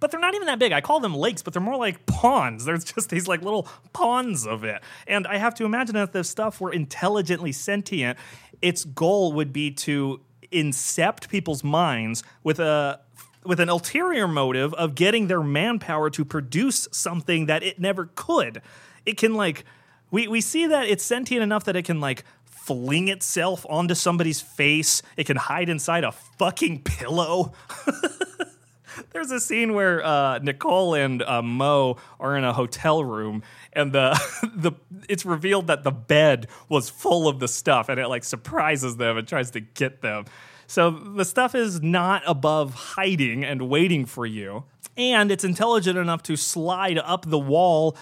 but 0.00 0.10
they're 0.10 0.20
not 0.20 0.34
even 0.34 0.46
that 0.46 0.58
big. 0.58 0.72
I 0.72 0.80
call 0.80 1.00
them 1.00 1.14
lakes, 1.14 1.42
but 1.42 1.54
they're 1.54 1.62
more 1.62 1.76
like 1.76 2.04
ponds. 2.06 2.64
There's 2.66 2.84
just 2.84 3.08
these 3.08 3.26
like 3.26 3.42
little 3.42 3.66
ponds 3.92 4.46
of 4.46 4.64
it. 4.64 4.82
And 5.06 5.26
I 5.26 5.38
have 5.38 5.54
to 5.54 5.64
imagine 5.64 5.94
that 5.94 6.02
if 6.02 6.12
this 6.12 6.28
stuff 6.28 6.60
were 6.60 6.72
intelligently 6.72 7.52
sentient, 7.52 8.18
its 8.60 8.84
goal 8.84 9.32
would 9.32 9.52
be 9.52 9.70
to 9.70 10.20
incept 10.52 11.28
people's 11.28 11.64
minds 11.64 12.22
with 12.42 12.60
a 12.60 13.00
with 13.44 13.60
an 13.60 13.68
ulterior 13.68 14.26
motive 14.26 14.72
of 14.74 14.94
getting 14.94 15.26
their 15.26 15.42
manpower 15.42 16.08
to 16.08 16.24
produce 16.24 16.88
something 16.92 17.46
that 17.46 17.62
it 17.62 17.78
never 17.78 18.10
could. 18.14 18.62
It 19.04 19.16
can 19.16 19.34
like 19.34 19.64
we 20.10 20.28
we 20.28 20.40
see 20.40 20.66
that 20.66 20.86
it's 20.86 21.04
sentient 21.04 21.42
enough 21.42 21.64
that 21.64 21.76
it 21.76 21.84
can 21.84 22.00
like 22.00 22.24
fling 22.64 23.08
itself 23.08 23.66
onto 23.68 23.94
somebody's 23.94 24.40
face. 24.40 25.02
It 25.16 25.26
can 25.26 25.36
hide 25.36 25.68
inside 25.68 26.02
a 26.02 26.12
fucking 26.12 26.82
pillow. 26.82 27.52
There's 29.12 29.30
a 29.30 29.40
scene 29.40 29.74
where 29.74 30.04
uh, 30.04 30.38
Nicole 30.38 30.94
and 30.94 31.22
uh, 31.22 31.42
Mo 31.42 31.96
are 32.18 32.36
in 32.36 32.44
a 32.44 32.52
hotel 32.52 33.04
room, 33.04 33.42
and 33.72 33.92
the 33.92 34.18
the 34.54 34.72
it's 35.08 35.26
revealed 35.26 35.66
that 35.66 35.82
the 35.82 35.90
bed 35.90 36.46
was 36.68 36.88
full 36.88 37.28
of 37.28 37.38
the 37.38 37.48
stuff, 37.48 37.88
and 37.88 38.00
it 38.00 38.08
like 38.08 38.24
surprises 38.24 38.96
them 38.96 39.18
and 39.18 39.26
tries 39.26 39.50
to 39.52 39.60
get 39.60 40.00
them. 40.00 40.24
So 40.66 40.90
the 40.90 41.24
stuff 41.24 41.54
is 41.54 41.82
not 41.82 42.22
above 42.26 42.74
hiding 42.74 43.44
and 43.44 43.68
waiting 43.68 44.06
for 44.06 44.24
you, 44.24 44.64
and 44.96 45.30
it's 45.30 45.44
intelligent 45.44 45.98
enough 45.98 46.22
to 46.24 46.36
slide 46.36 46.98
up 46.98 47.28
the 47.28 47.38
wall. 47.38 47.96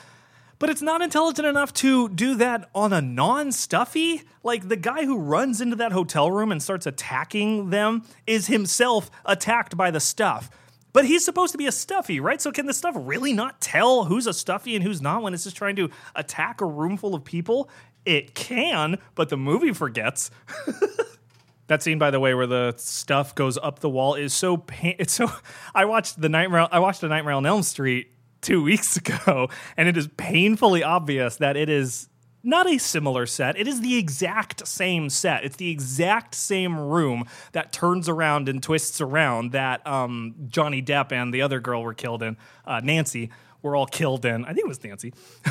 But 0.62 0.70
it's 0.70 0.80
not 0.80 1.02
intelligent 1.02 1.48
enough 1.48 1.72
to 1.72 2.08
do 2.08 2.36
that 2.36 2.70
on 2.72 2.92
a 2.92 3.00
non 3.02 3.50
stuffy. 3.50 4.22
Like 4.44 4.68
the 4.68 4.76
guy 4.76 5.04
who 5.04 5.18
runs 5.18 5.60
into 5.60 5.74
that 5.74 5.90
hotel 5.90 6.30
room 6.30 6.52
and 6.52 6.62
starts 6.62 6.86
attacking 6.86 7.70
them 7.70 8.04
is 8.28 8.46
himself 8.46 9.10
attacked 9.24 9.76
by 9.76 9.90
the 9.90 9.98
stuff. 9.98 10.50
But 10.92 11.04
he's 11.04 11.24
supposed 11.24 11.50
to 11.50 11.58
be 11.58 11.66
a 11.66 11.72
stuffy, 11.72 12.20
right? 12.20 12.40
So 12.40 12.52
can 12.52 12.66
the 12.66 12.74
stuff 12.74 12.94
really 12.96 13.32
not 13.32 13.60
tell 13.60 14.04
who's 14.04 14.28
a 14.28 14.32
stuffy 14.32 14.76
and 14.76 14.84
who's 14.84 15.02
not 15.02 15.24
when 15.24 15.34
it's 15.34 15.42
just 15.42 15.56
trying 15.56 15.74
to 15.74 15.90
attack 16.14 16.60
a 16.60 16.66
room 16.66 16.96
full 16.96 17.16
of 17.16 17.24
people? 17.24 17.68
It 18.04 18.36
can, 18.36 18.98
but 19.16 19.30
the 19.30 19.36
movie 19.36 19.72
forgets. 19.72 20.30
that 21.66 21.82
scene, 21.82 21.98
by 21.98 22.12
the 22.12 22.20
way, 22.20 22.34
where 22.34 22.46
the 22.46 22.74
stuff 22.76 23.34
goes 23.34 23.58
up 23.58 23.80
the 23.80 23.90
wall 23.90 24.14
is 24.14 24.32
so 24.32 24.58
pain. 24.58 24.94
It's 25.00 25.14
so. 25.14 25.28
I 25.74 25.86
watched 25.86 26.20
the 26.20 26.28
Nightmare. 26.28 26.68
I 26.70 26.78
watched 26.78 27.00
the 27.00 27.08
Nightmare 27.08 27.34
on 27.34 27.46
Elm 27.46 27.64
Street 27.64 28.12
two 28.42 28.62
weeks 28.62 28.96
ago, 28.96 29.48
and 29.76 29.88
it 29.88 29.96
is 29.96 30.08
painfully 30.16 30.82
obvious 30.82 31.36
that 31.36 31.56
it 31.56 31.70
is 31.70 32.08
not 32.44 32.68
a 32.68 32.76
similar 32.78 33.24
set. 33.24 33.56
It 33.56 33.68
is 33.68 33.80
the 33.80 33.96
exact 33.96 34.66
same 34.66 35.08
set. 35.08 35.44
It's 35.44 35.56
the 35.56 35.70
exact 35.70 36.34
same 36.34 36.78
room 36.78 37.24
that 37.52 37.72
turns 37.72 38.08
around 38.08 38.48
and 38.48 38.62
twists 38.62 39.00
around 39.00 39.52
that 39.52 39.86
um, 39.86 40.34
Johnny 40.48 40.82
Depp 40.82 41.12
and 41.12 41.32
the 41.32 41.42
other 41.42 41.60
girl 41.60 41.82
were 41.82 41.94
killed 41.94 42.22
in. 42.22 42.36
Uh, 42.66 42.80
Nancy 42.82 43.30
were 43.62 43.76
all 43.76 43.86
killed 43.86 44.24
in. 44.24 44.44
I 44.44 44.48
think 44.48 44.64
it 44.64 44.68
was 44.68 44.82
Nancy. 44.82 45.14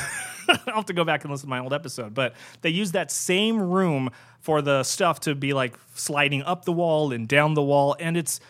I'll 0.50 0.76
have 0.76 0.86
to 0.88 0.94
go 0.94 1.06
back 1.06 1.24
and 1.24 1.32
listen 1.32 1.48
to 1.48 1.50
my 1.50 1.60
old 1.60 1.74
episode. 1.74 2.14
But 2.14 2.36
they 2.62 2.70
used 2.70 2.92
that 2.92 3.10
same 3.10 3.62
room 3.62 4.10
for 4.42 4.62
the 4.62 4.84
stuff 4.84 5.22
to 5.22 5.34
be 5.34 5.54
like 5.54 5.76
sliding 5.96 6.44
up 6.44 6.66
the 6.66 6.74
wall 6.74 7.14
and 7.14 7.26
down 7.28 7.54
the 7.54 7.62
wall. 7.62 7.96
And 8.00 8.18
it's 8.18 8.42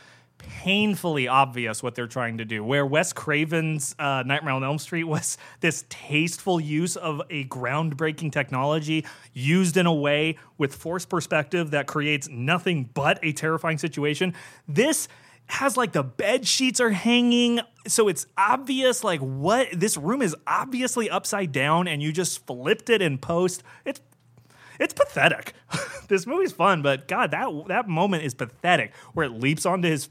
painfully 0.41 1.27
obvious 1.27 1.81
what 1.81 1.95
they're 1.95 2.07
trying 2.07 2.37
to 2.37 2.45
do. 2.45 2.63
Where 2.63 2.85
Wes 2.85 3.13
Craven's 3.13 3.95
uh, 3.97 4.23
Nightmare 4.25 4.53
on 4.53 4.63
Elm 4.63 4.77
Street 4.77 5.05
was 5.05 5.37
this 5.59 5.85
tasteful 5.89 6.59
use 6.59 6.95
of 6.95 7.21
a 7.29 7.45
groundbreaking 7.45 8.31
technology 8.31 9.05
used 9.33 9.77
in 9.77 9.85
a 9.85 9.93
way 9.93 10.37
with 10.57 10.75
forced 10.75 11.09
perspective 11.09 11.71
that 11.71 11.87
creates 11.87 12.29
nothing 12.29 12.89
but 12.93 13.19
a 13.23 13.33
terrifying 13.33 13.77
situation. 13.77 14.33
This 14.67 15.07
has 15.47 15.75
like 15.75 15.91
the 15.91 16.03
bed 16.03 16.47
sheets 16.47 16.79
are 16.79 16.91
hanging 16.91 17.59
so 17.85 18.07
it's 18.07 18.25
obvious 18.37 19.03
like 19.03 19.19
what 19.19 19.67
this 19.73 19.97
room 19.97 20.21
is 20.21 20.35
obviously 20.47 21.09
upside 21.09 21.51
down 21.51 21.89
and 21.89 22.01
you 22.01 22.13
just 22.13 22.45
flipped 22.47 22.89
it 22.89 23.01
in 23.01 23.17
post 23.17 23.61
it's 23.83 23.99
it's 24.79 24.93
pathetic 24.93 25.53
this 26.07 26.25
movie's 26.25 26.53
fun 26.53 26.81
but 26.81 27.05
god 27.07 27.31
that 27.31 27.49
that 27.67 27.89
moment 27.89 28.23
is 28.23 28.33
pathetic 28.33 28.93
where 29.13 29.25
it 29.25 29.31
leaps 29.31 29.65
onto 29.65 29.89
his 29.89 30.09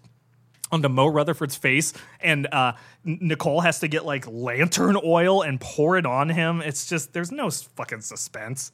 onto 0.72 0.88
Mo 0.88 1.06
Rutherford's 1.06 1.56
face, 1.56 1.92
and 2.20 2.46
uh, 2.52 2.72
Nicole 3.04 3.60
has 3.60 3.80
to 3.80 3.88
get 3.88 4.04
like 4.04 4.26
lantern 4.26 4.96
oil 5.04 5.42
and 5.42 5.60
pour 5.60 5.96
it 5.98 6.06
on 6.06 6.28
him. 6.28 6.60
It's 6.60 6.86
just 6.86 7.12
there's 7.12 7.32
no 7.32 7.50
fucking 7.50 8.02
suspense. 8.02 8.72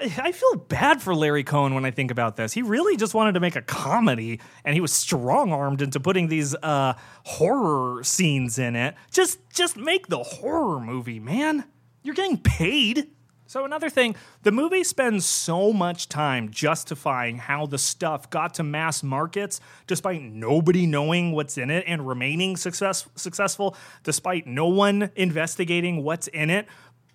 I 0.00 0.30
feel 0.30 0.54
bad 0.68 1.02
for 1.02 1.12
Larry 1.14 1.42
Cohen 1.42 1.74
when 1.74 1.84
I 1.84 1.90
think 1.90 2.12
about 2.12 2.36
this. 2.36 2.52
He 2.52 2.62
really 2.62 2.96
just 2.96 3.14
wanted 3.14 3.32
to 3.32 3.40
make 3.40 3.56
a 3.56 3.62
comedy, 3.62 4.40
and 4.64 4.74
he 4.74 4.80
was 4.80 4.92
strong 4.92 5.52
armed 5.52 5.82
into 5.82 5.98
putting 5.98 6.28
these 6.28 6.54
uh, 6.54 6.94
horror 7.24 8.04
scenes 8.04 8.58
in 8.60 8.76
it. 8.76 8.94
Just, 9.10 9.40
just 9.52 9.76
make 9.76 10.06
the 10.06 10.22
horror 10.22 10.78
movie, 10.78 11.18
man. 11.18 11.64
You're 12.02 12.14
getting 12.14 12.38
paid. 12.38 13.08
So, 13.48 13.64
another 13.64 13.88
thing, 13.88 14.14
the 14.42 14.52
movie 14.52 14.84
spends 14.84 15.24
so 15.24 15.72
much 15.72 16.10
time 16.10 16.50
justifying 16.50 17.38
how 17.38 17.64
the 17.64 17.78
stuff 17.78 18.28
got 18.28 18.52
to 18.54 18.62
mass 18.62 19.02
markets 19.02 19.58
despite 19.86 20.20
nobody 20.20 20.84
knowing 20.84 21.32
what's 21.32 21.56
in 21.56 21.70
it 21.70 21.84
and 21.86 22.06
remaining 22.06 22.58
success- 22.58 23.08
successful, 23.14 23.74
despite 24.04 24.46
no 24.46 24.66
one 24.66 25.10
investigating 25.16 26.04
what's 26.04 26.26
in 26.26 26.50
it. 26.50 26.68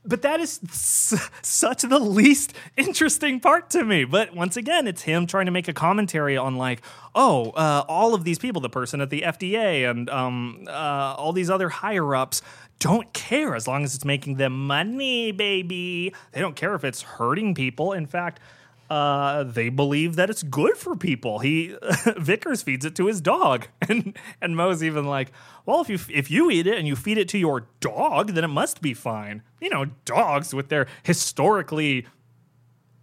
But 0.06 0.24
that 0.24 0.40
is 0.42 0.60
s- 0.68 1.30
such 1.42 1.84
the 1.84 2.00
least 2.00 2.54
interesting 2.78 3.40
part 3.40 3.70
to 3.70 3.86
me. 3.86 4.04
But 4.04 4.36
once 4.36 4.58
again, 4.58 4.88
it's 4.88 5.04
him 5.04 5.28
trying 5.28 5.46
to 5.46 5.52
make 5.52 5.68
a 5.68 5.74
commentary 5.74 6.36
on, 6.36 6.58
like, 6.58 6.82
oh, 7.16 7.52
uh, 7.52 7.86
all 7.88 8.14
of 8.14 8.24
these 8.24 8.40
people, 8.40 8.60
the 8.62 8.70
person 8.70 9.00
at 9.00 9.10
the 9.10 9.22
FDA 9.22 9.90
and 9.90 10.10
um, 10.10 10.66
uh, 10.68 10.72
all 11.18 11.32
these 11.32 11.50
other 11.50 11.70
higher 11.70 12.16
ups, 12.16 12.42
don't 12.84 13.14
care 13.14 13.56
as 13.56 13.66
long 13.66 13.86
as 13.86 13.96
it's 13.96 14.04
making 14.04 14.36
them 14.36 14.68
money, 14.68 15.32
baby. 15.32 16.14
They 16.34 16.42
don't 16.42 16.58
care 16.58 16.76
if 16.76 16.84
it's 16.84 17.02
hurting 17.02 17.56
people. 17.56 17.94
In 17.94 18.06
fact, 18.06 18.42
uh, 18.90 19.44
they 19.44 19.70
believe 19.70 20.18
that 20.18 20.30
it's 20.30 20.44
good 20.44 20.76
for 20.76 20.94
people. 20.94 21.40
He 21.40 21.78
Vickers 22.18 22.62
feeds 22.62 22.84
it 22.84 22.94
to 22.98 23.08
his 23.08 23.22
dog, 23.22 23.70
and 23.90 24.18
and 24.42 24.58
Mo's 24.58 24.84
even 24.84 25.06
like, 25.06 25.32
well, 25.66 25.80
if 25.80 25.90
you 25.90 25.98
if 26.14 26.30
you 26.30 26.52
eat 26.52 26.68
it 26.68 26.78
and 26.78 26.86
you 26.86 26.98
feed 26.98 27.18
it 27.18 27.30
to 27.30 27.38
your 27.38 27.68
dog, 27.80 28.34
then 28.34 28.44
it 28.44 28.50
must 28.50 28.82
be 28.82 28.94
fine. 28.94 29.44
You 29.62 29.70
know, 29.70 29.86
dogs 30.04 30.54
with 30.54 30.68
their 30.68 30.88
historically 31.04 32.06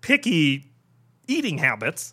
picky 0.03 0.73
eating 1.27 1.57
habits. 1.57 2.13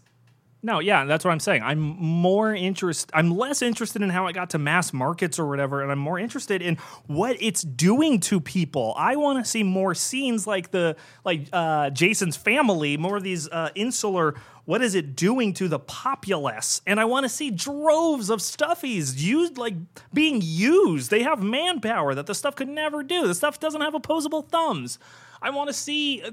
No, 0.63 0.79
yeah, 0.79 1.05
that's 1.05 1.23
what 1.23 1.31
I'm 1.31 1.39
saying. 1.39 1.61
I'm 1.61 1.79
more 1.79 2.53
interested. 2.53 3.11
I'm 3.13 3.29
less 3.29 3.61
interested 3.61 4.01
in 4.01 4.09
how 4.09 4.25
it 4.27 4.33
got 4.33 4.49
to 4.51 4.57
mass 4.57 4.91
markets 4.91 5.37
or 5.37 5.47
whatever, 5.47 5.83
and 5.83 5.91
I'm 5.91 5.99
more 5.99 6.17
interested 6.17 6.61
in 6.63 6.77
what 7.05 7.37
it's 7.39 7.61
doing 7.61 8.19
to 8.21 8.41
people. 8.41 8.95
I 8.97 9.17
want 9.17 9.43
to 9.43 9.49
see 9.49 9.61
more 9.61 9.93
scenes 9.93 10.47
like 10.47 10.71
the 10.71 10.95
like 11.23 11.47
uh, 11.53 11.91
Jason's 11.91 12.37
family, 12.37 12.97
more 12.97 13.17
of 13.17 13.23
these 13.23 13.47
uh, 13.49 13.69
insular. 13.75 14.33
What 14.65 14.81
is 14.81 14.95
it 14.95 15.15
doing 15.15 15.53
to 15.53 15.69
the 15.69 15.79
populace? 15.79 16.81
And 16.85 16.99
I 16.99 17.05
want 17.05 17.23
to 17.23 17.29
see 17.29 17.51
droves 17.51 18.29
of 18.29 18.39
stuffies 18.39 19.17
used, 19.17 19.57
like 19.57 19.75
being 20.11 20.41
used. 20.43 21.09
They 21.09 21.23
have 21.23 21.41
manpower 21.41 22.15
that 22.15 22.25
the 22.25 22.35
stuff 22.35 22.55
could 22.55 22.67
never 22.67 23.03
do. 23.03 23.27
The 23.27 23.35
stuff 23.35 23.59
doesn't 23.59 23.79
have 23.79 23.93
opposable 23.93 24.41
thumbs. 24.41 24.99
I 25.41 25.51
want 25.51 25.69
to 25.69 25.73
see. 25.73 26.23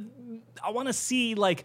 I 0.64 0.70
want 0.70 0.88
to 0.88 0.92
see 0.94 1.34
like 1.34 1.64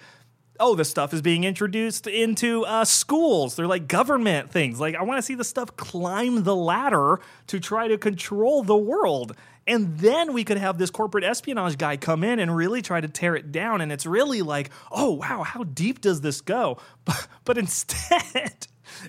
oh, 0.60 0.76
this 0.76 0.90
stuff 0.90 1.14
is 1.14 1.22
being 1.22 1.44
introduced 1.44 2.08
into 2.08 2.66
uh, 2.66 2.86
schools. 2.86 3.56
They're 3.56 3.68
like 3.68 3.88
government 3.88 4.52
things. 4.52 4.80
Like, 4.80 4.96
I 4.96 5.04
want 5.04 5.18
to 5.18 5.22
see 5.22 5.36
the 5.36 5.44
stuff 5.44 5.76
climb 5.76 6.44
the 6.44 6.56
ladder 6.56 7.20
to 7.48 7.60
try 7.60 7.88
to 7.88 7.98
control 7.98 8.64
the 8.64 8.78
world. 8.78 9.36
And 9.68 10.00
then 10.00 10.34
we 10.34 10.44
could 10.44 10.58
have 10.58 10.78
this 10.78 10.90
corporate 10.90 11.24
espionage 11.24 11.78
guy 11.78 11.96
come 11.98 12.24
in 12.24 12.40
and 12.40 12.56
really 12.56 12.82
try 12.82 13.00
to 13.02 13.08
tear 13.08 13.36
it 13.36 13.52
down. 13.52 13.82
And 13.82 13.92
it's 13.92 14.06
really 14.06 14.42
like, 14.42 14.72
oh, 14.92 15.12
wow, 15.12 15.44
how 15.44 15.64
deep 15.64 16.02
does 16.02 16.22
this 16.22 16.42
go? 16.42 16.78
But, 17.06 17.28
but 17.46 17.58
instead, 17.58 18.68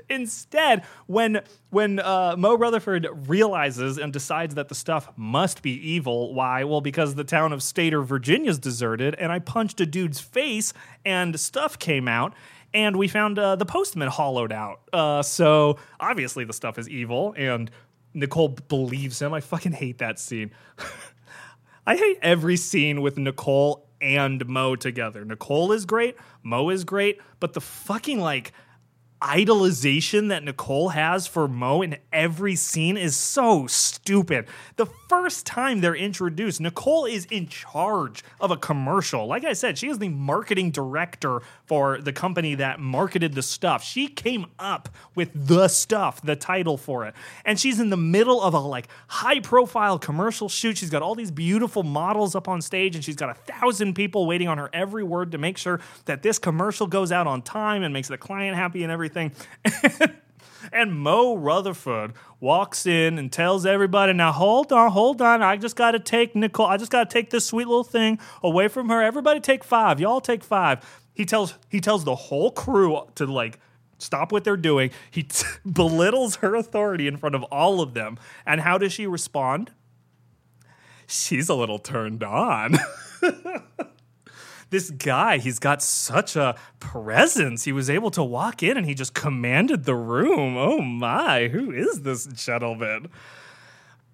Instead, 0.09 0.85
when 1.07 1.43
when 1.71 1.99
uh, 2.01 2.35
Mo 2.37 2.57
Rutherford 2.57 3.09
realizes 3.29 3.99
and 3.99 4.13
decides 4.13 4.55
that 4.55 4.69
the 4.69 4.75
stuff 4.75 5.11
must 5.17 5.63
be 5.63 5.73
evil, 5.73 6.35
why? 6.35 6.65
Well, 6.65 6.81
because 6.81 7.15
the 7.15 7.25
town 7.25 7.53
of 7.53 7.63
Stater, 7.63 8.03
Virginia's 8.03 8.59
deserted, 8.59 9.15
and 9.17 9.31
I 9.33 9.39
punched 9.39 9.81
a 9.81 9.87
dude's 9.87 10.21
face, 10.21 10.73
and 11.05 11.39
stuff 11.39 11.79
came 11.79 12.09
out, 12.09 12.35
and 12.75 12.97
we 12.97 13.09
found 13.09 13.39
uh, 13.39 13.57
the 13.57 13.67
postman 13.67 14.09
hollowed 14.09 14.53
out. 14.53 14.81
Uh, 14.93 15.23
so 15.23 15.79
obviously, 15.99 16.45
the 16.45 16.53
stuff 16.53 16.79
is 16.79 16.89
evil, 16.89 17.35
and 17.37 17.71
Nicole 18.15 18.49
believes 18.49 19.21
him. 19.21 19.33
I 19.33 19.41
fucking 19.41 19.73
hate 19.73 19.99
that 19.99 20.19
scene. 20.19 20.51
I 21.87 21.97
hate 21.97 22.19
every 22.23 22.57
scene 22.57 23.01
with 23.01 23.17
Nicole 23.19 23.89
and 24.01 24.47
Mo 24.47 24.77
together. 24.77 25.25
Nicole 25.25 25.73
is 25.73 25.85
great, 25.85 26.17
Mo 26.43 26.71
is 26.71 26.85
great, 26.85 27.21
but 27.39 27.53
the 27.53 27.61
fucking 27.61 28.21
like 28.21 28.53
idolization 29.21 30.31
that 30.31 30.43
Nicole 30.43 30.91
has 30.91 31.27
for 31.27 31.47
Mo 31.47 31.83
in 31.83 31.99
every 32.13 32.57
scene 32.57 32.97
is 32.97 33.15
so 33.15 33.67
stupid. 33.67 34.47
The 34.77 34.87
first 35.09 35.45
time 35.45 35.81
they're 35.81 35.95
introduced, 35.95 36.61
Nicole 36.61 37.05
is 37.05 37.27
in 37.27 37.49
charge 37.49 38.25
of 38.41 38.51
a 38.51 38.57
commercial. 38.57 39.27
Like 39.27 39.45
I 39.45 39.53
said, 39.53 39.77
she 39.77 39.89
is 39.89 39.99
the 39.99 40.09
marketing 40.09 40.71
director 40.71 41.43
for 41.67 42.01
the 42.01 42.13
company 42.13 42.55
that 42.57 42.81
marketed 42.81 43.35
the 43.35 43.43
stuff. 43.43 43.85
She 43.85 44.09
came 44.09 44.47
up 44.59 44.89
with 45.15 45.31
the 45.35 45.69
stuff, 45.69 46.23
the 46.23 46.37
title 46.37 46.79
for 46.79 47.05
it. 47.05 47.15
And 47.45 47.61
she's 47.61 47.79
in 47.79 47.91
the 47.91 47.99
middle 47.99 48.41
of 48.41 48.55
a 48.55 48.61
like 48.61 48.89
high 49.09 49.41
profile 49.41 49.99
commercial 49.99 50.49
shoot. 50.49 50.79
She's 50.79 50.91
got 50.91 51.03
all 51.03 51.15
these 51.15 51.31
beautiful 51.31 51.83
models 51.83 52.35
up 52.35 52.49
on 52.49 52.63
stage 52.63 52.95
and 52.95 53.05
she's 53.05 53.17
got 53.17 53.29
a 53.29 53.35
thousand 53.35 53.95
people 53.95 54.27
waiting 54.27 54.49
on 54.49 54.57
her 54.57 54.71
every 54.73 55.05
word 55.05 55.33
to 55.33 55.39
make 55.39 55.59
sure 55.59 55.81
that 56.07 56.23
this 56.23 56.39
commercial 56.39 56.87
goes 56.87 57.13
out 57.13 57.27
on 57.27 57.43
time 57.43 57.83
and 57.83 57.93
makes 57.93 58.09
the 58.09 58.17
client 58.17 58.57
happy 58.57 58.83
and 58.83 58.91
everything. 58.91 59.10
and 60.73 60.93
Mo 60.93 61.37
Rutherford 61.37 62.13
walks 62.41 62.87
in 62.87 63.19
and 63.19 63.33
tells 63.33 63.67
everybody, 63.67 64.13
"Now 64.13 64.33
hold 64.33 64.73
on, 64.73 64.91
hold 64.91 65.21
on. 65.23 65.43
I 65.43 65.57
just 65.57 65.77
got 65.77 65.93
to 65.93 65.99
take 65.99 66.35
Nicole. 66.35 66.67
I 66.67 66.77
just 66.77 66.93
got 66.93 67.09
to 67.09 67.13
take 67.13 67.31
this 67.31 67.47
sweet 67.47 67.67
little 67.67 67.85
thing 67.85 68.19
away 68.43 68.69
from 68.69 68.89
her. 68.89 69.03
Everybody 69.03 69.41
take 69.41 69.65
five. 69.65 70.01
Y'all 70.01 70.21
take 70.21 70.43
five. 70.43 70.85
He 71.15 71.25
tells 71.25 71.55
he 71.69 71.81
tells 71.81 72.05
the 72.05 72.15
whole 72.15 72.51
crew 72.51 73.01
to 73.17 73.27
like 73.27 73.59
stop 73.99 74.33
what 74.33 74.45
they're 74.45 74.57
doing. 74.57 74.91
He 75.11 75.25
t- 75.25 75.47
belittles 75.71 76.37
her 76.37 76.55
authority 76.55 77.07
in 77.07 77.17
front 77.17 77.35
of 77.35 77.43
all 77.45 77.81
of 77.81 77.95
them. 77.95 78.19
And 78.47 78.61
how 78.61 78.79
does 78.79 78.93
she 78.93 79.07
respond? 79.07 79.71
She's 81.07 81.49
a 81.49 81.55
little 81.55 81.79
turned 81.79 82.23
on. 82.23 82.79
this 84.71 84.91
guy, 84.91 85.39
he's 85.39 85.59
got 85.59 85.83
such 85.83 86.37
a 86.37 86.57
presence. 86.79 87.65
He 87.65 87.73
was 87.73 87.91
able 87.91 88.11
to 88.13 88.23
walk 88.23 88.63
in 88.63 88.77
and 88.77 88.87
he 88.87 88.95
just 88.95 89.15
commanded 89.15 89.85
the 89.85 89.97
room. 89.97 90.57
Oh 90.57 90.81
my, 90.81 91.49
who 91.49 91.73
is 91.73 92.03
this 92.03 92.27
gentleman? 92.27 93.09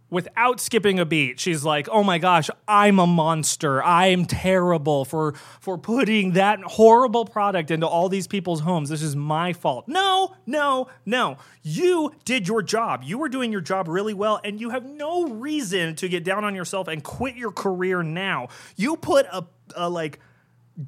Without 0.08 0.60
skipping 0.60 1.00
a 1.00 1.04
beat, 1.04 1.40
she's 1.40 1.64
like, 1.64 1.88
"Oh 1.90 2.04
my 2.04 2.18
gosh, 2.18 2.48
I'm 2.68 3.00
a 3.00 3.08
monster. 3.08 3.82
I'm 3.82 4.24
terrible 4.24 5.04
for 5.04 5.32
for 5.58 5.76
putting 5.76 6.34
that 6.34 6.60
horrible 6.62 7.24
product 7.24 7.72
into 7.72 7.88
all 7.88 8.08
these 8.08 8.28
people's 8.28 8.60
homes. 8.60 8.88
This 8.88 9.02
is 9.02 9.16
my 9.16 9.52
fault." 9.52 9.88
No, 9.88 10.36
no, 10.46 10.86
no. 11.04 11.38
You 11.64 12.12
did 12.24 12.46
your 12.46 12.62
job. 12.62 13.02
You 13.02 13.18
were 13.18 13.28
doing 13.28 13.50
your 13.50 13.60
job 13.60 13.88
really 13.88 14.14
well 14.14 14.40
and 14.44 14.60
you 14.60 14.70
have 14.70 14.84
no 14.84 15.26
reason 15.26 15.96
to 15.96 16.08
get 16.08 16.22
down 16.22 16.44
on 16.44 16.54
yourself 16.54 16.86
and 16.86 17.02
quit 17.02 17.34
your 17.34 17.50
career 17.50 18.04
now. 18.04 18.46
You 18.76 18.96
put 18.96 19.26
a, 19.32 19.44
a 19.74 19.90
like 19.90 20.20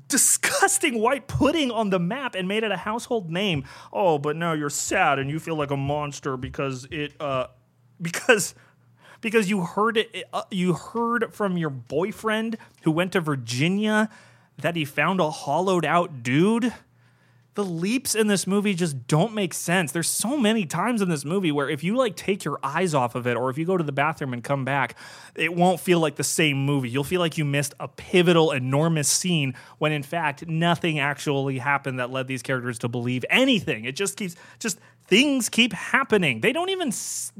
disgusting 0.09 1.01
white 1.01 1.27
pudding 1.27 1.71
on 1.71 1.91
the 1.91 1.99
map 1.99 2.35
and 2.35 2.47
made 2.47 2.63
it 2.63 2.71
a 2.71 2.77
household 2.77 3.31
name. 3.31 3.65
Oh, 3.93 4.19
but 4.19 4.37
now 4.37 4.53
you're 4.53 4.71
sad 4.71 5.19
and 5.19 5.31
you 5.31 5.39
feel 5.39 5.57
like 5.57 5.71
a 5.71 5.77
monster 5.77 6.37
because 6.37 6.87
it 6.91 7.15
uh 7.21 7.47
because 8.01 8.55
because 9.21 9.51
you 9.51 9.63
heard 9.63 9.97
it 9.97 10.25
uh, 10.33 10.43
you 10.51 10.75
heard 10.75 11.33
from 11.33 11.57
your 11.57 11.71
boyfriend 11.71 12.59
who 12.83 12.91
went 12.91 13.13
to 13.13 13.21
Virginia 13.21 14.09
that 14.59 14.77
he 14.77 14.85
found 14.85 15.21
a 15.21 15.31
hollowed 15.31 15.85
out 15.85 16.23
dude. 16.23 16.73
The 17.59 17.65
leaps 17.65 18.15
in 18.15 18.29
this 18.29 18.47
movie 18.47 18.73
just 18.73 19.09
don't 19.09 19.35
make 19.35 19.53
sense. 19.53 19.91
There's 19.91 20.09
so 20.09 20.37
many 20.37 20.65
times 20.65 21.03
in 21.03 21.09
this 21.09 21.25
movie 21.25 21.51
where 21.51 21.69
if 21.69 21.83
you 21.83 21.97
like 21.97 22.15
take 22.15 22.45
your 22.45 22.61
eyes 22.63 22.95
off 22.95 23.17
of 23.17 23.27
it 23.27 23.37
or 23.37 23.51
if 23.51 23.59
you 23.59 23.65
go 23.65 23.77
to 23.77 23.83
the 23.83 23.91
bathroom 23.91 24.33
and 24.33 24.45
come 24.45 24.65
back, 24.65 24.95
it 25.35 25.53
won't 25.53 25.81
feel 25.81 25.99
like 25.99 26.15
the 26.15 26.23
same 26.23 26.65
movie. 26.65 26.89
You'll 26.89 27.03
feel 27.03 27.19
like 27.19 27.37
you 27.37 27.45
missed 27.45 27.75
a 27.81 27.89
pivotal, 27.89 28.53
enormous 28.53 29.09
scene 29.09 29.55
when 29.79 29.91
in 29.91 30.05
fact 30.05 30.47
nothing 30.47 31.01
actually 31.01 31.59
happened 31.59 31.99
that 31.99 32.13
led 32.13 32.29
these 32.29 32.43
characters 32.43 32.79
to 32.79 32.89
believe 32.89 33.25
anything. 33.29 33.87
It 33.87 33.97
just 33.97 34.17
keeps 34.17 34.37
just 34.61 34.79
things 35.09 35.49
keep 35.49 35.73
happening. 35.73 36.43
They 36.43 36.53
don't 36.53 36.69
even 36.69 36.93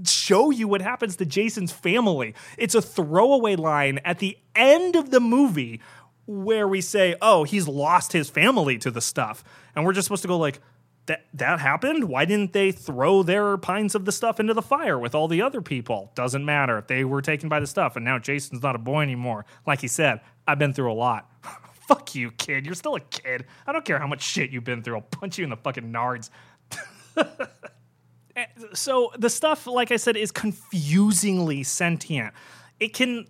show 0.05 0.51
you 0.51 0.67
what 0.67 0.83
happens 0.83 1.15
to 1.17 1.27
Jason's 1.27 1.71
family. 1.71 2.35
It's 2.57 2.75
a 2.75 2.83
throwaway 2.83 3.55
line 3.55 4.01
at 4.05 4.19
the 4.19 4.37
end 4.57 4.97
of 4.97 5.11
the 5.11 5.21
movie 5.21 5.81
where 6.29 6.69
we 6.69 6.81
say, 6.81 7.17
"Oh, 7.21 7.43
he's 7.43 7.67
lost 7.67 8.13
his 8.13 8.31
family 8.31 8.79
to 8.79 8.91
the 8.93 9.01
stuff." 9.01 9.43
And 9.75 9.85
we're 9.85 9.93
just 9.93 10.07
supposed 10.07 10.23
to 10.23 10.29
go 10.29 10.39
like, 10.39 10.61
that 11.09 11.27
that 11.35 11.59
happened? 11.59 12.05
Why 12.05 12.25
didn't 12.25 12.53
they 12.53 12.71
throw 12.71 13.25
their 13.25 13.57
pints 13.57 13.95
of 13.97 14.05
the 14.05 14.13
stuff 14.13 14.39
into 14.39 14.55
the 14.55 14.63
fire 14.63 14.99
with 14.99 15.15
all 15.15 15.27
the 15.27 15.43
other 15.43 15.61
people? 15.61 16.13
Doesn't 16.15 16.45
matter 16.45 16.79
if 16.79 16.87
they 16.87 17.05
were 17.05 17.21
taken 17.21 17.49
by 17.49 17.59
the 17.59 17.67
stuff 17.67 17.97
and 17.97 18.05
now 18.05 18.19
Jason's 18.19 18.63
not 18.63 18.77
a 18.77 18.79
boy 18.79 19.03
anymore. 19.03 19.45
Like 19.67 19.81
he 19.81 19.89
said, 19.89 20.21
I've 20.47 20.59
been 20.59 20.73
through 20.73 20.93
a 20.93 20.95
lot. 20.95 21.29
Fuck 21.89 22.15
you, 22.15 22.31
kid. 22.33 22.67
You're 22.67 22.75
still 22.75 22.95
a 22.95 23.01
kid. 23.01 23.47
I 23.67 23.73
don't 23.73 23.85
care 23.85 23.99
how 23.99 24.07
much 24.07 24.23
shit 24.23 24.51
you've 24.51 24.65
been 24.65 24.83
through. 24.83 24.97
I'll 24.97 25.01
punch 25.01 25.39
you 25.39 25.45
in 25.45 25.51
the 25.51 25.57
fucking 25.57 25.91
nards. 25.91 26.31
Eh, 28.37 28.47
so 28.73 29.11
the 29.19 29.29
stuff, 29.29 29.67
like 29.67 29.91
I 29.91 29.97
said, 29.97 30.17
is 30.17 30.31
confusingly 30.31 31.65
sentient. 31.65 32.33
It 32.79 32.95
can 32.95 33.27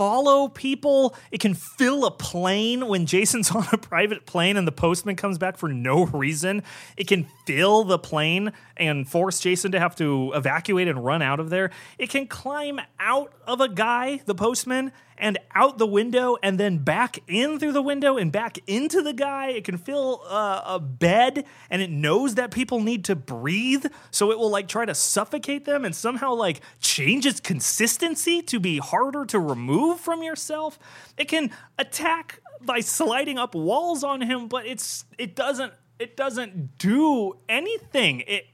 follow 0.00 0.48
people. 0.48 1.14
It 1.30 1.40
can 1.40 1.52
fill 1.52 2.06
a 2.06 2.10
plane 2.10 2.88
when 2.88 3.04
Jason's 3.04 3.50
on 3.54 3.66
a 3.70 3.76
private 3.76 4.24
plane 4.24 4.56
and 4.56 4.66
the 4.66 4.72
postman 4.72 5.14
comes 5.14 5.36
back 5.36 5.58
for 5.58 5.68
no 5.68 6.06
reason. 6.06 6.62
It 6.96 7.06
can 7.06 7.26
fill 7.44 7.84
the 7.84 7.98
plane 7.98 8.52
and 8.78 9.06
force 9.06 9.40
Jason 9.40 9.72
to 9.72 9.78
have 9.78 9.94
to 9.96 10.32
evacuate 10.34 10.88
and 10.88 11.04
run 11.04 11.20
out 11.20 11.38
of 11.38 11.50
there. 11.50 11.70
It 11.98 12.08
can 12.08 12.26
climb 12.28 12.80
out 12.98 13.34
of 13.46 13.60
a 13.60 13.68
guy, 13.68 14.22
the 14.24 14.34
postman, 14.34 14.92
and 15.20 15.38
out 15.54 15.78
the 15.78 15.86
window 15.86 16.36
and 16.42 16.58
then 16.58 16.78
back 16.78 17.18
in 17.28 17.58
through 17.58 17.72
the 17.72 17.82
window 17.82 18.16
and 18.16 18.32
back 18.32 18.58
into 18.66 19.02
the 19.02 19.12
guy. 19.12 19.50
It 19.50 19.64
can 19.64 19.76
fill 19.76 20.22
uh, 20.26 20.62
a 20.64 20.80
bed 20.80 21.44
and 21.68 21.82
it 21.82 21.90
knows 21.90 22.34
that 22.36 22.50
people 22.50 22.80
need 22.80 23.04
to 23.04 23.14
breathe. 23.14 23.86
So 24.10 24.32
it 24.32 24.38
will 24.38 24.50
like 24.50 24.66
try 24.66 24.84
to 24.86 24.94
suffocate 24.94 25.66
them 25.66 25.84
and 25.84 25.94
somehow 25.94 26.34
like 26.34 26.60
change 26.80 27.26
its 27.26 27.38
consistency 27.38 28.42
to 28.42 28.58
be 28.58 28.78
harder 28.78 29.24
to 29.26 29.38
remove 29.38 30.00
from 30.00 30.22
yourself. 30.22 30.78
It 31.16 31.26
can 31.28 31.50
attack 31.78 32.40
by 32.62 32.80
sliding 32.80 33.38
up 33.38 33.54
walls 33.54 34.02
on 34.02 34.22
him, 34.22 34.48
but 34.48 34.66
it's 34.66 35.04
it 35.18 35.36
doesn't 35.36 35.72
it 35.98 36.16
doesn't 36.16 36.78
do 36.78 37.34
anything. 37.48 38.20
It 38.26 38.46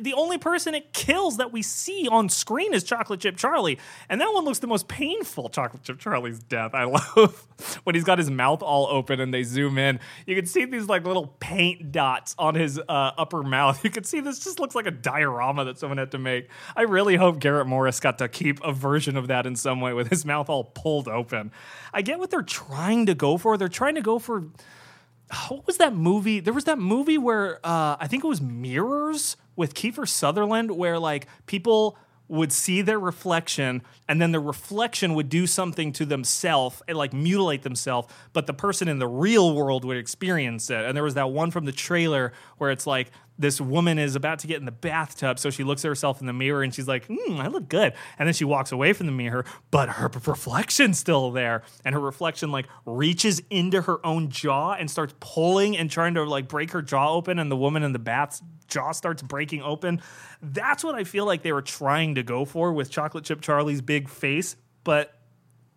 the 0.00 0.14
only 0.14 0.38
person 0.38 0.74
it 0.74 0.92
kills 0.92 1.36
that 1.38 1.52
we 1.52 1.62
see 1.62 2.08
on 2.08 2.28
screen 2.28 2.74
is 2.74 2.84
Chocolate 2.84 3.20
Chip 3.20 3.36
Charlie. 3.36 3.78
And 4.08 4.20
that 4.20 4.32
one 4.32 4.44
looks 4.44 4.58
the 4.58 4.66
most 4.66 4.88
painful, 4.88 5.48
Chocolate 5.48 5.82
Chip 5.82 5.98
Charlie's 5.98 6.38
death. 6.38 6.74
I 6.74 6.84
love 6.84 7.46
when 7.84 7.94
he's 7.94 8.04
got 8.04 8.18
his 8.18 8.30
mouth 8.30 8.62
all 8.62 8.86
open 8.86 9.20
and 9.20 9.32
they 9.32 9.42
zoom 9.42 9.78
in. 9.78 10.00
You 10.26 10.36
can 10.36 10.46
see 10.46 10.64
these 10.64 10.86
like 10.86 11.04
little 11.04 11.28
paint 11.40 11.92
dots 11.92 12.34
on 12.38 12.54
his 12.54 12.78
uh, 12.78 13.12
upper 13.16 13.42
mouth. 13.42 13.80
You 13.90 13.92
can 13.92 14.04
see 14.04 14.20
this 14.20 14.38
just 14.38 14.60
looks 14.60 14.74
like 14.76 14.86
a 14.86 14.92
diorama 14.92 15.64
that 15.64 15.78
someone 15.78 15.98
had 15.98 16.12
to 16.12 16.18
make. 16.18 16.48
I 16.76 16.82
really 16.82 17.16
hope 17.16 17.40
Garrett 17.40 17.66
Morris 17.66 17.98
got 17.98 18.18
to 18.18 18.28
keep 18.28 18.62
a 18.62 18.72
version 18.72 19.16
of 19.16 19.28
that 19.28 19.46
in 19.46 19.56
some 19.56 19.80
way 19.80 19.92
with 19.94 20.08
his 20.08 20.24
mouth 20.24 20.48
all 20.48 20.64
pulled 20.64 21.08
open. 21.08 21.50
I 21.92 22.02
get 22.02 22.18
what 22.18 22.30
they're 22.30 22.42
trying 22.42 23.06
to 23.06 23.14
go 23.14 23.36
for. 23.36 23.56
They're 23.56 23.68
trying 23.68 23.96
to 23.96 24.00
go 24.02 24.18
for 24.18 24.44
what 25.48 25.66
was 25.66 25.76
that 25.78 25.94
movie? 25.94 26.40
There 26.40 26.54
was 26.54 26.64
that 26.64 26.78
movie 26.78 27.18
where 27.18 27.56
uh, 27.64 27.96
I 27.98 28.06
think 28.08 28.24
it 28.24 28.26
was 28.26 28.40
Mirrors 28.40 29.36
with 29.56 29.74
Kiefer 29.74 30.08
Sutherland, 30.08 30.72
where 30.72 30.98
like 30.98 31.26
people 31.46 31.96
would 32.30 32.52
see 32.52 32.80
their 32.80 32.98
reflection 32.98 33.82
and 34.08 34.22
then 34.22 34.30
the 34.30 34.38
reflection 34.38 35.14
would 35.14 35.28
do 35.28 35.48
something 35.48 35.92
to 35.92 36.06
themselves 36.06 36.80
and 36.86 36.96
like 36.96 37.12
mutilate 37.12 37.62
themselves, 37.62 38.06
but 38.32 38.46
the 38.46 38.54
person 38.54 38.86
in 38.86 39.00
the 39.00 39.08
real 39.08 39.52
world 39.52 39.84
would 39.84 39.96
experience 39.96 40.70
it. 40.70 40.84
And 40.84 40.96
there 40.96 41.02
was 41.02 41.14
that 41.14 41.30
one 41.30 41.50
from 41.50 41.64
the 41.64 41.72
trailer 41.72 42.32
where 42.58 42.70
it's 42.70 42.86
like 42.86 43.10
this 43.40 43.60
woman 43.60 43.98
is 43.98 44.14
about 44.14 44.38
to 44.40 44.46
get 44.46 44.58
in 44.58 44.66
the 44.66 44.70
bathtub, 44.72 45.38
so 45.38 45.48
she 45.48 45.64
looks 45.64 45.84
at 45.84 45.88
herself 45.88 46.20
in 46.20 46.26
the 46.26 46.32
mirror 46.32 46.62
and 46.62 46.74
she's 46.74 46.86
like, 46.86 47.06
hmm, 47.06 47.40
I 47.40 47.46
look 47.46 47.68
good. 47.68 47.94
And 48.18 48.26
then 48.26 48.34
she 48.34 48.44
walks 48.44 48.70
away 48.70 48.92
from 48.92 49.06
the 49.06 49.12
mirror, 49.12 49.46
but 49.70 49.88
her 49.88 50.10
reflection's 50.26 50.98
still 50.98 51.30
there. 51.30 51.62
And 51.84 51.94
her 51.94 52.00
reflection 52.00 52.52
like 52.52 52.66
reaches 52.84 53.42
into 53.48 53.82
her 53.82 54.04
own 54.04 54.28
jaw 54.28 54.72
and 54.74 54.90
starts 54.90 55.14
pulling 55.20 55.76
and 55.76 55.90
trying 55.90 56.14
to 56.14 56.24
like 56.24 56.48
break 56.48 56.72
her 56.72 56.82
jaw 56.82 57.14
open, 57.14 57.38
and 57.38 57.50
the 57.50 57.56
woman 57.56 57.82
in 57.82 57.92
the 57.92 57.98
bath's 57.98 58.42
jaw 58.68 58.92
starts 58.92 59.22
breaking 59.22 59.62
open. 59.62 60.02
That's 60.42 60.84
what 60.84 60.94
I 60.94 61.04
feel 61.04 61.24
like 61.24 61.42
they 61.42 61.52
were 61.52 61.62
trying 61.62 62.16
to 62.16 62.22
go 62.22 62.44
for 62.44 62.72
with 62.72 62.90
Chocolate 62.90 63.24
Chip 63.24 63.40
Charlie's 63.40 63.80
big 63.80 64.08
face, 64.08 64.56
but 64.84 65.14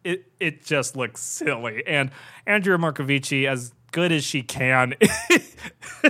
it 0.03 0.31
it 0.39 0.65
just 0.65 0.97
looks 0.97 1.21
silly. 1.21 1.83
And 1.87 2.11
Andrea 2.45 2.77
Marcovici, 2.77 3.47
as 3.47 3.73
good 3.93 4.11
as 4.11 4.25
she 4.25 4.41
can, 4.41 4.95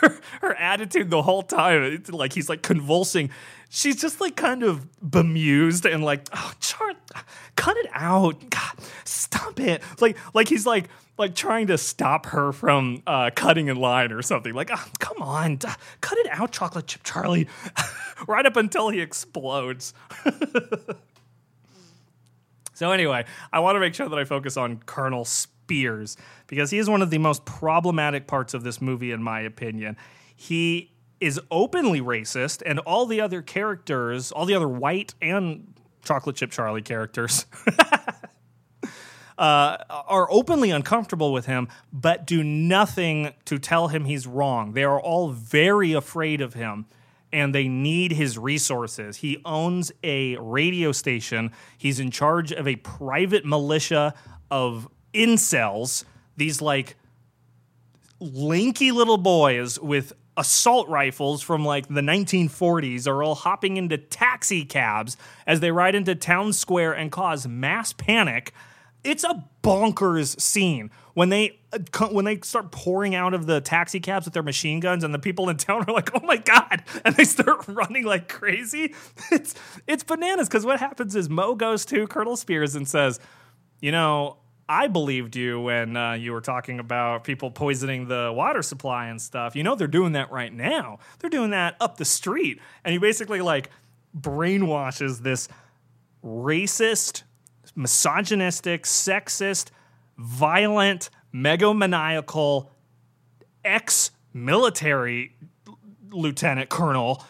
her, 0.00 0.20
her 0.40 0.54
attitude 0.56 1.10
the 1.10 1.22
whole 1.22 1.42
time, 1.42 1.84
it's 1.84 2.10
like 2.10 2.32
he's 2.32 2.48
like 2.48 2.62
convulsing. 2.62 3.30
She's 3.68 4.00
just 4.00 4.20
like 4.20 4.34
kind 4.34 4.64
of 4.64 4.88
bemused 5.00 5.86
and 5.86 6.02
like, 6.02 6.28
oh, 6.32 6.52
Char, 6.60 6.94
cut 7.54 7.76
it 7.76 7.86
out, 7.92 8.50
God, 8.50 8.72
stop 9.04 9.60
it. 9.60 9.82
Like, 10.00 10.16
like 10.34 10.48
he's 10.48 10.66
like, 10.66 10.88
like 11.18 11.34
trying 11.34 11.68
to 11.68 11.78
stop 11.78 12.26
her 12.26 12.52
from 12.52 13.02
uh, 13.06 13.30
cutting 13.34 13.68
in 13.68 13.76
line 13.76 14.12
or 14.12 14.22
something. 14.22 14.54
Like, 14.54 14.70
oh, 14.72 14.84
come 14.98 15.22
on, 15.22 15.56
d- 15.56 15.68
cut 16.00 16.18
it 16.18 16.26
out, 16.30 16.50
chocolate 16.52 16.86
chip 16.86 17.02
Charlie. 17.04 17.48
right 18.26 18.46
up 18.46 18.56
until 18.56 18.88
he 18.88 19.00
explodes. 19.00 19.94
So 22.76 22.92
anyway, 22.92 23.24
I 23.54 23.60
want 23.60 23.76
to 23.76 23.80
make 23.80 23.94
sure 23.94 24.06
that 24.06 24.18
I 24.18 24.24
focus 24.24 24.58
on 24.58 24.76
Colonel 24.84 25.24
Spears 25.66 26.16
because 26.46 26.70
he 26.70 26.78
is 26.78 26.88
one 26.88 27.02
of 27.02 27.10
the 27.10 27.18
most 27.18 27.44
problematic 27.44 28.28
parts 28.28 28.54
of 28.54 28.62
this 28.62 28.80
movie, 28.80 29.10
in 29.10 29.20
my 29.20 29.40
opinion. 29.40 29.96
He 30.36 30.92
is 31.18 31.40
openly 31.50 32.00
racist, 32.00 32.62
and 32.64 32.78
all 32.80 33.04
the 33.04 33.20
other 33.20 33.42
characters, 33.42 34.30
all 34.30 34.46
the 34.46 34.54
other 34.54 34.68
white 34.68 35.14
and 35.20 35.74
chocolate 36.04 36.36
chip 36.36 36.50
Charlie 36.50 36.82
characters. 36.82 37.46
Uh, 39.38 39.76
are 39.90 40.26
openly 40.30 40.70
uncomfortable 40.70 41.30
with 41.30 41.44
him, 41.44 41.68
but 41.92 42.26
do 42.26 42.42
nothing 42.42 43.34
to 43.44 43.58
tell 43.58 43.88
him 43.88 44.06
he's 44.06 44.26
wrong. 44.26 44.72
They 44.72 44.82
are 44.82 44.98
all 44.98 45.28
very 45.28 45.92
afraid 45.92 46.40
of 46.40 46.54
him 46.54 46.86
and 47.32 47.54
they 47.54 47.68
need 47.68 48.12
his 48.12 48.38
resources. 48.38 49.18
He 49.18 49.42
owns 49.44 49.92
a 50.02 50.36
radio 50.36 50.90
station. 50.90 51.52
He's 51.76 52.00
in 52.00 52.10
charge 52.10 52.50
of 52.50 52.66
a 52.66 52.76
private 52.76 53.44
militia 53.44 54.14
of 54.50 54.88
incels, 55.16 56.04
these 56.36 56.60
like 56.60 56.96
lanky 58.20 58.92
little 58.92 59.18
boys 59.18 59.78
with 59.78 60.12
assault 60.36 60.88
rifles 60.88 61.42
from 61.42 61.64
like 61.64 61.88
the 61.88 62.00
1940s 62.00 63.06
are 63.06 63.22
all 63.22 63.34
hopping 63.34 63.76
into 63.76 63.96
taxi 63.96 64.64
cabs 64.64 65.16
as 65.46 65.60
they 65.60 65.70
ride 65.70 65.94
into 65.94 66.14
town 66.14 66.52
square 66.52 66.92
and 66.92 67.10
cause 67.10 67.46
mass 67.46 67.92
panic. 67.92 68.52
It's 69.02 69.24
a 69.24 69.44
bonkers 69.62 70.40
scene 70.40 70.90
when 71.14 71.28
they 71.28 71.58
uh, 71.72 71.78
when 72.08 72.24
they 72.24 72.38
start 72.40 72.72
pouring 72.72 73.14
out 73.14 73.34
of 73.34 73.46
the 73.46 73.60
taxi 73.60 74.00
cabs 74.00 74.26
with 74.26 74.34
their 74.34 74.42
machine 74.42 74.80
guns 74.80 75.04
and 75.04 75.14
the 75.14 75.18
people 75.18 75.48
in 75.48 75.56
town 75.56 75.84
are 75.88 75.92
like, 75.92 76.10
"Oh 76.14 76.24
my 76.26 76.36
god!" 76.36 76.82
and 77.04 77.14
they 77.14 77.24
start 77.24 77.64
running 77.68 78.04
like 78.04 78.28
crazy. 78.28 78.94
It's 79.30 79.54
it's 79.86 80.02
bananas 80.02 80.48
because 80.48 80.66
what 80.66 80.80
happens 80.80 81.14
is 81.14 81.30
Mo 81.30 81.54
goes 81.54 81.84
to 81.86 82.06
Colonel 82.08 82.36
Spears 82.36 82.74
and 82.74 82.88
says, 82.88 83.20
"You 83.80 83.92
know, 83.92 84.38
I 84.68 84.88
believed 84.88 85.36
you 85.36 85.60
when 85.60 85.96
uh, 85.96 86.14
you 86.14 86.32
were 86.32 86.40
talking 86.40 86.80
about 86.80 87.24
people 87.24 87.50
poisoning 87.50 88.08
the 88.08 88.32
water 88.34 88.62
supply 88.62 89.06
and 89.06 89.20
stuff. 89.20 89.54
You 89.54 89.62
know, 89.62 89.74
they're 89.74 89.86
doing 89.86 90.12
that 90.12 90.30
right 90.32 90.52
now. 90.52 90.98
They're 91.18 91.30
doing 91.30 91.50
that 91.50 91.76
up 91.80 91.96
the 91.96 92.04
street." 92.04 92.60
And 92.84 92.92
he 92.92 92.98
basically 92.98 93.40
like 93.40 93.70
brainwashes 94.18 95.22
this 95.22 95.48
racist, 96.24 97.22
misogynistic, 97.76 98.84
sexist, 98.84 99.70
violent, 100.18 101.10
megomaniacal 101.32 102.68
ex 103.64 104.10
military 104.32 105.36
lieutenant 106.10 106.70
colonel 106.70 107.24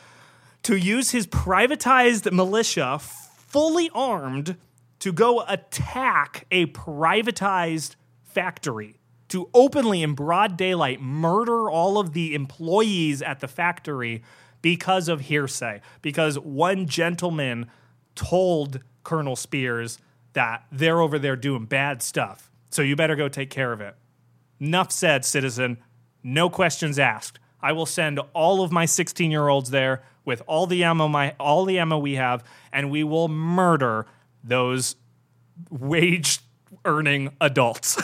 to 0.63 0.77
use 0.77 1.11
his 1.11 1.27
privatized 1.27 2.31
militia, 2.33 2.99
fully 3.01 3.91
armed, 3.95 4.57
to 5.07 5.13
go 5.13 5.45
attack 5.47 6.47
a 6.51 6.67
privatized 6.67 7.95
factory. 8.25 8.99
To 9.29 9.49
openly, 9.55 10.03
in 10.03 10.15
broad 10.15 10.57
daylight, 10.57 11.01
murder 11.01 11.71
all 11.71 11.99
of 11.99 12.13
the 12.13 12.35
employees 12.35 13.23
at 13.23 13.39
the 13.39 13.47
factory 13.47 14.25
because 14.63 15.07
of 15.07 15.21
hearsay. 15.21 15.81
Because 16.03 16.41
one 16.41 16.89
gentleman 16.89 17.71
told 18.17 18.81
Colonel 19.05 19.37
Spears 19.37 20.01
that 20.33 20.67
they're 20.73 21.01
over 21.01 21.21
there 21.21 21.37
doing 21.37 21.67
bad 21.67 22.03
stuff. 22.03 22.51
So 22.71 22.83
you 22.83 22.97
better 22.97 23.15
go 23.15 23.29
take 23.29 23.51
care 23.51 23.73
of 23.73 23.81
it. 23.81 23.95
Enough 24.59 24.91
said, 24.91 25.25
citizen. 25.25 25.77
No 26.25 26.51
questions 26.51 26.99
asked. 26.99 27.39
I 27.63 27.71
will 27.71 27.87
send 27.87 28.19
all 28.33 28.61
of 28.61 28.73
my 28.73 28.87
16 28.87 29.31
year 29.31 29.47
olds 29.47 29.71
there 29.71 30.03
with 30.25 30.43
all 30.49 30.67
the 30.67 30.83
ammo 30.83 31.07
my 31.07 31.37
all 31.39 31.65
the 31.65 31.79
ammo 31.79 31.97
we 31.97 32.17
have, 32.17 32.43
and 32.73 32.91
we 32.91 33.05
will 33.05 33.29
murder 33.29 34.07
those 34.47 34.97
wage 35.71 36.41
earning 36.85 37.35
adults 37.41 38.01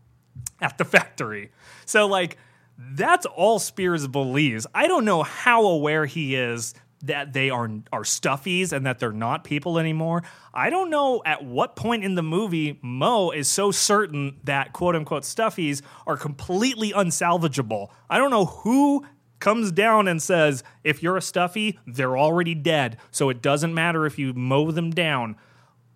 at 0.60 0.78
the 0.78 0.84
factory. 0.84 1.50
So 1.86 2.06
like 2.06 2.36
That's 2.78 3.26
all 3.26 3.58
Spears 3.58 4.06
believes. 4.08 4.66
I 4.74 4.86
don't 4.88 5.04
know 5.04 5.22
how 5.22 5.66
aware 5.66 6.06
he 6.06 6.34
is 6.34 6.74
that 7.02 7.32
they 7.32 7.48
are 7.48 7.70
are 7.92 8.02
stuffies 8.02 8.72
and 8.72 8.84
that 8.86 8.98
they're 8.98 9.12
not 9.12 9.44
people 9.44 9.78
anymore. 9.78 10.22
I 10.52 10.70
don't 10.70 10.90
know 10.90 11.22
at 11.24 11.44
what 11.44 11.76
point 11.76 12.04
in 12.04 12.14
the 12.14 12.22
movie 12.22 12.78
Mo 12.82 13.30
is 13.30 13.48
so 13.48 13.70
certain 13.70 14.38
that 14.44 14.72
quote 14.72 14.94
unquote 14.96 15.22
stuffies 15.22 15.82
are 16.06 16.16
completely 16.16 16.92
unsalvageable. 16.92 17.88
I 18.08 18.18
don't 18.18 18.30
know 18.30 18.46
who 18.46 19.06
comes 19.38 19.72
down 19.72 20.06
and 20.08 20.22
says 20.22 20.62
if 20.84 21.02
you're 21.02 21.16
a 21.16 21.22
stuffy, 21.22 21.78
they're 21.86 22.18
already 22.18 22.54
dead, 22.54 22.98
so 23.10 23.30
it 23.30 23.40
doesn't 23.40 23.72
matter 23.72 24.04
if 24.04 24.18
you 24.18 24.34
mow 24.34 24.70
them 24.70 24.90
down. 24.90 25.36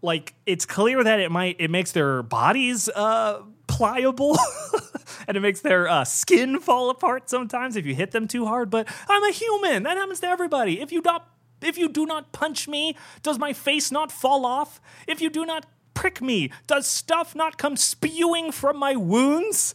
Like 0.05 0.35
it's 0.45 0.67
clear 0.67 1.03
that 1.03 1.19
it 1.19 1.31
might 1.31 1.57
it 1.59 1.71
makes 1.71 1.93
their 1.93 2.23
bodies 2.23 2.91
uh 2.91 3.41
pliable 3.67 4.37
and 5.27 5.37
it 5.37 5.41
makes 5.41 5.61
their 5.63 5.89
uh, 5.89 6.05
skin 6.05 6.61
fall 6.61 6.91
apart 6.91 7.31
sometimes 7.31 7.75
if 7.75 7.87
you 7.87 7.95
hit 7.95 8.11
them 8.11 8.29
too 8.29 8.45
hard 8.45 8.69
but 8.69 8.87
i'm 9.09 9.25
a 9.25 9.31
human. 9.33 9.83
That 9.83 9.97
happens 9.97 10.21
to 10.21 10.29
everybody. 10.29 10.81
If 10.81 10.93
you 10.93 11.01
not 11.03 11.29
if 11.63 11.79
you 11.79 11.89
do 11.89 12.05
not 12.05 12.33
punch 12.33 12.69
me 12.69 12.97
does 13.23 13.39
my 13.39 13.55
face 13.55 13.91
not 13.91 14.13
fall 14.13 14.45
off? 14.45 14.79
If 15.09 15.23
you 15.23 15.31
do 15.31 15.47
not 15.47 15.65
prick 15.95 16.21
me 16.21 16.51
does 16.67 16.87
stuff 16.87 17.35
not 17.35 17.57
come 17.57 17.77
spewing 17.77 18.53
from 18.53 18.77
my 18.77 18.95
wounds 18.95 19.75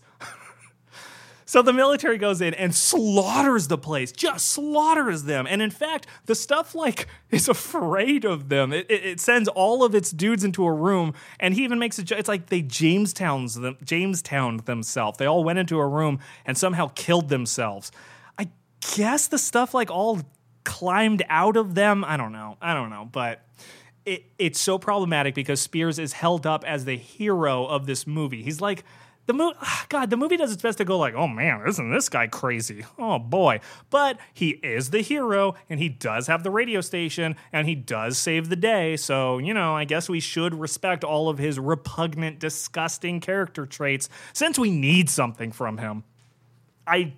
so 1.49 1.63
the 1.63 1.73
military 1.73 2.19
goes 2.19 2.41
in 2.41 2.53
and 2.53 2.75
slaughters 2.75 3.69
the 3.69 3.77
place, 3.79 4.12
just 4.12 4.49
slaughters 4.49 5.23
them. 5.23 5.47
And 5.47 5.63
in 5.63 5.71
fact, 5.71 6.05
the 6.27 6.35
stuff 6.35 6.75
like 6.75 7.07
is 7.31 7.49
afraid 7.49 8.23
of 8.23 8.49
them. 8.49 8.71
It, 8.71 8.85
it, 8.88 9.03
it 9.03 9.19
sends 9.19 9.49
all 9.49 9.83
of 9.83 9.95
its 9.95 10.12
dudes 10.12 10.43
into 10.43 10.63
a 10.63 10.71
room, 10.71 11.15
and 11.39 11.55
he 11.55 11.63
even 11.63 11.79
makes 11.79 11.97
it. 11.97 12.12
It's 12.12 12.27
like 12.27 12.49
they 12.49 12.62
Jamestowns 12.62 13.59
them, 13.59 13.77
Jamestown 13.83 14.57
themselves. 14.65 15.17
They 15.17 15.25
all 15.25 15.43
went 15.43 15.57
into 15.57 15.79
a 15.79 15.88
room 15.88 16.19
and 16.45 16.55
somehow 16.55 16.91
killed 16.93 17.29
themselves. 17.29 17.91
I 18.38 18.49
guess 18.95 19.25
the 19.25 19.39
stuff 19.39 19.73
like 19.73 19.89
all 19.89 20.21
climbed 20.65 21.23
out 21.29 21.57
of 21.57 21.73
them. 21.73 22.05
I 22.05 22.15
don't 22.15 22.31
know. 22.31 22.57
I 22.62 22.75
don't 22.75 22.91
know, 22.91 23.09
but. 23.12 23.43
It, 24.05 24.23
it's 24.39 24.59
so 24.59 24.79
problematic 24.79 25.35
because 25.35 25.62
Spears 25.62 25.99
is 25.99 26.13
held 26.13 26.47
up 26.47 26.63
as 26.65 26.85
the 26.85 26.95
hero 26.95 27.65
of 27.65 27.85
this 27.85 28.07
movie. 28.07 28.41
He's 28.41 28.59
like 28.59 28.83
the 29.29 29.33
movie, 29.33 29.55
God, 29.89 30.09
the 30.09 30.17
movie 30.17 30.37
does 30.37 30.51
its 30.51 30.61
best 30.61 30.79
to 30.79 30.85
go 30.85 30.97
like, 30.97 31.13
oh 31.13 31.27
man, 31.27 31.61
isn't 31.67 31.91
this 31.91 32.09
guy 32.09 32.27
crazy? 32.27 32.83
Oh 32.97 33.19
boy. 33.19 33.61
But 33.89 34.17
he 34.33 34.49
is 34.49 34.89
the 34.89 35.01
hero 35.01 35.55
and 35.69 35.79
he 35.79 35.87
does 35.87 36.27
have 36.27 36.43
the 36.43 36.51
radio 36.51 36.81
station 36.81 37.35
and 37.53 37.67
he 37.67 37.75
does 37.75 38.17
save 38.17 38.49
the 38.49 38.55
day. 38.55 38.97
So, 38.97 39.37
you 39.37 39.53
know, 39.53 39.75
I 39.75 39.85
guess 39.85 40.09
we 40.09 40.19
should 40.19 40.55
respect 40.55 41.03
all 41.03 41.29
of 41.29 41.37
his 41.37 41.59
repugnant, 41.59 42.39
disgusting 42.39 43.19
character 43.19 43.65
traits 43.65 44.09
since 44.33 44.57
we 44.57 44.71
need 44.71 45.09
something 45.09 45.51
from 45.51 45.77
him. 45.77 46.03
I. 46.85 47.13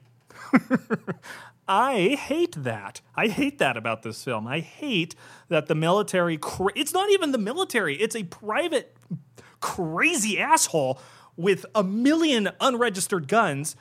I 1.68 2.18
hate 2.20 2.56
that. 2.64 3.00
I 3.16 3.30
hate 3.30 3.60
that 3.60 3.78
about 3.78 4.04
this 4.04 4.22
film. 4.22 4.46
I 4.46 4.60
hate 4.60 5.16
that 5.48 5.68
the 5.68 5.76
military. 5.76 6.38
Cra- 6.38 6.74
it's 6.76 6.92
not 6.92 7.10
even 7.12 7.32
the 7.32 7.38
military. 7.38 7.96
It's 7.96 8.16
a 8.16 8.24
private, 8.24 8.98
crazy 9.62 10.38
asshole 10.38 11.00
with 11.36 11.66
a 11.74 11.84
million 11.84 12.50
unregistered 12.60 13.28
guns 13.28 13.76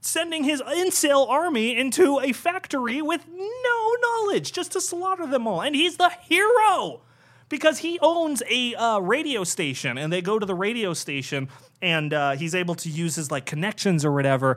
sending 0.00 0.44
his 0.44 0.62
incel 0.62 1.28
army 1.28 1.76
into 1.76 2.20
a 2.20 2.32
factory 2.32 3.02
with 3.02 3.26
no 3.28 3.96
knowledge 4.00 4.52
just 4.52 4.72
to 4.72 4.80
slaughter 4.80 5.26
them 5.26 5.46
all. 5.46 5.60
And 5.60 5.74
he's 5.74 5.96
the 5.96 6.10
hero 6.22 7.02
because 7.48 7.78
he 7.78 7.98
owns 8.00 8.42
a 8.50 8.74
uh, 8.74 8.98
radio 9.00 9.44
station 9.44 9.98
and 9.98 10.12
they 10.12 10.22
go 10.22 10.38
to 10.38 10.46
the 10.46 10.54
radio 10.54 10.94
station 10.94 11.48
and 11.82 12.12
uh, 12.12 12.32
he's 12.32 12.54
able 12.54 12.74
to 12.76 12.88
use 12.88 13.16
his 13.16 13.30
like 13.30 13.46
connections 13.46 14.04
or 14.04 14.12
whatever 14.12 14.56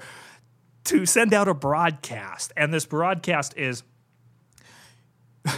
to 0.85 1.05
send 1.05 1.33
out 1.33 1.47
a 1.47 1.53
broadcast. 1.53 2.53
And 2.55 2.73
this 2.73 2.85
broadcast 2.85 3.57
is. 3.57 3.83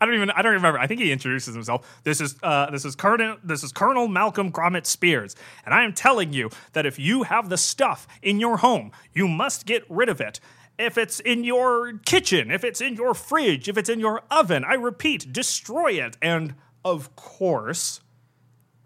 I 0.00 0.06
don't 0.06 0.14
even 0.14 0.30
I 0.30 0.42
don't 0.42 0.54
remember. 0.54 0.78
I 0.78 0.86
think 0.86 1.00
he 1.00 1.12
introduces 1.12 1.54
himself. 1.54 2.00
This 2.04 2.20
is 2.20 2.36
uh, 2.42 2.70
this 2.70 2.84
is 2.84 2.96
Colonel 2.96 3.36
this 3.44 3.62
is 3.62 3.72
Colonel 3.72 4.08
Malcolm 4.08 4.50
Grommett 4.50 4.86
Spears, 4.86 5.36
and 5.64 5.74
I 5.74 5.84
am 5.84 5.92
telling 5.92 6.32
you 6.32 6.50
that 6.72 6.86
if 6.86 6.98
you 6.98 7.24
have 7.24 7.48
the 7.48 7.58
stuff 7.58 8.06
in 8.22 8.40
your 8.40 8.58
home, 8.58 8.92
you 9.12 9.28
must 9.28 9.66
get 9.66 9.84
rid 9.88 10.08
of 10.08 10.20
it. 10.20 10.40
If 10.78 10.96
it's 10.96 11.20
in 11.20 11.44
your 11.44 11.98
kitchen, 12.06 12.50
if 12.50 12.64
it's 12.64 12.80
in 12.80 12.94
your 12.94 13.12
fridge, 13.12 13.68
if 13.68 13.76
it's 13.76 13.90
in 13.90 14.00
your 14.00 14.22
oven, 14.30 14.64
I 14.64 14.74
repeat, 14.74 15.30
destroy 15.30 15.92
it. 15.92 16.16
And 16.22 16.54
of 16.82 17.14
course, 17.16 18.00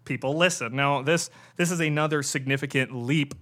people 0.03 0.35
listen. 0.35 0.75
Now, 0.75 1.01
this 1.01 1.29
this 1.55 1.71
is 1.71 1.79
another 1.79 2.23
significant 2.23 2.93
leap 2.93 3.35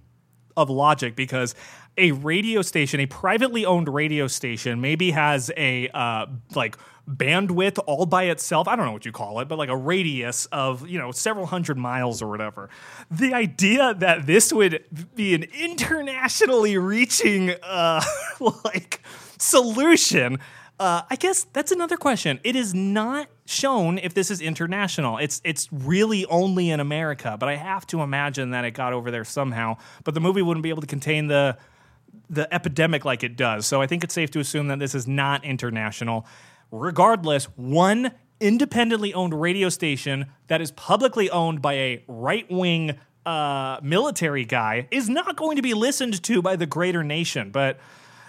of 0.56 0.70
logic 0.70 1.16
because 1.16 1.54
a 1.96 2.12
radio 2.12 2.62
station, 2.62 3.00
a 3.00 3.06
privately 3.06 3.64
owned 3.64 3.92
radio 3.92 4.26
station, 4.26 4.80
maybe 4.80 5.10
has 5.10 5.50
a 5.56 5.88
uh, 5.88 6.26
like 6.54 6.76
bandwidth 7.08 7.78
all 7.86 8.06
by 8.06 8.24
itself. 8.24 8.66
I 8.68 8.76
don't 8.76 8.86
know 8.86 8.92
what 8.92 9.04
you 9.04 9.12
call 9.12 9.40
it, 9.40 9.48
but 9.48 9.58
like 9.58 9.68
a 9.68 9.76
radius 9.76 10.46
of, 10.46 10.88
you 10.88 10.98
know, 10.98 11.12
several 11.12 11.46
hundred 11.46 11.76
miles 11.76 12.22
or 12.22 12.28
whatever. 12.28 12.70
The 13.10 13.34
idea 13.34 13.94
that 13.94 14.26
this 14.26 14.52
would 14.52 14.84
be 15.14 15.34
an 15.34 15.44
internationally 15.58 16.78
reaching 16.78 17.50
uh 17.62 18.02
like 18.64 19.00
solution 19.38 20.38
uh, 20.80 21.02
I 21.08 21.16
guess 21.16 21.46
that's 21.52 21.70
another 21.70 21.96
question. 21.96 22.40
It 22.42 22.56
is 22.56 22.74
not 22.74 23.28
shown 23.46 23.98
if 23.98 24.12
this 24.14 24.30
is 24.30 24.40
international. 24.40 25.18
It's 25.18 25.40
it's 25.44 25.68
really 25.72 26.26
only 26.26 26.70
in 26.70 26.80
America, 26.80 27.36
but 27.38 27.48
I 27.48 27.54
have 27.54 27.86
to 27.88 28.00
imagine 28.02 28.50
that 28.50 28.64
it 28.64 28.72
got 28.72 28.92
over 28.92 29.10
there 29.10 29.24
somehow. 29.24 29.76
But 30.02 30.14
the 30.14 30.20
movie 30.20 30.42
wouldn't 30.42 30.64
be 30.64 30.70
able 30.70 30.80
to 30.80 30.88
contain 30.88 31.28
the 31.28 31.56
the 32.28 32.52
epidemic 32.52 33.04
like 33.04 33.22
it 33.22 33.36
does. 33.36 33.66
So 33.66 33.80
I 33.80 33.86
think 33.86 34.02
it's 34.02 34.14
safe 34.14 34.30
to 34.32 34.40
assume 34.40 34.66
that 34.68 34.80
this 34.80 34.94
is 34.94 35.06
not 35.06 35.44
international. 35.44 36.26
Regardless, 36.70 37.44
one 37.56 38.12
independently 38.40 39.14
owned 39.14 39.40
radio 39.40 39.68
station 39.68 40.26
that 40.48 40.60
is 40.60 40.70
publicly 40.72 41.30
owned 41.30 41.62
by 41.62 41.74
a 41.74 42.04
right 42.08 42.50
wing 42.50 42.98
uh, 43.24 43.78
military 43.82 44.44
guy 44.44 44.86
is 44.90 45.08
not 45.08 45.36
going 45.36 45.56
to 45.56 45.62
be 45.62 45.74
listened 45.74 46.22
to 46.22 46.42
by 46.42 46.56
the 46.56 46.66
greater 46.66 47.02
nation. 47.02 47.50
But 47.50 47.78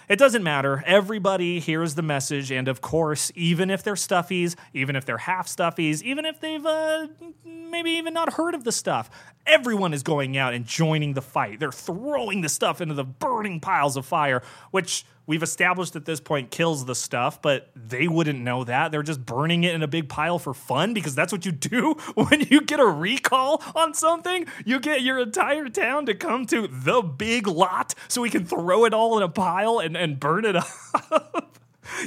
it 0.08 0.18
doesn't 0.18 0.44
matter. 0.44 0.84
Everybody 0.86 1.58
hears 1.58 1.96
the 1.96 2.02
message, 2.02 2.52
and 2.52 2.68
of 2.68 2.80
course, 2.80 3.32
even 3.34 3.70
if 3.70 3.82
they're 3.82 3.94
stuffies, 3.94 4.54
even 4.72 4.94
if 4.94 5.04
they're 5.04 5.18
half 5.18 5.48
stuffies, 5.48 6.02
even 6.02 6.24
if 6.24 6.40
they've 6.40 6.64
uh, 6.64 7.08
maybe 7.44 7.90
even 7.90 8.14
not 8.14 8.34
heard 8.34 8.54
of 8.54 8.62
the 8.62 8.70
stuff, 8.70 9.10
everyone 9.46 9.92
is 9.92 10.04
going 10.04 10.36
out 10.36 10.54
and 10.54 10.64
joining 10.64 11.14
the 11.14 11.22
fight. 11.22 11.58
They're 11.58 11.72
throwing 11.72 12.40
the 12.40 12.48
stuff 12.48 12.80
into 12.80 12.94
the 12.94 13.04
burning 13.04 13.58
piles 13.58 13.96
of 13.96 14.06
fire, 14.06 14.42
which 14.70 15.04
we've 15.26 15.42
established 15.42 15.96
at 15.96 16.04
this 16.04 16.20
point 16.20 16.50
kills 16.50 16.84
the 16.84 16.94
stuff, 16.94 17.42
but 17.42 17.70
they 17.74 18.08
wouldn't 18.08 18.38
know 18.38 18.64
that. 18.64 18.92
They're 18.92 19.02
just 19.02 19.24
burning 19.26 19.64
it 19.64 19.74
in 19.74 19.82
a 19.82 19.88
big 19.88 20.08
pile 20.08 20.38
for 20.38 20.54
fun 20.54 20.94
because 20.94 21.14
that's 21.14 21.32
what 21.32 21.44
you 21.44 21.52
do 21.52 21.92
when 22.14 22.42
you 22.48 22.60
get 22.62 22.80
a 22.80 22.86
recall 22.86 23.62
on 23.74 23.94
something. 23.94 24.46
You 24.64 24.80
get 24.80 25.02
your 25.02 25.18
entire 25.18 25.68
town 25.68 26.06
to 26.06 26.14
come 26.14 26.46
to 26.46 26.68
the 26.68 27.02
big 27.02 27.46
lot 27.46 27.94
so 28.08 28.22
we 28.22 28.30
can 28.30 28.44
throw 28.44 28.84
it 28.84 28.94
all 28.94 29.16
in 29.16 29.22
a 29.22 29.28
pile 29.28 29.78
and, 29.78 29.96
and 29.96 30.18
burn 30.20 30.44
it 30.44 30.56
up. 31.10 31.58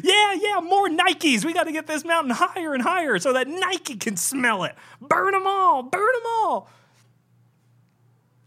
yeah, 0.03 0.33
yeah, 0.33 0.59
more 0.61 0.89
Nikes. 0.89 1.45
We 1.45 1.53
got 1.53 1.63
to 1.63 1.71
get 1.71 1.87
this 1.87 2.03
mountain 2.05 2.31
higher 2.31 2.73
and 2.73 2.83
higher 2.83 3.19
so 3.19 3.33
that 3.33 3.47
Nike 3.47 3.95
can 3.95 4.17
smell 4.17 4.63
it. 4.63 4.75
Burn 5.01 5.33
them 5.33 5.47
all, 5.47 5.83
burn 5.83 6.13
them 6.13 6.23
all. 6.25 6.69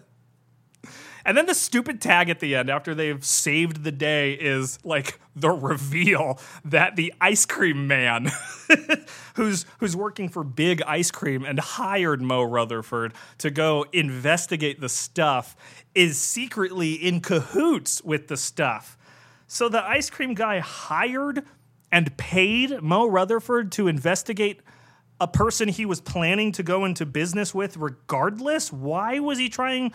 And 1.29 1.37
then 1.37 1.45
the 1.45 1.53
stupid 1.53 2.01
tag 2.01 2.31
at 2.31 2.39
the 2.39 2.55
end 2.55 2.71
after 2.71 2.95
they've 2.95 3.23
saved 3.23 3.83
the 3.83 3.91
day 3.91 4.33
is 4.33 4.79
like 4.83 5.19
the 5.35 5.51
reveal 5.51 6.39
that 6.65 6.95
the 6.95 7.13
ice 7.21 7.45
cream 7.45 7.85
man 7.85 8.31
who's 9.35 9.63
who's 9.77 9.95
working 9.95 10.29
for 10.29 10.43
Big 10.43 10.81
Ice 10.87 11.11
Cream 11.11 11.45
and 11.45 11.59
hired 11.59 12.19
Mo 12.19 12.41
Rutherford 12.41 13.13
to 13.37 13.51
go 13.51 13.85
investigate 13.93 14.81
the 14.81 14.89
stuff 14.89 15.55
is 15.93 16.17
secretly 16.17 16.93
in 16.93 17.21
cahoots 17.21 18.01
with 18.03 18.27
the 18.27 18.35
stuff. 18.35 18.97
So 19.45 19.69
the 19.69 19.83
ice 19.83 20.09
cream 20.09 20.33
guy 20.33 20.57
hired 20.57 21.45
and 21.91 22.17
paid 22.17 22.81
Mo 22.81 23.05
Rutherford 23.05 23.71
to 23.73 23.87
investigate 23.87 24.61
a 25.21 25.27
person 25.27 25.67
he 25.67 25.85
was 25.85 26.01
planning 26.01 26.51
to 26.53 26.63
go 26.63 26.85
into 26.85 27.05
business 27.05 27.53
with 27.53 27.77
regardless. 27.77 28.73
Why 28.73 29.19
was 29.19 29.37
he 29.37 29.47
trying 29.47 29.91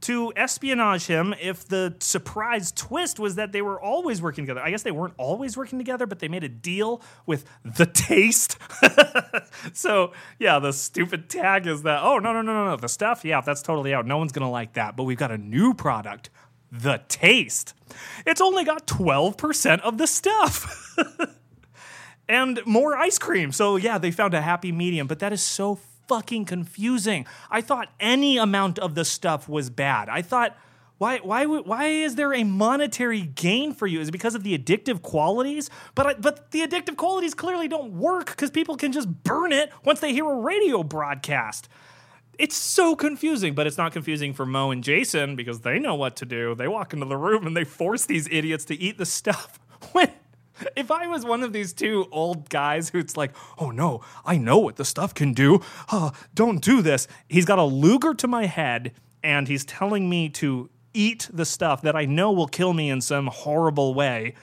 to 0.00 0.32
espionage 0.36 1.06
him 1.06 1.34
if 1.40 1.66
the 1.66 1.96
surprise 2.00 2.70
twist 2.72 3.18
was 3.18 3.34
that 3.34 3.52
they 3.52 3.62
were 3.62 3.80
always 3.80 4.22
working 4.22 4.44
together. 4.44 4.60
I 4.60 4.70
guess 4.70 4.82
they 4.82 4.90
weren't 4.90 5.14
always 5.16 5.56
working 5.56 5.78
together, 5.78 6.06
but 6.06 6.20
they 6.20 6.28
made 6.28 6.44
a 6.44 6.48
deal 6.48 7.02
with 7.26 7.44
the 7.64 7.86
taste. 7.86 8.58
so, 9.72 10.12
yeah, 10.38 10.58
the 10.58 10.72
stupid 10.72 11.28
tag 11.28 11.66
is 11.66 11.82
that, 11.82 12.02
oh, 12.02 12.18
no, 12.18 12.32
no, 12.32 12.42
no, 12.42 12.52
no, 12.52 12.66
no. 12.70 12.76
The 12.76 12.88
stuff, 12.88 13.24
yeah, 13.24 13.40
that's 13.40 13.62
totally 13.62 13.92
out. 13.92 14.06
No 14.06 14.18
one's 14.18 14.32
going 14.32 14.46
to 14.46 14.50
like 14.50 14.74
that. 14.74 14.96
But 14.96 15.04
we've 15.04 15.18
got 15.18 15.32
a 15.32 15.38
new 15.38 15.74
product, 15.74 16.30
the 16.70 17.02
taste. 17.08 17.74
It's 18.24 18.40
only 18.40 18.64
got 18.64 18.86
12% 18.86 19.80
of 19.80 19.98
the 19.98 20.06
stuff. 20.06 20.96
and 22.28 22.60
more 22.64 22.96
ice 22.96 23.18
cream. 23.18 23.50
So, 23.50 23.76
yeah, 23.76 23.98
they 23.98 24.12
found 24.12 24.34
a 24.34 24.42
happy 24.42 24.70
medium, 24.70 25.08
but 25.08 25.18
that 25.18 25.32
is 25.32 25.42
so 25.42 25.80
fucking 26.08 26.46
confusing. 26.46 27.26
I 27.50 27.60
thought 27.60 27.88
any 28.00 28.38
amount 28.38 28.78
of 28.78 28.94
the 28.94 29.04
stuff 29.04 29.48
was 29.48 29.70
bad. 29.70 30.08
I 30.08 30.22
thought 30.22 30.56
Why, 30.98 31.18
why, 31.18 31.44
why 31.46 31.84
is 31.86 32.16
there 32.16 32.34
a 32.34 32.42
monetary 32.42 33.20
gain 33.20 33.72
for 33.72 33.86
you? 33.86 34.00
Is 34.00 34.08
it 34.08 34.12
because 34.12 34.34
of 34.34 34.42
the 34.42 34.58
addictive 34.58 35.00
qualities? 35.00 35.70
But, 35.94 36.06
I, 36.06 36.14
but 36.14 36.50
the 36.50 36.66
addictive 36.66 36.96
qualities 36.96 37.34
clearly 37.34 37.68
don't 37.68 37.92
work 37.92 38.26
because 38.30 38.50
people 38.50 38.76
can 38.76 38.90
just 38.90 39.06
burn 39.22 39.52
it 39.52 39.70
once 39.84 40.00
they 40.00 40.12
hear 40.12 40.28
a 40.28 40.40
radio 40.40 40.82
broadcast. 40.82 41.68
It's 42.36 42.56
so 42.56 42.96
confusing, 42.96 43.54
but 43.54 43.66
it's 43.68 43.78
not 43.78 43.92
confusing 43.92 44.32
for 44.32 44.44
Mo 44.44 44.72
and 44.72 44.82
Jason 44.82 45.36
because 45.36 45.60
they 45.60 45.78
know 45.78 45.94
what 45.94 46.16
to 46.16 46.24
do. 46.24 46.56
They 46.56 46.66
walk 46.66 46.92
into 46.92 47.06
the 47.06 47.16
room 47.16 47.46
and 47.46 47.56
they 47.56 47.64
force 47.64 48.04
these 48.06 48.26
idiots 48.30 48.64
to 48.66 48.74
eat 48.74 48.98
the 48.98 49.06
stuff. 49.06 49.60
When 49.92 50.10
if 50.76 50.90
I 50.90 51.06
was 51.06 51.24
one 51.24 51.42
of 51.42 51.52
these 51.52 51.72
two 51.72 52.06
old 52.10 52.48
guys 52.48 52.90
who's 52.90 53.16
like, 53.16 53.32
"Oh 53.58 53.70
no, 53.70 54.02
I 54.24 54.36
know 54.36 54.58
what 54.58 54.76
the 54.76 54.84
stuff 54.84 55.14
can 55.14 55.32
do. 55.32 55.60
Uh, 55.90 56.10
don't 56.34 56.62
do 56.62 56.82
this." 56.82 57.08
He's 57.28 57.44
got 57.44 57.58
a 57.58 57.64
Luger 57.64 58.14
to 58.14 58.28
my 58.28 58.46
head 58.46 58.92
and 59.22 59.48
he's 59.48 59.64
telling 59.64 60.08
me 60.08 60.28
to 60.28 60.70
eat 60.94 61.28
the 61.32 61.44
stuff 61.44 61.82
that 61.82 61.94
I 61.94 62.04
know 62.04 62.32
will 62.32 62.46
kill 62.46 62.72
me 62.72 62.90
in 62.90 63.00
some 63.00 63.26
horrible 63.26 63.94
way 63.94 64.34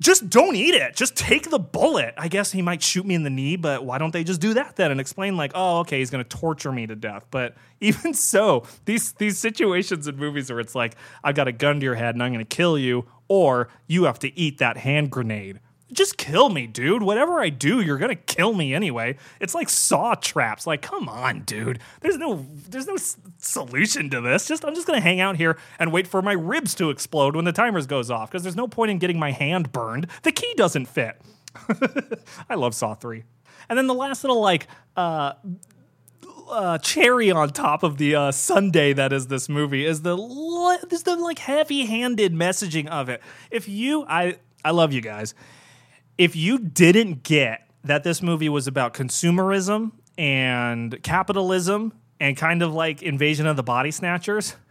just 0.00 0.30
don't 0.30 0.54
eat 0.54 0.74
it. 0.74 0.94
Just 0.94 1.16
take 1.16 1.50
the 1.50 1.58
bullet. 1.58 2.14
I 2.16 2.28
guess 2.28 2.52
he 2.52 2.62
might 2.62 2.82
shoot 2.82 3.04
me 3.04 3.14
in 3.14 3.24
the 3.24 3.30
knee, 3.30 3.56
but 3.56 3.84
why 3.84 3.98
don't 3.98 4.12
they 4.12 4.22
just 4.22 4.40
do 4.40 4.54
that 4.54 4.76
then 4.76 4.90
and 4.90 5.00
explain 5.00 5.36
like, 5.36 5.52
oh, 5.54 5.80
okay, 5.80 5.98
he's 5.98 6.10
to 6.24 6.36
torture 6.36 6.70
me 6.70 6.86
to 6.86 6.94
death. 6.94 7.24
But 7.30 7.56
even 7.80 8.14
so, 8.14 8.64
these 8.84 9.12
these 9.14 9.38
situations 9.38 10.06
in 10.06 10.16
movies 10.16 10.50
where 10.50 10.60
it's 10.60 10.74
like, 10.74 10.96
I've 11.22 11.34
got 11.34 11.48
a 11.48 11.52
gun 11.52 11.80
to 11.80 11.84
your 11.84 11.94
head 11.94 12.14
and 12.14 12.22
I'm 12.22 12.32
to 12.44 12.56
kill 12.56 12.78
you, 12.78 13.06
or 13.28 13.68
you 13.86 14.04
have 14.04 14.18
to 14.20 14.38
eat 14.38 14.58
that 14.58 14.76
hand 14.78 15.10
grenade. 15.10 15.60
Just 15.90 16.18
kill 16.18 16.50
me, 16.50 16.66
dude. 16.66 17.02
Whatever 17.02 17.40
I 17.40 17.48
do, 17.48 17.80
you're 17.80 17.96
gonna 17.96 18.14
kill 18.14 18.52
me 18.52 18.74
anyway. 18.74 19.16
It's 19.40 19.54
like 19.54 19.70
saw 19.70 20.14
traps. 20.14 20.66
Like, 20.66 20.82
come 20.82 21.08
on, 21.08 21.42
dude. 21.42 21.78
There's 22.00 22.18
no, 22.18 22.44
there's 22.68 22.86
no 22.86 22.94
s- 22.94 23.16
solution 23.38 24.10
to 24.10 24.20
this. 24.20 24.46
Just, 24.46 24.64
I'm 24.66 24.74
just 24.74 24.86
gonna 24.86 25.00
hang 25.00 25.20
out 25.20 25.36
here 25.36 25.56
and 25.78 25.90
wait 25.90 26.06
for 26.06 26.20
my 26.20 26.32
ribs 26.32 26.74
to 26.76 26.90
explode 26.90 27.34
when 27.34 27.46
the 27.46 27.52
timers 27.52 27.86
goes 27.86 28.10
off. 28.10 28.30
Because 28.30 28.42
there's 28.42 28.56
no 28.56 28.68
point 28.68 28.90
in 28.90 28.98
getting 28.98 29.18
my 29.18 29.30
hand 29.32 29.72
burned. 29.72 30.08
The 30.24 30.32
key 30.32 30.52
doesn't 30.56 30.86
fit. 30.86 31.20
I 32.50 32.54
love 32.54 32.74
Saw 32.74 32.94
three. 32.94 33.24
And 33.70 33.78
then 33.78 33.86
the 33.86 33.94
last 33.94 34.22
little 34.24 34.40
like 34.42 34.66
uh, 34.96 35.32
uh, 36.50 36.78
cherry 36.78 37.30
on 37.30 37.50
top 37.50 37.82
of 37.82 37.96
the 37.98 38.14
uh, 38.14 38.32
sundae 38.32 38.92
that 38.92 39.12
is 39.12 39.26
this 39.28 39.48
movie 39.48 39.84
is 39.84 40.02
the 40.02 40.16
is 40.90 41.02
the 41.02 41.16
like 41.16 41.38
heavy-handed 41.38 42.32
messaging 42.34 42.88
of 42.88 43.08
it. 43.08 43.22
If 43.50 43.68
you, 43.68 44.04
I, 44.08 44.36
I 44.64 44.70
love 44.72 44.92
you 44.92 45.00
guys. 45.00 45.34
If 46.18 46.36
you 46.36 46.58
didn't 46.58 47.22
get 47.22 47.68
that 47.84 48.02
this 48.02 48.20
movie 48.22 48.48
was 48.48 48.66
about 48.66 48.92
consumerism 48.92 49.92
and 50.18 51.00
capitalism 51.02 51.92
and 52.20 52.36
kind 52.36 52.62
of 52.62 52.74
like 52.74 53.02
invasion 53.02 53.46
of 53.46 53.56
the 53.56 53.62
body 53.62 53.90
snatchers. 53.92 54.56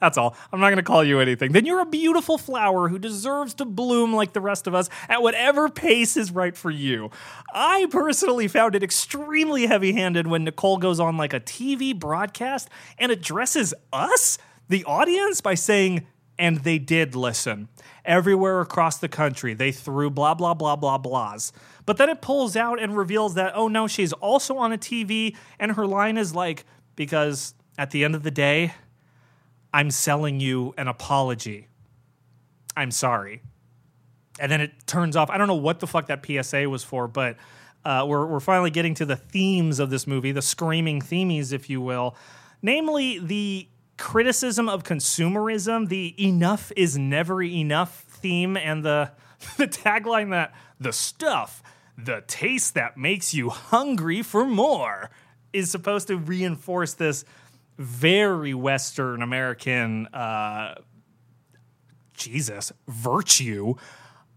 That's 0.00 0.18
all. 0.18 0.36
I'm 0.52 0.60
not 0.60 0.66
going 0.66 0.76
to 0.76 0.82
call 0.82 1.02
you 1.02 1.20
anything. 1.20 1.52
Then 1.52 1.64
you're 1.64 1.80
a 1.80 1.86
beautiful 1.86 2.36
flower 2.36 2.88
who 2.88 2.98
deserves 2.98 3.54
to 3.54 3.64
bloom 3.64 4.12
like 4.12 4.34
the 4.34 4.42
rest 4.42 4.66
of 4.66 4.74
us 4.74 4.90
at 5.08 5.22
whatever 5.22 5.70
pace 5.70 6.18
is 6.18 6.30
right 6.30 6.54
for 6.54 6.70
you. 6.70 7.10
I 7.54 7.86
personally 7.90 8.46
found 8.46 8.74
it 8.74 8.82
extremely 8.82 9.66
heavy 9.66 9.92
handed 9.92 10.26
when 10.26 10.44
Nicole 10.44 10.76
goes 10.76 11.00
on 11.00 11.16
like 11.16 11.32
a 11.32 11.40
TV 11.40 11.98
broadcast 11.98 12.68
and 12.98 13.10
addresses 13.10 13.72
us, 13.90 14.36
the 14.68 14.84
audience, 14.84 15.40
by 15.40 15.54
saying, 15.54 16.06
and 16.38 16.58
they 16.58 16.78
did 16.78 17.14
listen. 17.14 17.68
Everywhere 18.06 18.60
across 18.60 18.98
the 18.98 19.08
country, 19.08 19.52
they 19.52 19.72
threw 19.72 20.08
blah, 20.10 20.34
blah, 20.34 20.54
blah, 20.54 20.76
blah, 20.76 20.98
blahs. 20.98 21.52
But 21.84 21.96
then 21.96 22.08
it 22.08 22.22
pulls 22.22 22.56
out 22.56 22.80
and 22.80 22.96
reveals 22.96 23.34
that, 23.34 23.52
oh 23.54 23.68
no, 23.68 23.86
she's 23.86 24.12
also 24.14 24.56
on 24.56 24.72
a 24.72 24.78
TV, 24.78 25.36
and 25.58 25.72
her 25.72 25.86
line 25.86 26.16
is 26.16 26.34
like, 26.34 26.64
because 26.94 27.54
at 27.76 27.90
the 27.90 28.04
end 28.04 28.14
of 28.14 28.22
the 28.22 28.30
day, 28.30 28.74
I'm 29.74 29.90
selling 29.90 30.40
you 30.40 30.72
an 30.78 30.88
apology. 30.88 31.68
I'm 32.76 32.90
sorry. 32.90 33.42
And 34.38 34.50
then 34.52 34.60
it 34.60 34.72
turns 34.86 35.16
off. 35.16 35.28
I 35.30 35.38
don't 35.38 35.48
know 35.48 35.54
what 35.54 35.80
the 35.80 35.86
fuck 35.86 36.06
that 36.06 36.24
PSA 36.24 36.68
was 36.68 36.84
for, 36.84 37.08
but 37.08 37.36
uh, 37.84 38.04
we're, 38.06 38.26
we're 38.26 38.40
finally 38.40 38.70
getting 38.70 38.94
to 38.94 39.06
the 39.06 39.16
themes 39.16 39.78
of 39.78 39.90
this 39.90 40.06
movie, 40.06 40.32
the 40.32 40.42
screaming 40.42 41.00
themes, 41.00 41.52
if 41.52 41.70
you 41.70 41.80
will. 41.80 42.16
Namely, 42.62 43.18
the 43.18 43.68
criticism 43.96 44.68
of 44.68 44.84
consumerism, 44.84 45.88
the 45.88 46.14
enough 46.22 46.72
is 46.76 46.98
never 46.98 47.42
enough 47.42 48.02
theme, 48.02 48.56
and 48.56 48.84
the, 48.84 49.12
the 49.56 49.66
tagline 49.68 50.30
that 50.30 50.54
the 50.78 50.92
stuff, 50.92 51.62
the 51.96 52.22
taste 52.26 52.74
that 52.74 52.96
makes 52.96 53.34
you 53.34 53.50
hungry 53.50 54.22
for 54.22 54.46
more, 54.46 55.10
is 55.52 55.70
supposed 55.70 56.08
to 56.08 56.16
reinforce 56.16 56.94
this 56.94 57.24
very 57.78 58.54
Western 58.54 59.22
American, 59.22 60.06
uh, 60.08 60.74
Jesus, 62.14 62.72
virtue 62.88 63.74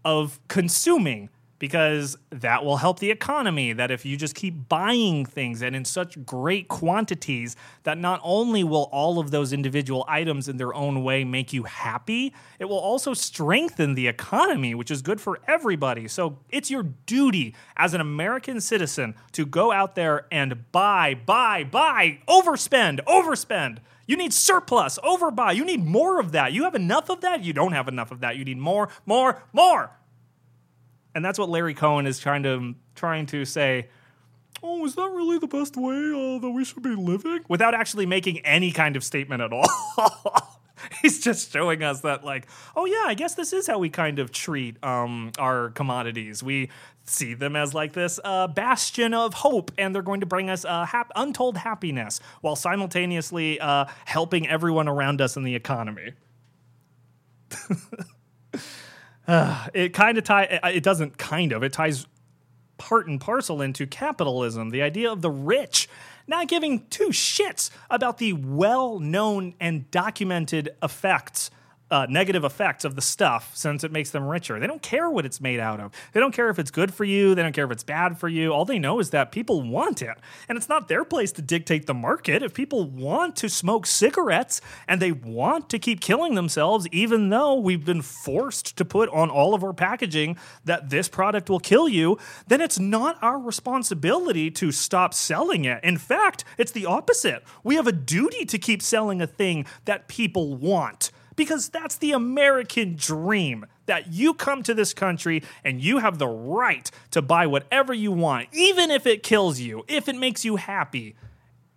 of 0.04 0.40
consuming 0.48 1.28
because 1.60 2.16
that 2.30 2.64
will 2.64 2.78
help 2.78 2.98
the 2.98 3.12
economy. 3.12 3.72
That 3.72 3.92
if 3.92 4.04
you 4.04 4.16
just 4.16 4.34
keep 4.34 4.68
buying 4.68 5.24
things 5.24 5.62
and 5.62 5.76
in 5.76 5.84
such 5.84 6.24
great 6.26 6.66
quantities, 6.66 7.54
that 7.84 7.98
not 7.98 8.18
only 8.24 8.64
will 8.64 8.88
all 8.90 9.20
of 9.20 9.30
those 9.30 9.52
individual 9.52 10.04
items 10.08 10.48
in 10.48 10.56
their 10.56 10.74
own 10.74 11.04
way 11.04 11.22
make 11.22 11.52
you 11.52 11.62
happy, 11.64 12.34
it 12.58 12.64
will 12.64 12.78
also 12.78 13.14
strengthen 13.14 13.94
the 13.94 14.08
economy, 14.08 14.74
which 14.74 14.90
is 14.90 15.02
good 15.02 15.20
for 15.20 15.38
everybody. 15.46 16.08
So 16.08 16.38
it's 16.48 16.70
your 16.70 16.82
duty 16.82 17.54
as 17.76 17.94
an 17.94 18.00
American 18.00 18.60
citizen 18.60 19.14
to 19.32 19.44
go 19.46 19.70
out 19.70 19.94
there 19.94 20.26
and 20.32 20.72
buy, 20.72 21.14
buy, 21.14 21.62
buy, 21.62 22.20
overspend, 22.26 23.04
overspend. 23.04 23.78
You 24.06 24.16
need 24.16 24.32
surplus, 24.32 24.98
overbuy. 25.04 25.54
You 25.54 25.64
need 25.64 25.84
more 25.84 26.18
of 26.18 26.32
that. 26.32 26.52
You 26.52 26.64
have 26.64 26.74
enough 26.74 27.10
of 27.10 27.20
that. 27.20 27.44
You 27.44 27.52
don't 27.52 27.72
have 27.72 27.86
enough 27.86 28.10
of 28.10 28.20
that. 28.20 28.36
You 28.36 28.44
need 28.44 28.58
more, 28.58 28.88
more, 29.06 29.44
more 29.52 29.92
and 31.14 31.24
that's 31.24 31.38
what 31.38 31.48
Larry 31.48 31.74
Cohen 31.74 32.06
is 32.06 32.18
trying 32.18 32.42
to 32.44 32.74
trying 32.94 33.26
to 33.26 33.44
say. 33.44 33.88
Oh, 34.62 34.84
is 34.84 34.94
that 34.96 35.10
really 35.10 35.38
the 35.38 35.46
best 35.46 35.76
way 35.76 35.94
uh, 35.94 36.38
that 36.38 36.50
we 36.50 36.64
should 36.64 36.82
be 36.82 36.94
living? 36.94 37.40
Without 37.48 37.74
actually 37.74 38.04
making 38.04 38.40
any 38.40 38.72
kind 38.72 38.94
of 38.94 39.02
statement 39.02 39.40
at 39.40 39.52
all. 39.52 39.64
He's 41.02 41.20
just 41.22 41.52
showing 41.52 41.82
us 41.82 42.00
that, 42.00 42.24
like, 42.24 42.46
oh 42.74 42.84
yeah, 42.84 43.04
I 43.06 43.14
guess 43.14 43.34
this 43.34 43.52
is 43.52 43.66
how 43.66 43.78
we 43.78 43.88
kind 43.88 44.18
of 44.18 44.32
treat 44.32 44.82
um, 44.84 45.30
our 45.38 45.70
commodities. 45.70 46.42
We 46.42 46.70
see 47.04 47.34
them 47.34 47.56
as 47.56 47.74
like 47.74 47.92
this 47.92 48.18
uh, 48.24 48.48
bastion 48.48 49.14
of 49.14 49.34
hope, 49.34 49.72
and 49.78 49.94
they're 49.94 50.02
going 50.02 50.20
to 50.20 50.26
bring 50.26 50.50
us 50.50 50.64
uh, 50.64 50.84
hap- 50.84 51.12
untold 51.16 51.56
happiness, 51.56 52.20
while 52.40 52.56
simultaneously 52.56 53.60
uh, 53.60 53.86
helping 54.04 54.48
everyone 54.48 54.88
around 54.88 55.20
us 55.20 55.36
in 55.36 55.44
the 55.44 55.54
economy. 55.54 56.12
it 59.74 59.92
kind 59.92 60.18
of 60.18 60.24
tie 60.24 60.60
it 60.64 60.82
doesn't 60.82 61.18
kind 61.18 61.52
of 61.52 61.62
it 61.62 61.72
ties 61.72 62.06
part 62.78 63.06
and 63.06 63.20
parcel 63.20 63.60
into 63.60 63.86
capitalism 63.86 64.70
the 64.70 64.82
idea 64.82 65.10
of 65.10 65.22
the 65.22 65.30
rich 65.30 65.88
not 66.26 66.48
giving 66.48 66.86
two 66.88 67.08
shits 67.08 67.70
about 67.90 68.18
the 68.18 68.32
well-known 68.32 69.54
and 69.60 69.90
documented 69.90 70.70
effects 70.82 71.50
uh, 71.90 72.06
negative 72.08 72.44
effects 72.44 72.84
of 72.84 72.94
the 72.94 73.02
stuff 73.02 73.50
since 73.54 73.82
it 73.82 73.90
makes 73.92 74.10
them 74.10 74.24
richer. 74.24 74.58
They 74.60 74.66
don't 74.66 74.82
care 74.82 75.10
what 75.10 75.26
it's 75.26 75.40
made 75.40 75.58
out 75.58 75.80
of. 75.80 75.92
They 76.12 76.20
don't 76.20 76.32
care 76.32 76.48
if 76.48 76.58
it's 76.58 76.70
good 76.70 76.94
for 76.94 77.04
you. 77.04 77.34
They 77.34 77.42
don't 77.42 77.52
care 77.52 77.64
if 77.64 77.70
it's 77.70 77.82
bad 77.82 78.18
for 78.18 78.28
you. 78.28 78.52
All 78.52 78.64
they 78.64 78.78
know 78.78 79.00
is 79.00 79.10
that 79.10 79.32
people 79.32 79.62
want 79.62 80.02
it. 80.02 80.16
And 80.48 80.56
it's 80.56 80.68
not 80.68 80.88
their 80.88 81.04
place 81.04 81.32
to 81.32 81.42
dictate 81.42 81.86
the 81.86 81.94
market. 81.94 82.42
If 82.42 82.54
people 82.54 82.88
want 82.88 83.36
to 83.36 83.48
smoke 83.48 83.86
cigarettes 83.86 84.60
and 84.86 85.00
they 85.00 85.12
want 85.12 85.68
to 85.70 85.78
keep 85.78 86.00
killing 86.00 86.34
themselves, 86.34 86.86
even 86.92 87.28
though 87.28 87.54
we've 87.54 87.84
been 87.84 88.02
forced 88.02 88.76
to 88.76 88.84
put 88.84 89.08
on 89.10 89.30
all 89.30 89.54
of 89.54 89.64
our 89.64 89.72
packaging 89.72 90.36
that 90.64 90.90
this 90.90 91.08
product 91.08 91.50
will 91.50 91.60
kill 91.60 91.88
you, 91.88 92.18
then 92.46 92.60
it's 92.60 92.78
not 92.78 93.18
our 93.22 93.38
responsibility 93.38 94.50
to 94.50 94.70
stop 94.70 95.12
selling 95.12 95.64
it. 95.64 95.82
In 95.82 95.98
fact, 95.98 96.44
it's 96.56 96.72
the 96.72 96.86
opposite. 96.86 97.42
We 97.64 97.74
have 97.74 97.86
a 97.86 97.92
duty 97.92 98.44
to 98.44 98.58
keep 98.58 98.82
selling 98.82 99.20
a 99.20 99.26
thing 99.26 99.66
that 99.84 100.08
people 100.08 100.56
want 100.56 101.10
because 101.40 101.70
that's 101.70 101.96
the 101.96 102.12
American 102.12 102.96
dream 102.96 103.64
that 103.86 104.12
you 104.12 104.34
come 104.34 104.62
to 104.62 104.74
this 104.74 104.92
country 104.92 105.42
and 105.64 105.80
you 105.80 105.96
have 105.96 106.18
the 106.18 106.28
right 106.28 106.90
to 107.12 107.22
buy 107.22 107.46
whatever 107.46 107.94
you 107.94 108.12
want, 108.12 108.46
even 108.52 108.90
if 108.90 109.06
it 109.06 109.22
kills 109.22 109.58
you, 109.58 109.82
if 109.88 110.06
it 110.06 110.16
makes 110.16 110.44
you 110.44 110.56
happy. 110.56 111.16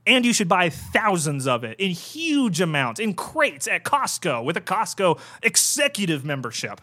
And 0.05 0.25
you 0.25 0.33
should 0.33 0.49
buy 0.49 0.67
thousands 0.67 1.47
of 1.47 1.63
it 1.63 1.79
in 1.79 1.91
huge 1.91 2.59
amounts, 2.59 2.99
in 2.99 3.13
crates 3.13 3.65
at 3.69 3.85
Costco 3.85 4.43
with 4.43 4.57
a 4.57 4.61
Costco 4.61 5.17
executive 5.41 6.25
membership. 6.25 6.81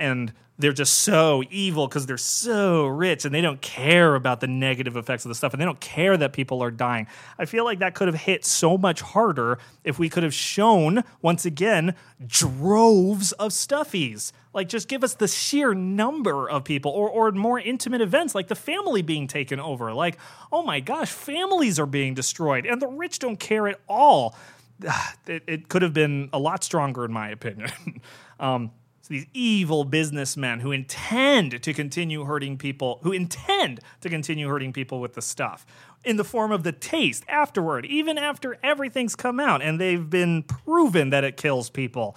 And 0.00 0.32
they're 0.60 0.72
just 0.72 1.00
so 1.00 1.42
evil 1.50 1.88
because 1.88 2.06
they're 2.06 2.18
so 2.18 2.86
rich 2.86 3.24
and 3.24 3.34
they 3.34 3.40
don't 3.40 3.60
care 3.62 4.14
about 4.14 4.40
the 4.40 4.46
negative 4.46 4.96
effects 4.96 5.24
of 5.24 5.30
the 5.30 5.34
stuff 5.34 5.54
and 5.54 5.60
they 5.60 5.64
don't 5.64 5.80
care 5.80 6.16
that 6.16 6.32
people 6.32 6.62
are 6.62 6.70
dying. 6.70 7.06
I 7.38 7.46
feel 7.46 7.64
like 7.64 7.78
that 7.78 7.94
could 7.94 8.08
have 8.08 8.20
hit 8.20 8.44
so 8.44 8.76
much 8.76 9.00
harder 9.00 9.58
if 9.84 9.98
we 9.98 10.08
could 10.08 10.22
have 10.22 10.34
shown, 10.34 11.02
once 11.22 11.46
again, 11.46 11.94
droves 12.26 13.32
of 13.32 13.52
stuffies. 13.52 14.32
Like, 14.52 14.68
just 14.68 14.88
give 14.88 15.02
us 15.02 15.14
the 15.14 15.28
sheer 15.28 15.74
number 15.74 16.50
of 16.50 16.64
people 16.64 16.90
or, 16.90 17.08
or 17.08 17.30
more 17.32 17.58
intimate 17.58 18.00
events 18.00 18.34
like 18.34 18.48
the 18.48 18.54
family 18.54 19.00
being 19.00 19.26
taken 19.28 19.60
over. 19.60 19.94
Like, 19.94 20.18
oh 20.52 20.62
my 20.62 20.80
gosh, 20.80 21.10
families 21.10 21.78
are 21.78 21.86
being 21.86 22.14
destroyed 22.14 22.66
and 22.66 22.82
the 22.82 22.88
rich 22.88 23.18
don't 23.18 23.38
care 23.38 23.68
at 23.68 23.80
all. 23.88 24.36
It, 25.26 25.44
it 25.46 25.68
could 25.68 25.82
have 25.82 25.92
been 25.92 26.28
a 26.32 26.38
lot 26.38 26.64
stronger, 26.64 27.04
in 27.04 27.12
my 27.12 27.28
opinion. 27.28 27.70
um, 28.40 28.72
these 29.10 29.26
evil 29.34 29.82
businessmen 29.82 30.60
who 30.60 30.70
intend 30.70 31.60
to 31.64 31.74
continue 31.74 32.24
hurting 32.24 32.56
people, 32.56 33.00
who 33.02 33.10
intend 33.10 33.80
to 34.00 34.08
continue 34.08 34.48
hurting 34.48 34.72
people 34.72 35.00
with 35.00 35.14
the 35.14 35.20
stuff 35.20 35.66
in 36.04 36.16
the 36.16 36.24
form 36.24 36.52
of 36.52 36.62
the 36.62 36.70
taste 36.72 37.24
afterward, 37.28 37.84
even 37.84 38.16
after 38.16 38.56
everything's 38.62 39.16
come 39.16 39.40
out 39.40 39.60
and 39.60 39.80
they've 39.80 40.08
been 40.08 40.44
proven 40.44 41.10
that 41.10 41.24
it 41.24 41.36
kills 41.36 41.68
people. 41.68 42.16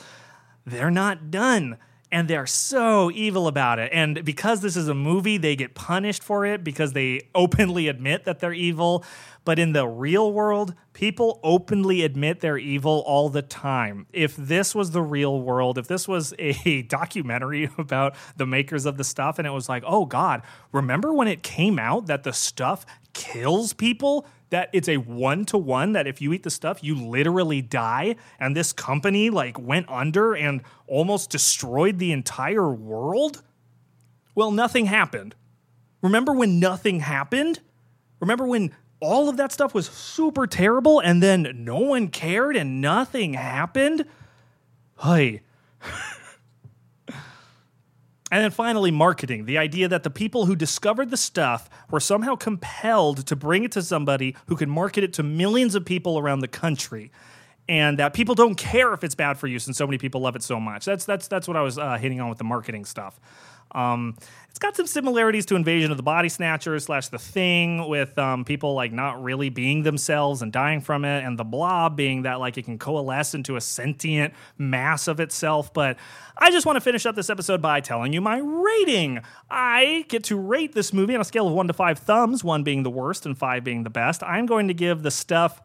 They're 0.65 0.91
not 0.91 1.31
done 1.31 1.77
and 2.13 2.27
they're 2.27 2.45
so 2.45 3.09
evil 3.09 3.47
about 3.47 3.79
it. 3.79 3.89
And 3.91 4.23
because 4.23 4.61
this 4.61 4.77
is 4.77 4.87
a 4.87 4.93
movie, 4.93 5.39
they 5.39 5.55
get 5.55 5.73
punished 5.73 6.23
for 6.23 6.45
it 6.45 6.63
because 6.63 6.93
they 6.93 7.27
openly 7.33 7.87
admit 7.87 8.25
that 8.25 8.39
they're 8.39 8.53
evil. 8.53 9.03
But 9.45 9.57
in 9.57 9.73
the 9.73 9.87
real 9.87 10.31
world, 10.31 10.75
people 10.93 11.39
openly 11.43 12.03
admit 12.03 12.39
they're 12.39 12.59
evil 12.59 13.03
all 13.07 13.29
the 13.29 13.41
time. 13.41 14.05
If 14.13 14.35
this 14.35 14.75
was 14.75 14.91
the 14.91 15.01
real 15.01 15.41
world, 15.41 15.79
if 15.79 15.87
this 15.87 16.07
was 16.07 16.35
a 16.37 16.83
documentary 16.87 17.67
about 17.79 18.15
the 18.37 18.45
makers 18.45 18.85
of 18.85 18.97
the 18.97 19.03
stuff 19.03 19.39
and 19.39 19.47
it 19.47 19.51
was 19.51 19.67
like, 19.67 19.83
oh 19.83 20.05
God, 20.05 20.43
remember 20.71 21.11
when 21.11 21.27
it 21.27 21.41
came 21.41 21.79
out 21.79 22.05
that 22.05 22.23
the 22.23 22.31
stuff 22.31 22.85
kills 23.13 23.73
people? 23.73 24.27
That 24.53 24.69
it's 24.71 24.87
a 24.87 24.97
one 24.97 25.45
to 25.45 25.57
one 25.57 25.93
that 25.93 26.05
if 26.05 26.21
you 26.21 26.31
eat 26.31 26.43
the 26.43 26.51
stuff, 26.51 26.83
you 26.83 26.93
literally 26.95 27.59
die. 27.59 28.15
And 28.39 28.55
this 28.55 28.71
company 28.71 29.31
like 29.31 29.57
went 29.57 29.89
under 29.89 30.35
and 30.35 30.61
almost 30.85 31.31
destroyed 31.31 31.97
the 31.97 32.11
entire 32.11 32.71
world. 32.71 33.41
Well, 34.35 34.51
nothing 34.51 34.85
happened. 34.85 35.33
Remember 36.03 36.33
when 36.33 36.59
nothing 36.59 36.99
happened? 36.99 37.61
Remember 38.19 38.45
when 38.45 38.75
all 38.99 39.27
of 39.27 39.37
that 39.37 39.51
stuff 39.51 39.73
was 39.73 39.87
super 39.89 40.45
terrible 40.45 40.99
and 40.99 41.21
then 41.21 41.51
no 41.65 41.79
one 41.79 42.09
cared 42.09 42.55
and 42.55 42.79
nothing 42.79 43.33
happened? 43.33 44.05
Hey. 45.01 45.41
And 48.33 48.43
then 48.43 48.49
finally, 48.49 48.89
marketing 48.89 49.45
the 49.45 49.59
idea 49.59 49.87
that 49.87 50.01
the 50.01 50.09
people 50.09 50.47
who 50.47 50.55
discovered 50.55 51.11
the 51.11 51.17
stuff 51.17 51.69
were 51.91 51.99
somehow 51.99 52.35
compelled 52.35 53.27
to 53.27 53.35
bring 53.35 53.63
it 53.63 53.71
to 53.73 53.83
somebody 53.83 54.35
who 54.47 54.55
can 54.55 54.71
market 54.71 55.03
it 55.03 55.13
to 55.13 55.23
millions 55.23 55.75
of 55.75 55.85
people 55.85 56.17
around 56.17 56.39
the 56.39 56.47
country. 56.47 57.11
And 57.69 57.99
that 57.99 58.15
people 58.15 58.33
don't 58.33 58.55
care 58.55 58.91
if 58.91 59.03
it's 59.03 59.13
bad 59.13 59.37
for 59.37 59.45
you 59.45 59.59
since 59.59 59.77
so 59.77 59.85
many 59.85 59.99
people 59.99 60.19
love 60.19 60.35
it 60.35 60.41
so 60.41 60.59
much. 60.59 60.83
That's 60.83 61.05
that's 61.05 61.27
that's 61.27 61.47
what 61.47 61.55
I 61.55 61.61
was 61.61 61.77
uh, 61.77 61.97
hitting 61.97 62.19
on 62.21 62.27
with 62.27 62.39
the 62.39 62.43
marketing 62.43 62.85
stuff. 62.85 63.19
Um, 63.73 64.15
it's 64.49 64.59
got 64.59 64.75
some 64.75 64.85
similarities 64.85 65.47
to 65.47 65.55
Invasion 65.55 65.89
of 65.89 65.97
the 65.97 66.03
Body 66.03 66.29
Snatchers 66.29 66.83
slash 66.83 67.07
The 67.07 67.17
Thing, 67.17 67.87
with 67.87 68.15
um, 68.19 68.45
people 68.45 68.75
like 68.75 68.91
not 68.91 69.23
really 69.23 69.49
being 69.49 69.81
themselves 69.81 70.43
and 70.43 70.51
dying 70.51 70.79
from 70.79 71.05
it, 71.05 71.23
and 71.23 71.39
the 71.39 71.43
Blob 71.43 71.97
being 71.97 72.21
that 72.21 72.39
like 72.39 72.57
it 72.59 72.65
can 72.65 72.77
coalesce 72.77 73.33
into 73.33 73.55
a 73.55 73.61
sentient 73.61 74.33
mass 74.59 75.07
of 75.07 75.19
itself. 75.19 75.73
But 75.73 75.97
I 76.37 76.51
just 76.51 76.67
want 76.67 76.75
to 76.75 76.81
finish 76.81 77.05
up 77.07 77.15
this 77.15 77.31
episode 77.31 77.63
by 77.63 77.81
telling 77.81 78.13
you 78.13 78.21
my 78.21 78.37
rating. 78.37 79.21
I 79.49 80.05
get 80.07 80.23
to 80.25 80.35
rate 80.35 80.73
this 80.73 80.93
movie 80.93 81.15
on 81.15 81.21
a 81.21 81.25
scale 81.25 81.47
of 81.47 81.53
one 81.53 81.67
to 81.67 81.73
five 81.73 81.97
thumbs, 81.97 82.43
one 82.43 82.61
being 82.61 82.83
the 82.83 82.91
worst 82.91 83.25
and 83.25 83.35
five 83.35 83.63
being 83.63 83.83
the 83.83 83.89
best. 83.89 84.21
I'm 84.21 84.45
going 84.45 84.67
to 84.67 84.75
give 84.75 85.01
the 85.01 85.11
stuff 85.11 85.61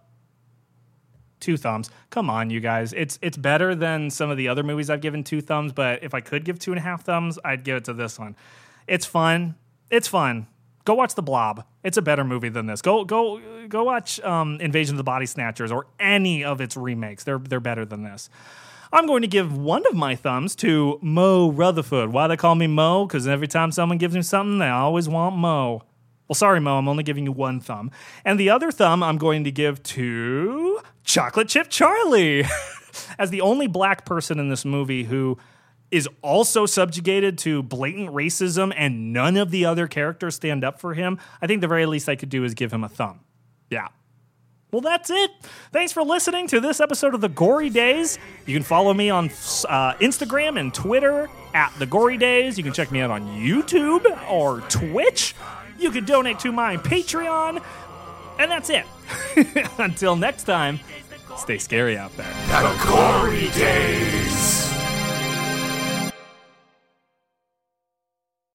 two 1.41 1.57
thumbs. 1.57 1.91
Come 2.11 2.31
on, 2.31 2.51
you 2.51 2.61
guys. 2.61 2.93
It's 2.93 3.19
it's 3.23 3.37
better 3.37 3.75
than 3.75 4.11
some 4.11 4.31
of 4.31 4.37
the 4.37 4.49
other 4.49 4.63
movies 4.63 4.91
I've 4.91 5.01
given 5.01 5.25
two 5.25 5.41
thumbs, 5.41 5.73
but 5.73 6.03
if 6.03 6.15
I 6.15 6.21
could 6.21 6.45
give 6.45 6.59
two 6.59 6.73
and 6.73 6.79
a 6.79 6.83
half 6.83 7.05
thumbs, 7.05 7.39
I'd 7.45 7.65
give 7.65 7.77
it 7.77 7.85
to 7.85 7.93
this 7.93 8.19
one. 8.19 8.37
It's 8.87 9.07
fun. 9.07 9.57
It's 9.91 10.09
fun. 10.09 10.47
Go 10.85 10.95
watch 10.95 11.15
The 11.15 11.23
Blob. 11.23 11.65
It's 11.85 11.99
a 11.99 12.03
better 12.03 12.25
movie 12.25 12.49
than 12.49 12.67
this. 12.67 12.81
Go 12.81 13.05
go 13.05 13.41
go 13.69 13.85
watch 13.85 14.21
um, 14.21 14.59
Invasion 14.61 14.95
of 14.95 14.97
the 14.97 15.05
Body 15.05 15.27
Snatchers 15.27 15.71
or 15.71 15.87
any 16.01 16.43
of 16.43 16.61
its 16.61 16.77
remakes. 16.77 17.25
They're 17.25 17.39
they're 17.39 17.61
better 17.61 17.85
than 17.85 18.03
this. 18.03 18.31
I'm 18.91 19.07
going 19.07 19.21
to 19.21 19.29
give 19.29 19.57
one 19.57 19.87
of 19.87 19.95
my 19.95 20.17
thumbs 20.17 20.57
to 20.57 20.99
Mo 21.03 21.51
Rutherford. 21.51 22.11
Why 22.11 22.27
they 22.27 22.39
call 22.39 22.55
me 22.55 22.67
Mo? 22.67 23.05
Because 23.05 23.29
every 23.29 23.47
time 23.49 23.71
someone 23.71 23.99
gives 23.99 24.15
me 24.15 24.23
something, 24.23 24.59
they 24.59 24.69
always 24.69 25.09
want 25.09 25.37
Mo. 25.37 25.83
Well, 26.29 26.35
sorry, 26.35 26.61
Mo, 26.61 26.79
I'm 26.79 26.89
only 26.89 27.05
giving 27.05 27.25
you 27.25 27.33
one 27.33 27.59
thumb. 27.59 27.91
And 28.25 28.39
the 28.39 28.51
other 28.51 28.71
thumb 28.71 29.03
I'm 29.03 29.17
going 29.17 29.45
to 29.45 29.51
give 29.51 29.83
to 29.85 30.81
Chocolate 31.05 31.49
Chip 31.49 31.69
Charlie. 31.71 32.45
As 33.19 33.31
the 33.31 33.41
only 33.41 33.67
black 33.67 34.05
person 34.05 34.39
in 34.39 34.49
this 34.49 34.65
movie 34.65 35.05
who 35.05 35.39
is 35.91 36.09
also 36.21 36.67
subjugated 36.67 37.39
to 37.39 37.63
blatant 37.63 38.11
racism 38.11 38.75
and 38.77 39.13
none 39.13 39.37
of 39.37 39.51
the 39.51 39.65
other 39.65 39.87
characters 39.87 40.35
stand 40.35 40.65
up 40.65 40.81
for 40.81 40.95
him, 40.95 41.19
I 41.41 41.47
think 41.47 41.61
the 41.63 41.69
very 41.69 41.87
least 41.87 42.09
I 42.09 42.17
could 42.17 42.29
do 42.29 42.45
is 42.45 42.55
give 42.55 42.73
him 42.73 42.85
a 42.85 42.89
thumb. 42.89 43.21
Yeah. 43.71 43.89
Well, 44.71 44.83
that's 44.83 45.09
it. 45.09 45.31
Thanks 45.73 45.93
for 45.93 46.03
listening 46.03 46.47
to 46.49 46.61
this 46.61 46.79
episode 46.79 47.15
of 47.15 47.23
The 47.23 47.31
Gory 47.31 47.71
Days. 47.71 48.19
You 48.45 48.55
can 48.55 48.63
follow 48.63 48.93
me 48.93 49.09
on 49.09 49.27
uh, 49.27 49.95
Instagram 49.95 50.61
and 50.61 50.75
Twitter 50.75 51.31
at 51.55 51.73
The 51.79 51.87
Gory 51.87 52.19
Days. 52.19 52.59
You 52.59 52.65
can 52.65 52.75
check 52.75 52.93
me 52.93 53.01
out 53.01 53.11
on 53.11 53.23
YouTube 53.29 54.05
or 54.31 54.61
Twitch. 54.69 55.35
You 55.79 55.91
can 55.91 56.05
donate 56.05 56.39
to 56.41 56.53
my 56.53 56.77
Patreon. 56.77 57.63
And 58.39 58.51
that's 58.51 58.71
it. 58.71 58.85
Until 59.79 60.17
next 60.17 60.45
time, 60.45 60.81
stay 61.37 61.59
scary 61.59 61.97
out 61.97 62.17
there. 62.17 62.33
The 62.49 62.85
Gory 62.87 63.49
Days. 63.51 64.78